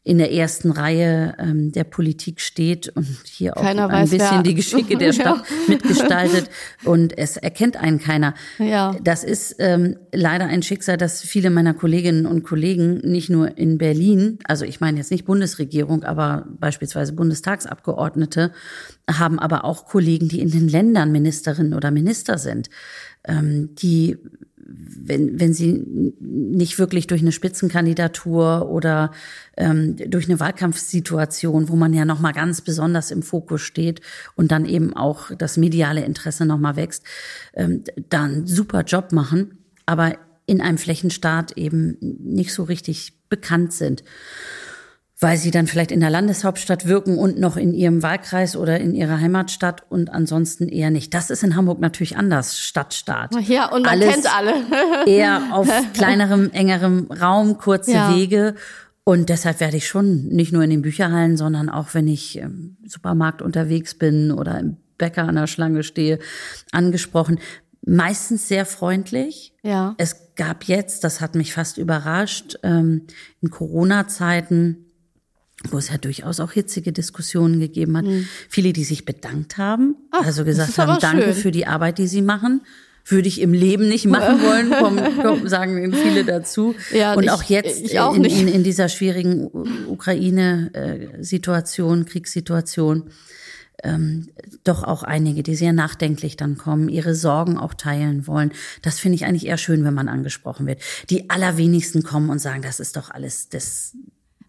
in 0.04 0.18
der 0.18 0.32
ersten 0.32 0.72
Reihe 0.72 1.36
ähm, 1.40 1.72
der 1.74 1.84
Politik 1.84 2.40
steht 2.40 2.88
und 2.96 3.06
hier 3.26 3.58
auch 3.58 3.62
keiner 3.62 3.90
ein 3.90 4.04
weiß, 4.04 4.12
bisschen 4.12 4.38
wer. 4.38 4.44
die 4.44 4.56
Geschicke 4.56 4.98
der 4.98 5.12
Stadt 5.14 5.44
ja. 5.46 5.56
mitgestaltet 5.68 6.50
und 6.86 7.18
es 7.18 7.36
erkennt 7.36 7.76
einen 7.76 8.00
keiner. 8.00 8.34
Ja. 8.60 8.96
Das 9.04 9.26
ist 9.26 9.58
ähm, 9.60 9.98
leider 10.14 10.46
ein 10.46 10.64
Schicksal, 10.64 10.96
dass 10.96 11.22
viele 11.22 11.50
meiner 11.50 11.74
Kolleginnen 11.74 12.26
und 12.26 12.44
Kollegen 12.44 13.00
nicht 13.00 13.30
nur 13.30 13.58
in 13.58 13.78
Berlin, 13.78 14.40
also 14.46 14.64
ich 14.64 14.80
meine 14.80 14.98
jetzt 14.98 15.12
nicht 15.12 15.26
Bundesregierung, 15.26 16.04
aber 16.04 16.48
beispielsweise 16.60 17.12
Bundestagsabgeordnete, 17.14 18.54
haben 19.10 19.38
aber 19.38 19.66
auch 19.66 19.86
Kollegen, 19.86 20.30
die 20.30 20.40
in 20.40 20.50
den 20.50 20.70
Ländern 20.70 21.12
Ministerinnen 21.12 21.74
oder 21.74 21.92
Minister 21.92 22.38
sind, 22.38 22.70
ähm, 23.26 23.76
die 23.76 24.18
wenn, 24.90 25.40
wenn 25.40 25.54
sie 25.54 25.86
nicht 26.20 26.80
wirklich 26.80 27.08
durch 27.08 27.22
eine 27.22 27.32
Spitzenkandidatur 27.32 28.70
oder 28.70 29.12
ähm, 29.58 29.96
durch 29.98 30.28
eine 30.28 30.40
Wahlkampfsituation, 30.40 31.70
wo 31.70 31.76
man 31.76 31.94
ja 31.94 32.06
nochmal 32.06 32.34
ganz 32.34 32.62
besonders 32.62 33.12
im 33.12 33.22
Fokus 33.22 33.62
steht 33.62 34.02
und 34.36 34.52
dann 34.52 34.66
eben 34.66 34.94
auch 34.94 35.32
das 35.38 35.58
mediale 35.58 36.04
Interesse 36.04 36.46
nochmal 36.46 36.76
wächst, 36.76 37.04
ähm, 37.54 37.84
da 38.10 38.24
einen 38.24 38.48
super 38.48 38.84
Job 38.84 39.12
machen, 39.12 39.60
aber 39.86 40.18
in 40.46 40.62
einem 40.62 40.78
Flächenstaat 40.78 41.58
eben 41.58 41.98
nicht 42.00 42.54
so 42.54 42.64
richtig 42.64 43.14
bekannt 43.30 43.74
sind 43.74 44.04
weil 45.22 45.38
sie 45.38 45.52
dann 45.52 45.68
vielleicht 45.68 45.92
in 45.92 46.00
der 46.00 46.10
Landeshauptstadt 46.10 46.88
wirken 46.88 47.18
und 47.18 47.40
noch 47.40 47.58
in 47.58 47.74
ihrem 47.74 48.02
Wahlkreis 48.02 48.56
oder 48.56 48.80
in 48.80 48.96
ihrer 48.96 49.20
Heimatstadt 49.20 49.84
und 49.90 50.10
ansonsten 50.12 50.70
eher 50.70 50.92
nicht. 50.92 51.14
Das 51.14 51.30
ist 51.30 51.44
in 51.44 51.56
Hamburg 51.56 51.80
natürlich 51.80 52.16
anders, 52.18 52.58
Stadtstaat. 52.60 53.36
Ja, 53.48 53.70
und 53.70 53.84
man 53.84 53.92
Alles 53.92 54.14
kennt 54.14 54.34
alle. 54.34 54.54
eher 55.06 55.42
auf 55.52 55.68
kleinerem, 55.94 56.50
engerem 56.52 57.08
Raum, 57.12 57.58
kurze 57.58 57.92
Ja. 57.92 58.16
Wege. 58.16 58.56
Und 59.04 59.30
deshalb 59.30 59.60
werde 59.60 59.78
ich 59.78 59.88
schon 59.88 60.28
nicht 60.28 60.54
nur 60.54 60.64
in 60.64 60.70
den 60.70 60.84
Bücherhallen, 60.84 61.36
sondern 61.36 61.70
auch 61.70 61.94
wenn 61.94 62.08
ich 62.08 62.38
im 62.38 62.78
Supermarkt 62.86 63.42
unterwegs 63.42 63.96
bin 63.96 64.32
oder 64.32 64.60
im 64.60 64.78
Bäcker 64.98 65.24
an 65.24 65.36
der 65.36 65.48
Schlange 65.48 65.84
stehe, 65.84 66.20
angesprochen. 66.72 67.40
Meistens 67.86 68.48
sehr 68.48 68.66
freundlich. 68.66 69.54
Ja. 69.64 69.96
Es 69.98 70.36
gab 70.36 70.66
jetzt, 70.66 71.04
das 71.04 71.22
hat 71.22 71.36
mich 71.36 71.54
fast 71.54 71.78
überrascht, 71.78 72.60
ähm, 72.64 73.08
in 73.42 73.50
Corona-Zeiten, 73.50 74.86
wo 75.72 75.78
es 75.78 75.90
ja 75.90 75.98
durchaus 75.98 76.40
auch 76.40 76.52
hitzige 76.54 76.92
Diskussionen 76.94 77.60
gegeben 77.60 77.98
hat, 77.98 78.06
viele, 78.48 78.72
die 78.74 78.84
sich 78.86 79.06
bedankt 79.06 79.58
haben, 79.58 79.88
Mhm. 79.90 79.96
Ach, 80.12 80.26
also 80.26 80.44
das 80.44 80.56
gesagt 80.58 80.78
haben, 80.78 80.98
danke 81.02 81.24
schön. 81.34 81.42
für 81.42 81.52
die 81.52 81.68
Arbeit, 81.68 81.98
die 81.98 82.08
sie 82.08 82.22
machen. 82.22 82.62
Würde 83.06 83.28
ich 83.28 83.42
im 83.42 83.54
Leben 83.54 83.88
nicht 83.90 84.06
machen 84.06 84.40
wollen, 84.44 84.70
kommen, 84.70 85.18
kommen, 85.22 85.50
sagen 85.50 85.92
viele 85.94 86.24
dazu. 86.26 86.76
Ja, 86.94 87.14
und 87.16 87.24
ich- 87.24 87.32
auch 87.32 87.42
jetzt 87.44 87.98
auch 87.98 88.14
in, 88.16 88.24
in, 88.26 88.48
in 88.48 88.64
dieser 88.64 88.88
schwierigen 88.88 89.50
Ukraine-Situation, 90.80 92.06
Kriegssituation, 92.06 93.10
ähm, 93.84 94.28
doch 94.66 94.84
auch 94.84 95.04
einige, 95.04 95.42
die 95.42 95.56
sehr 95.56 95.72
nachdenklich 95.74 96.36
dann 96.36 96.58
kommen, 96.58 96.90
ihre 96.90 97.16
Sorgen 97.16 97.58
auch 97.58 97.74
teilen 97.74 98.28
wollen. 98.28 98.52
Das 98.82 99.00
finde 99.00 99.16
ich 99.16 99.26
eigentlich 99.26 99.46
eher 99.48 99.58
schön, 99.58 99.86
wenn 99.86 99.94
man 99.94 100.10
angesprochen 100.10 100.68
wird. 100.68 100.82
Die 101.10 101.30
allerwenigsten 101.30 102.04
kommen 102.04 102.30
und 102.30 102.40
sagen, 102.40 102.62
das 102.62 102.80
ist 102.82 102.98
doch 102.98 103.10
alles 103.10 103.48
des 103.50 103.94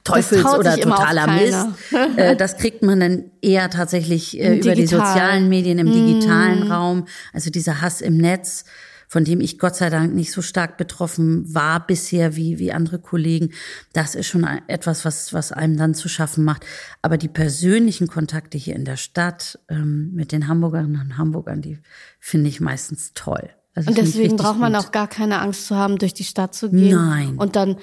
Teufels 0.04 0.44
oder 0.44 0.76
totaler 0.76 1.26
Mist. 1.26 1.66
Äh, 2.16 2.36
das 2.36 2.56
kriegt 2.56 2.82
man 2.82 3.00
dann 3.00 3.24
eher 3.42 3.70
tatsächlich 3.70 4.38
äh, 4.40 4.58
über 4.58 4.74
die 4.74 4.86
sozialen 4.86 5.48
Medien, 5.48 5.78
im 5.78 5.92
digitalen 5.92 6.70
Raum. 6.70 7.06
Also 7.32 7.50
dieser 7.50 7.80
Hass 7.80 8.00
im 8.00 8.16
Netz, 8.16 8.64
von 9.08 9.24
dem 9.24 9.40
ich 9.40 9.58
Gott 9.58 9.76
sei 9.76 9.90
Dank 9.90 10.14
nicht 10.14 10.32
so 10.32 10.40
stark 10.40 10.76
betroffen 10.76 11.52
war 11.54 11.86
bisher 11.86 12.36
wie, 12.36 12.58
wie 12.58 12.72
andere 12.72 12.98
Kollegen. 12.98 13.50
Das 13.92 14.14
ist 14.14 14.28
schon 14.28 14.44
etwas, 14.68 15.04
was, 15.04 15.32
was 15.32 15.52
einem 15.52 15.76
dann 15.76 15.94
zu 15.94 16.08
schaffen 16.08 16.44
macht. 16.44 16.64
Aber 17.02 17.18
die 17.18 17.28
persönlichen 17.28 18.06
Kontakte 18.06 18.56
hier 18.56 18.76
in 18.76 18.84
der 18.84 18.96
Stadt 18.96 19.58
ähm, 19.68 20.12
mit 20.14 20.32
den 20.32 20.48
Hamburgerinnen 20.48 21.00
und 21.00 21.18
Hamburgern, 21.18 21.60
die 21.60 21.78
finde 22.20 22.48
ich 22.48 22.60
meistens 22.60 23.12
toll. 23.14 23.50
Also 23.72 23.88
Und 23.88 23.98
deswegen 23.98 24.36
braucht 24.36 24.58
man 24.58 24.72
gut. 24.72 24.82
auch 24.84 24.90
gar 24.92 25.06
keine 25.06 25.40
Angst 25.40 25.66
zu 25.68 25.76
haben, 25.76 25.96
durch 25.98 26.12
die 26.12 26.24
Stadt 26.24 26.54
zu 26.56 26.70
gehen. 26.70 26.96
Nein. 26.96 27.36
Und 27.38 27.54
dann 27.54 27.76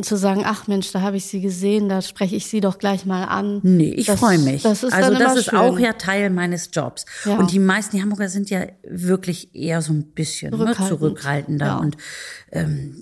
zu 0.00 0.16
sagen, 0.16 0.42
ach 0.46 0.66
Mensch, 0.68 0.90
da 0.92 1.02
habe 1.02 1.18
ich 1.18 1.26
sie 1.26 1.42
gesehen, 1.42 1.90
da 1.90 2.00
spreche 2.00 2.34
ich 2.34 2.46
sie 2.46 2.60
doch 2.62 2.78
gleich 2.78 3.04
mal 3.04 3.24
an. 3.24 3.60
Nee, 3.62 3.90
ich 3.92 4.10
freue 4.10 4.38
mich. 4.38 4.62
Das 4.62 4.82
ist 4.82 4.94
also 4.94 5.12
das 5.14 5.36
ist 5.36 5.50
schön. 5.50 5.58
auch 5.58 5.78
ja 5.78 5.92
Teil 5.92 6.30
meines 6.30 6.70
Jobs. 6.72 7.04
Ja. 7.26 7.36
Und 7.36 7.52
die 7.52 7.58
meisten 7.58 7.96
die 7.96 8.02
Hamburger 8.02 8.30
sind 8.30 8.48
ja 8.48 8.64
wirklich 8.88 9.54
eher 9.54 9.82
so 9.82 9.92
ein 9.92 10.04
bisschen 10.12 10.50
ne, 10.52 10.56
Zurückhaltend. 10.56 10.88
zurückhaltender 10.88 11.66
Ja. 11.66 11.76
und 11.76 11.96
ähm, 12.50 12.96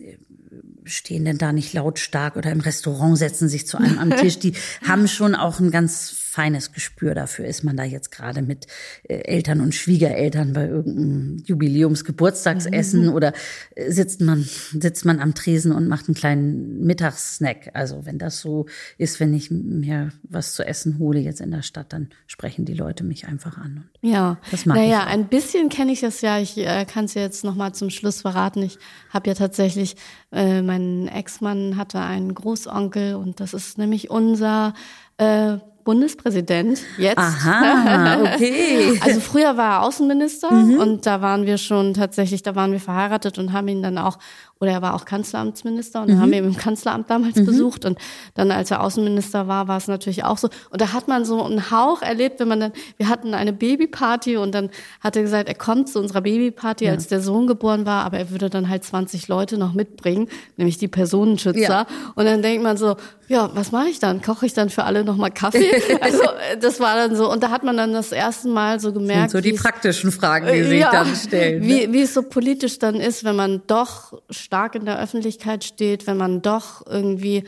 stehen 0.84 1.24
denn 1.24 1.38
da 1.38 1.52
nicht 1.52 1.72
lautstark 1.74 2.34
oder 2.36 2.50
im 2.50 2.58
Restaurant 2.60 3.16
setzen 3.16 3.48
sich 3.48 3.68
zu 3.68 3.78
einem 3.78 4.00
am 4.00 4.10
Tisch. 4.16 4.40
Die 4.40 4.54
haben 4.86 5.06
schon 5.06 5.36
auch 5.36 5.60
ein 5.60 5.70
ganz 5.70 6.12
feines 6.32 6.72
Gespür 6.72 7.14
dafür. 7.14 7.44
Ist 7.44 7.62
man 7.62 7.76
da 7.76 7.84
jetzt 7.84 8.10
gerade 8.10 8.40
mit 8.40 8.66
äh, 9.06 9.16
Eltern 9.24 9.60
und 9.60 9.74
Schwiegereltern 9.74 10.54
bei 10.54 10.66
irgendeinem 10.66 11.42
Jubiläumsgeburtstagsessen 11.44 13.02
Mhm. 13.08 13.12
oder 13.12 13.34
äh, 13.74 13.90
sitzt 13.90 14.22
man, 14.22 14.42
sitzt 14.72 15.04
man 15.04 15.20
am 15.20 15.34
Tresen 15.34 15.72
und 15.72 15.88
macht 15.88 16.08
einen 16.08 16.14
kleinen 16.14 16.84
Mittagssnack. 16.86 17.70
Also 17.74 18.06
wenn 18.06 18.18
das 18.18 18.40
so 18.40 18.64
ist, 18.96 19.20
wenn 19.20 19.34
ich 19.34 19.50
mir 19.50 20.10
was 20.22 20.54
zu 20.54 20.66
essen 20.66 20.98
hole 20.98 21.20
jetzt 21.20 21.42
in 21.42 21.50
der 21.50 21.60
Stadt, 21.62 21.92
dann 21.92 22.08
sprechen 22.26 22.64
die 22.64 22.74
Leute 22.74 23.04
mich 23.04 23.26
einfach 23.28 23.58
an. 23.58 23.84
Und 24.02 24.10
Ja, 24.10 24.38
Das 24.50 24.64
mag 24.64 24.78
naja, 24.78 25.04
ein 25.04 25.28
bisschen 25.28 25.68
kenne 25.68 25.92
ich 25.92 26.00
das 26.00 26.22
ja. 26.22 26.38
Ich 26.38 26.56
äh, 26.56 26.86
kann 26.86 27.04
es 27.04 27.12
ja 27.14 27.20
jetzt 27.20 27.44
noch 27.44 27.56
mal 27.56 27.74
zum 27.74 27.90
Schluss 27.90 28.22
verraten. 28.22 28.62
Ich 28.62 28.78
habe 29.10 29.28
ja 29.28 29.34
tatsächlich, 29.34 29.96
äh, 30.32 30.62
mein 30.62 31.08
Ex-Mann 31.08 31.76
hatte 31.76 32.00
einen 32.00 32.32
Großonkel 32.34 33.16
und 33.16 33.38
das 33.38 33.52
ist 33.52 33.76
nämlich 33.76 34.08
unser 34.08 34.72
äh, 35.18 35.58
Bundespräsident 35.84 36.80
jetzt. 36.98 37.18
Aha, 37.18 38.22
okay. 38.34 38.98
also 39.00 39.20
früher 39.20 39.56
war 39.56 39.80
er 39.80 39.82
Außenminister 39.82 40.50
mhm. 40.50 40.78
und 40.78 41.06
da 41.06 41.20
waren 41.20 41.46
wir 41.46 41.58
schon 41.58 41.94
tatsächlich, 41.94 42.42
da 42.42 42.54
waren 42.54 42.72
wir 42.72 42.80
verheiratet 42.80 43.38
und 43.38 43.52
haben 43.52 43.68
ihn 43.68 43.82
dann 43.82 43.98
auch, 43.98 44.18
oder 44.60 44.70
er 44.70 44.82
war 44.82 44.94
auch 44.94 45.04
Kanzleramtsminister 45.04 46.02
und 46.02 46.10
mhm. 46.10 46.20
haben 46.20 46.32
ihn 46.32 46.44
im 46.44 46.56
Kanzleramt 46.56 47.10
damals 47.10 47.36
mhm. 47.36 47.46
besucht 47.46 47.84
und 47.84 47.98
dann 48.34 48.50
als 48.52 48.70
er 48.70 48.82
Außenminister 48.82 49.48
war, 49.48 49.66
war 49.66 49.76
es 49.76 49.88
natürlich 49.88 50.24
auch 50.24 50.38
so. 50.38 50.48
Und 50.70 50.80
da 50.80 50.92
hat 50.92 51.08
man 51.08 51.24
so 51.24 51.42
einen 51.42 51.70
Hauch 51.70 52.02
erlebt, 52.02 52.38
wenn 52.38 52.48
man 52.48 52.60
dann, 52.60 52.72
wir 52.96 53.08
hatten 53.08 53.34
eine 53.34 53.52
Babyparty 53.52 54.36
und 54.36 54.54
dann 54.54 54.70
hat 55.00 55.16
er 55.16 55.22
gesagt, 55.22 55.48
er 55.48 55.54
kommt 55.54 55.88
zu 55.88 55.98
unserer 55.98 56.20
Babyparty, 56.20 56.84
ja. 56.84 56.92
als 56.92 57.08
der 57.08 57.20
Sohn 57.20 57.46
geboren 57.46 57.86
war, 57.86 58.04
aber 58.04 58.18
er 58.18 58.30
würde 58.30 58.50
dann 58.50 58.68
halt 58.68 58.84
20 58.84 59.26
Leute 59.28 59.58
noch 59.58 59.74
mitbringen, 59.74 60.28
nämlich 60.56 60.78
die 60.78 60.88
Personenschützer. 60.88 61.60
Ja. 61.60 61.86
Und 62.14 62.24
dann 62.24 62.42
denkt 62.42 62.62
man 62.62 62.76
so, 62.76 62.96
ja, 63.32 63.50
was 63.54 63.72
mache 63.72 63.88
ich 63.88 63.98
dann? 63.98 64.20
Koche 64.20 64.46
ich 64.46 64.52
dann 64.52 64.68
für 64.68 64.84
alle 64.84 65.04
nochmal 65.04 65.30
Kaffee? 65.30 65.71
Also 66.00 66.22
das 66.60 66.80
war 66.80 66.96
dann 66.96 67.16
so, 67.16 67.30
und 67.30 67.42
da 67.42 67.50
hat 67.50 67.64
man 67.64 67.76
dann 67.76 67.92
das 67.92 68.12
erste 68.12 68.48
Mal 68.48 68.80
so 68.80 68.92
gemerkt. 68.92 69.30
So 69.30 69.40
die 69.40 69.52
praktischen 69.52 70.12
Fragen, 70.12 70.46
die 70.52 70.62
sich 70.64 70.80
ja, 70.80 70.90
dann 70.90 71.14
stellen. 71.14 71.60
Ne? 71.60 71.66
Wie, 71.66 71.92
wie 71.92 72.02
es 72.02 72.14
so 72.14 72.22
politisch 72.22 72.78
dann 72.78 72.96
ist, 72.96 73.24
wenn 73.24 73.36
man 73.36 73.62
doch 73.66 74.20
stark 74.30 74.74
in 74.74 74.84
der 74.84 75.00
Öffentlichkeit 75.00 75.64
steht, 75.64 76.06
wenn 76.06 76.16
man 76.16 76.42
doch 76.42 76.86
irgendwie 76.86 77.44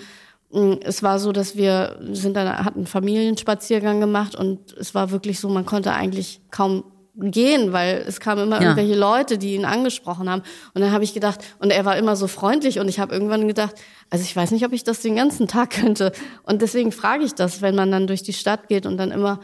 hm, 0.53 0.79
es 0.85 1.03
war 1.03 1.19
so, 1.19 1.33
dass 1.33 1.57
wir 1.57 1.99
sind 2.13 2.35
dann 2.37 2.65
hatten 2.65 2.79
einen 2.79 2.87
Familienspaziergang 2.87 4.01
gemacht 4.01 4.37
und 4.37 4.73
es 4.75 4.95
war 4.95 5.11
wirklich 5.11 5.41
so, 5.41 5.49
man 5.49 5.67
konnte 5.67 5.93
eigentlich 5.93 6.41
kaum 6.51 6.85
gehen, 7.17 7.73
weil 7.73 8.05
es 8.07 8.19
kamen 8.21 8.45
immer 8.45 8.57
ja. 8.57 8.63
irgendwelche 8.63 8.99
Leute, 8.99 9.39
die 9.39 9.55
ihn 9.55 9.65
angesprochen 9.65 10.29
haben. 10.29 10.43
Und 10.75 10.81
dann 10.81 10.91
habe 10.91 11.05
ich 11.05 11.15
gedacht, 11.15 11.41
und 11.59 11.71
er 11.71 11.85
war 11.85 11.97
immer 11.97 12.17
so 12.17 12.27
freundlich 12.27 12.81
und 12.81 12.89
ich 12.89 12.99
habe 12.99 13.15
irgendwann 13.15 13.47
gedacht, 13.47 13.75
also 14.11 14.25
ich 14.25 14.35
weiß 14.35 14.51
nicht, 14.51 14.65
ob 14.65 14.73
ich 14.73 14.85
das 14.85 15.01
den 15.01 15.17
ganzen 15.17 15.47
Tag 15.47 15.71
könnte. 15.71 16.13
Und 16.43 16.63
deswegen 16.63 16.93
frage 16.93 17.25
ich 17.25 17.35
das, 17.35 17.63
wenn 17.63 17.75
man 17.75 17.91
dann 17.91 18.07
durch 18.07 18.23
die 18.23 18.33
Stadt 18.33 18.69
geht 18.69 18.87
und 18.87 18.97
dann 18.97 19.11
immer 19.11 19.41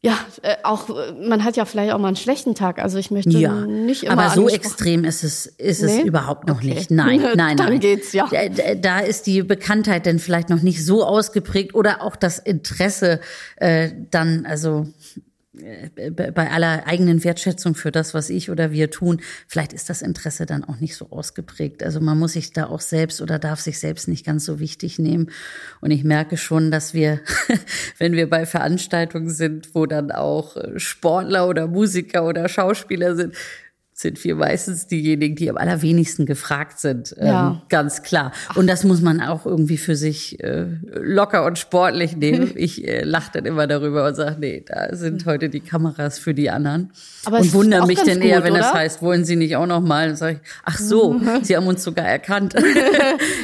ja, 0.00 0.16
äh, 0.42 0.54
auch 0.62 0.88
man 1.20 1.42
hat 1.42 1.56
ja 1.56 1.64
vielleicht 1.64 1.92
auch 1.92 1.98
mal 1.98 2.06
einen 2.06 2.16
schlechten 2.16 2.54
Tag. 2.54 2.78
Also 2.78 2.98
ich 2.98 3.10
möchte 3.10 3.30
ja, 3.30 3.52
nicht 3.52 4.04
immer. 4.04 4.12
Aber 4.12 4.30
so 4.30 4.48
extrem 4.48 5.02
ist 5.02 5.24
es 5.24 5.46
ist 5.46 5.82
nee? 5.82 5.98
es 6.00 6.06
überhaupt 6.06 6.46
noch 6.46 6.58
okay. 6.58 6.74
nicht. 6.74 6.92
Nein, 6.92 7.20
nein, 7.22 7.36
nein. 7.36 7.56
Dann 7.56 7.80
geht's 7.80 8.12
ja. 8.12 8.28
Da, 8.30 8.76
da, 8.76 9.00
ist 9.00 9.26
die 9.26 9.42
Bekanntheit 9.42 10.06
denn 10.06 10.20
vielleicht 10.20 10.50
noch 10.50 10.62
nicht 10.62 10.86
so 10.86 11.04
ausgeprägt 11.04 11.74
oder 11.74 12.00
auch 12.00 12.14
das 12.14 12.38
Interesse 12.38 13.20
äh, 13.56 13.90
dann 14.12 14.46
also 14.46 14.86
bei 16.14 16.50
aller 16.50 16.86
eigenen 16.86 17.24
Wertschätzung 17.24 17.74
für 17.74 17.90
das, 17.90 18.14
was 18.14 18.30
ich 18.30 18.50
oder 18.50 18.72
wir 18.72 18.90
tun, 18.90 19.20
vielleicht 19.46 19.72
ist 19.72 19.90
das 19.90 20.02
Interesse 20.02 20.46
dann 20.46 20.64
auch 20.64 20.80
nicht 20.80 20.96
so 20.96 21.10
ausgeprägt. 21.10 21.82
Also 21.82 22.00
man 22.00 22.18
muss 22.18 22.32
sich 22.32 22.52
da 22.52 22.66
auch 22.66 22.80
selbst 22.80 23.20
oder 23.20 23.38
darf 23.38 23.60
sich 23.60 23.78
selbst 23.78 24.08
nicht 24.08 24.24
ganz 24.24 24.44
so 24.44 24.60
wichtig 24.60 24.98
nehmen. 24.98 25.30
Und 25.80 25.90
ich 25.90 26.04
merke 26.04 26.36
schon, 26.36 26.70
dass 26.70 26.94
wir, 26.94 27.20
wenn 27.98 28.12
wir 28.12 28.28
bei 28.28 28.46
Veranstaltungen 28.46 29.30
sind, 29.30 29.74
wo 29.74 29.86
dann 29.86 30.10
auch 30.10 30.56
Sportler 30.76 31.48
oder 31.48 31.66
Musiker 31.66 32.24
oder 32.24 32.48
Schauspieler 32.48 33.16
sind, 33.16 33.34
sind 34.00 34.22
wir 34.22 34.36
meistens 34.36 34.86
diejenigen, 34.86 35.34
die 35.34 35.50
am 35.50 35.56
allerwenigsten 35.56 36.24
gefragt 36.24 36.78
sind. 36.78 37.16
Ähm, 37.18 37.26
ja. 37.26 37.50
Ähm, 37.50 37.62
ganz 37.68 38.04
klar. 38.04 38.30
Und 38.54 38.68
das 38.68 38.84
muss 38.84 39.00
man 39.00 39.20
auch 39.20 39.44
irgendwie 39.44 39.76
für 39.76 39.96
sich 39.96 40.38
äh, 40.40 40.66
locker 40.92 41.44
und 41.44 41.58
sportlich 41.58 42.16
nehmen. 42.16 42.52
Ich 42.58 42.86
äh, 42.86 43.02
lache 43.02 43.30
dann 43.32 43.44
immer 43.44 43.66
darüber 43.66 44.06
und 44.06 44.14
sage, 44.14 44.36
nee, 44.38 44.64
da 44.66 44.94
sind 44.94 45.26
heute 45.26 45.48
die 45.48 45.60
Kameras 45.60 46.18
für 46.18 46.34
die 46.34 46.50
anderen. 46.50 46.92
Aber 47.24 47.38
und 47.38 47.52
wundere 47.52 47.86
mich 47.86 48.00
dann 48.02 48.20
eher, 48.20 48.44
wenn 48.44 48.52
oder? 48.52 48.62
das 48.62 48.72
heißt, 48.72 49.02
wollen 49.02 49.24
Sie 49.24 49.36
nicht 49.36 49.56
auch 49.56 49.66
noch 49.66 49.80
mal? 49.80 50.08
Dann 50.08 50.16
sage 50.16 50.40
ich, 50.42 50.50
ach 50.64 50.78
so, 50.78 51.20
Sie 51.42 51.56
haben 51.56 51.66
uns 51.66 51.82
sogar 51.82 52.06
erkannt. 52.06 52.54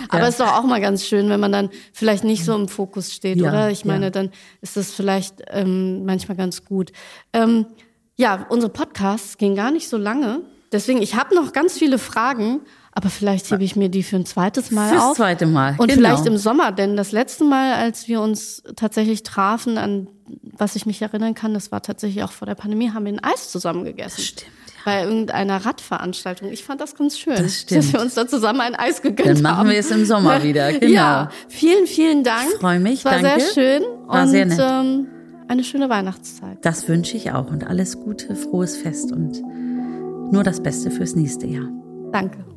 Aber 0.09 0.22
es 0.22 0.30
ist 0.30 0.40
doch 0.40 0.52
auch 0.52 0.64
mal 0.64 0.80
ganz 0.80 1.05
schön, 1.05 1.28
wenn 1.30 1.40
man 1.40 1.52
dann 1.52 1.70
vielleicht 1.92 2.22
nicht 2.22 2.44
so 2.44 2.55
im 2.55 2.68
Fokus 2.68 3.12
steht, 3.12 3.38
ja, 3.38 3.48
oder? 3.48 3.70
Ich 3.70 3.84
meine, 3.84 4.11
dann 4.11 4.30
ist 4.61 4.76
das 4.76 4.92
vielleicht 4.92 5.42
ähm, 5.50 6.05
manchmal 6.05 6.36
ganz 6.36 6.64
gut. 6.64 6.92
Ähm, 7.32 7.66
ja, 8.16 8.46
unsere 8.48 8.72
Podcasts 8.72 9.38
gehen 9.38 9.54
gar 9.54 9.70
nicht 9.70 9.88
so 9.88 9.96
lange. 9.96 10.42
Deswegen, 10.72 11.02
ich 11.02 11.14
habe 11.14 11.34
noch 11.34 11.52
ganz 11.52 11.78
viele 11.78 11.98
Fragen, 11.98 12.60
aber 12.92 13.10
vielleicht 13.10 13.50
hebe 13.50 13.64
ich 13.64 13.76
mir 13.76 13.88
die 13.88 14.02
für 14.02 14.16
ein 14.16 14.26
zweites 14.26 14.70
Mal 14.70 14.90
Fürs 14.90 15.02
auf. 15.02 15.16
zweite 15.16 15.46
Mal. 15.46 15.74
Und 15.78 15.88
genau. 15.88 15.94
vielleicht 15.94 16.26
im 16.26 16.36
Sommer, 16.36 16.72
denn 16.72 16.96
das 16.96 17.12
letzte 17.12 17.44
Mal, 17.44 17.74
als 17.74 18.08
wir 18.08 18.20
uns 18.20 18.62
tatsächlich 18.76 19.22
trafen, 19.22 19.78
an 19.78 20.08
was 20.56 20.76
ich 20.76 20.86
mich 20.86 21.02
erinnern 21.02 21.34
kann, 21.34 21.54
das 21.54 21.72
war 21.72 21.82
tatsächlich 21.82 22.24
auch 22.24 22.32
vor 22.32 22.46
der 22.46 22.54
Pandemie, 22.54 22.90
haben 22.90 23.04
wir 23.04 23.12
ein 23.12 23.22
Eis 23.22 23.50
zusammen 23.50 23.84
gegessen. 23.84 24.16
Das 24.16 24.26
stimmt. 24.26 24.50
Ja. 24.66 24.82
Bei 24.84 25.04
irgendeiner 25.04 25.64
Radveranstaltung. 25.64 26.52
Ich 26.52 26.62
fand 26.62 26.80
das 26.80 26.94
ganz 26.94 27.18
schön, 27.18 27.36
das 27.36 27.66
dass 27.66 27.92
wir 27.92 28.00
uns 28.00 28.14
da 28.14 28.28
zusammen 28.28 28.60
ein 28.60 28.74
Eis 28.74 29.00
gegönnt 29.00 29.28
haben. 29.28 29.34
Dann 29.36 29.42
machen 29.42 29.56
haben. 29.58 29.70
wir 29.70 29.78
es 29.78 29.90
im 29.90 30.04
Sommer 30.04 30.42
wieder. 30.42 30.72
Genau. 30.78 30.92
Ja, 30.92 31.30
vielen, 31.48 31.86
vielen 31.86 32.22
Dank. 32.22 32.50
Freue 32.60 32.80
mich. 32.80 32.98
Es 32.98 33.04
war 33.04 33.20
danke. 33.20 33.40
sehr 33.40 33.54
schön. 33.54 33.82
War 34.06 34.22
und, 34.22 34.28
sehr 34.28 34.46
nett. 34.46 34.58
Ähm, 34.60 35.06
eine 35.49 35.64
schöne 35.64 35.88
Weihnachtszeit. 35.88 36.59
Das 36.62 36.88
wünsche 36.88 37.16
ich 37.16 37.32
auch 37.32 37.51
und 37.51 37.66
alles 37.66 38.01
Gute, 38.01 38.34
frohes 38.34 38.76
Fest 38.76 39.12
und 39.12 39.42
nur 40.32 40.42
das 40.42 40.62
Beste 40.62 40.90
fürs 40.90 41.14
nächste 41.14 41.47
Jahr. 41.47 41.68
Danke. 42.12 42.53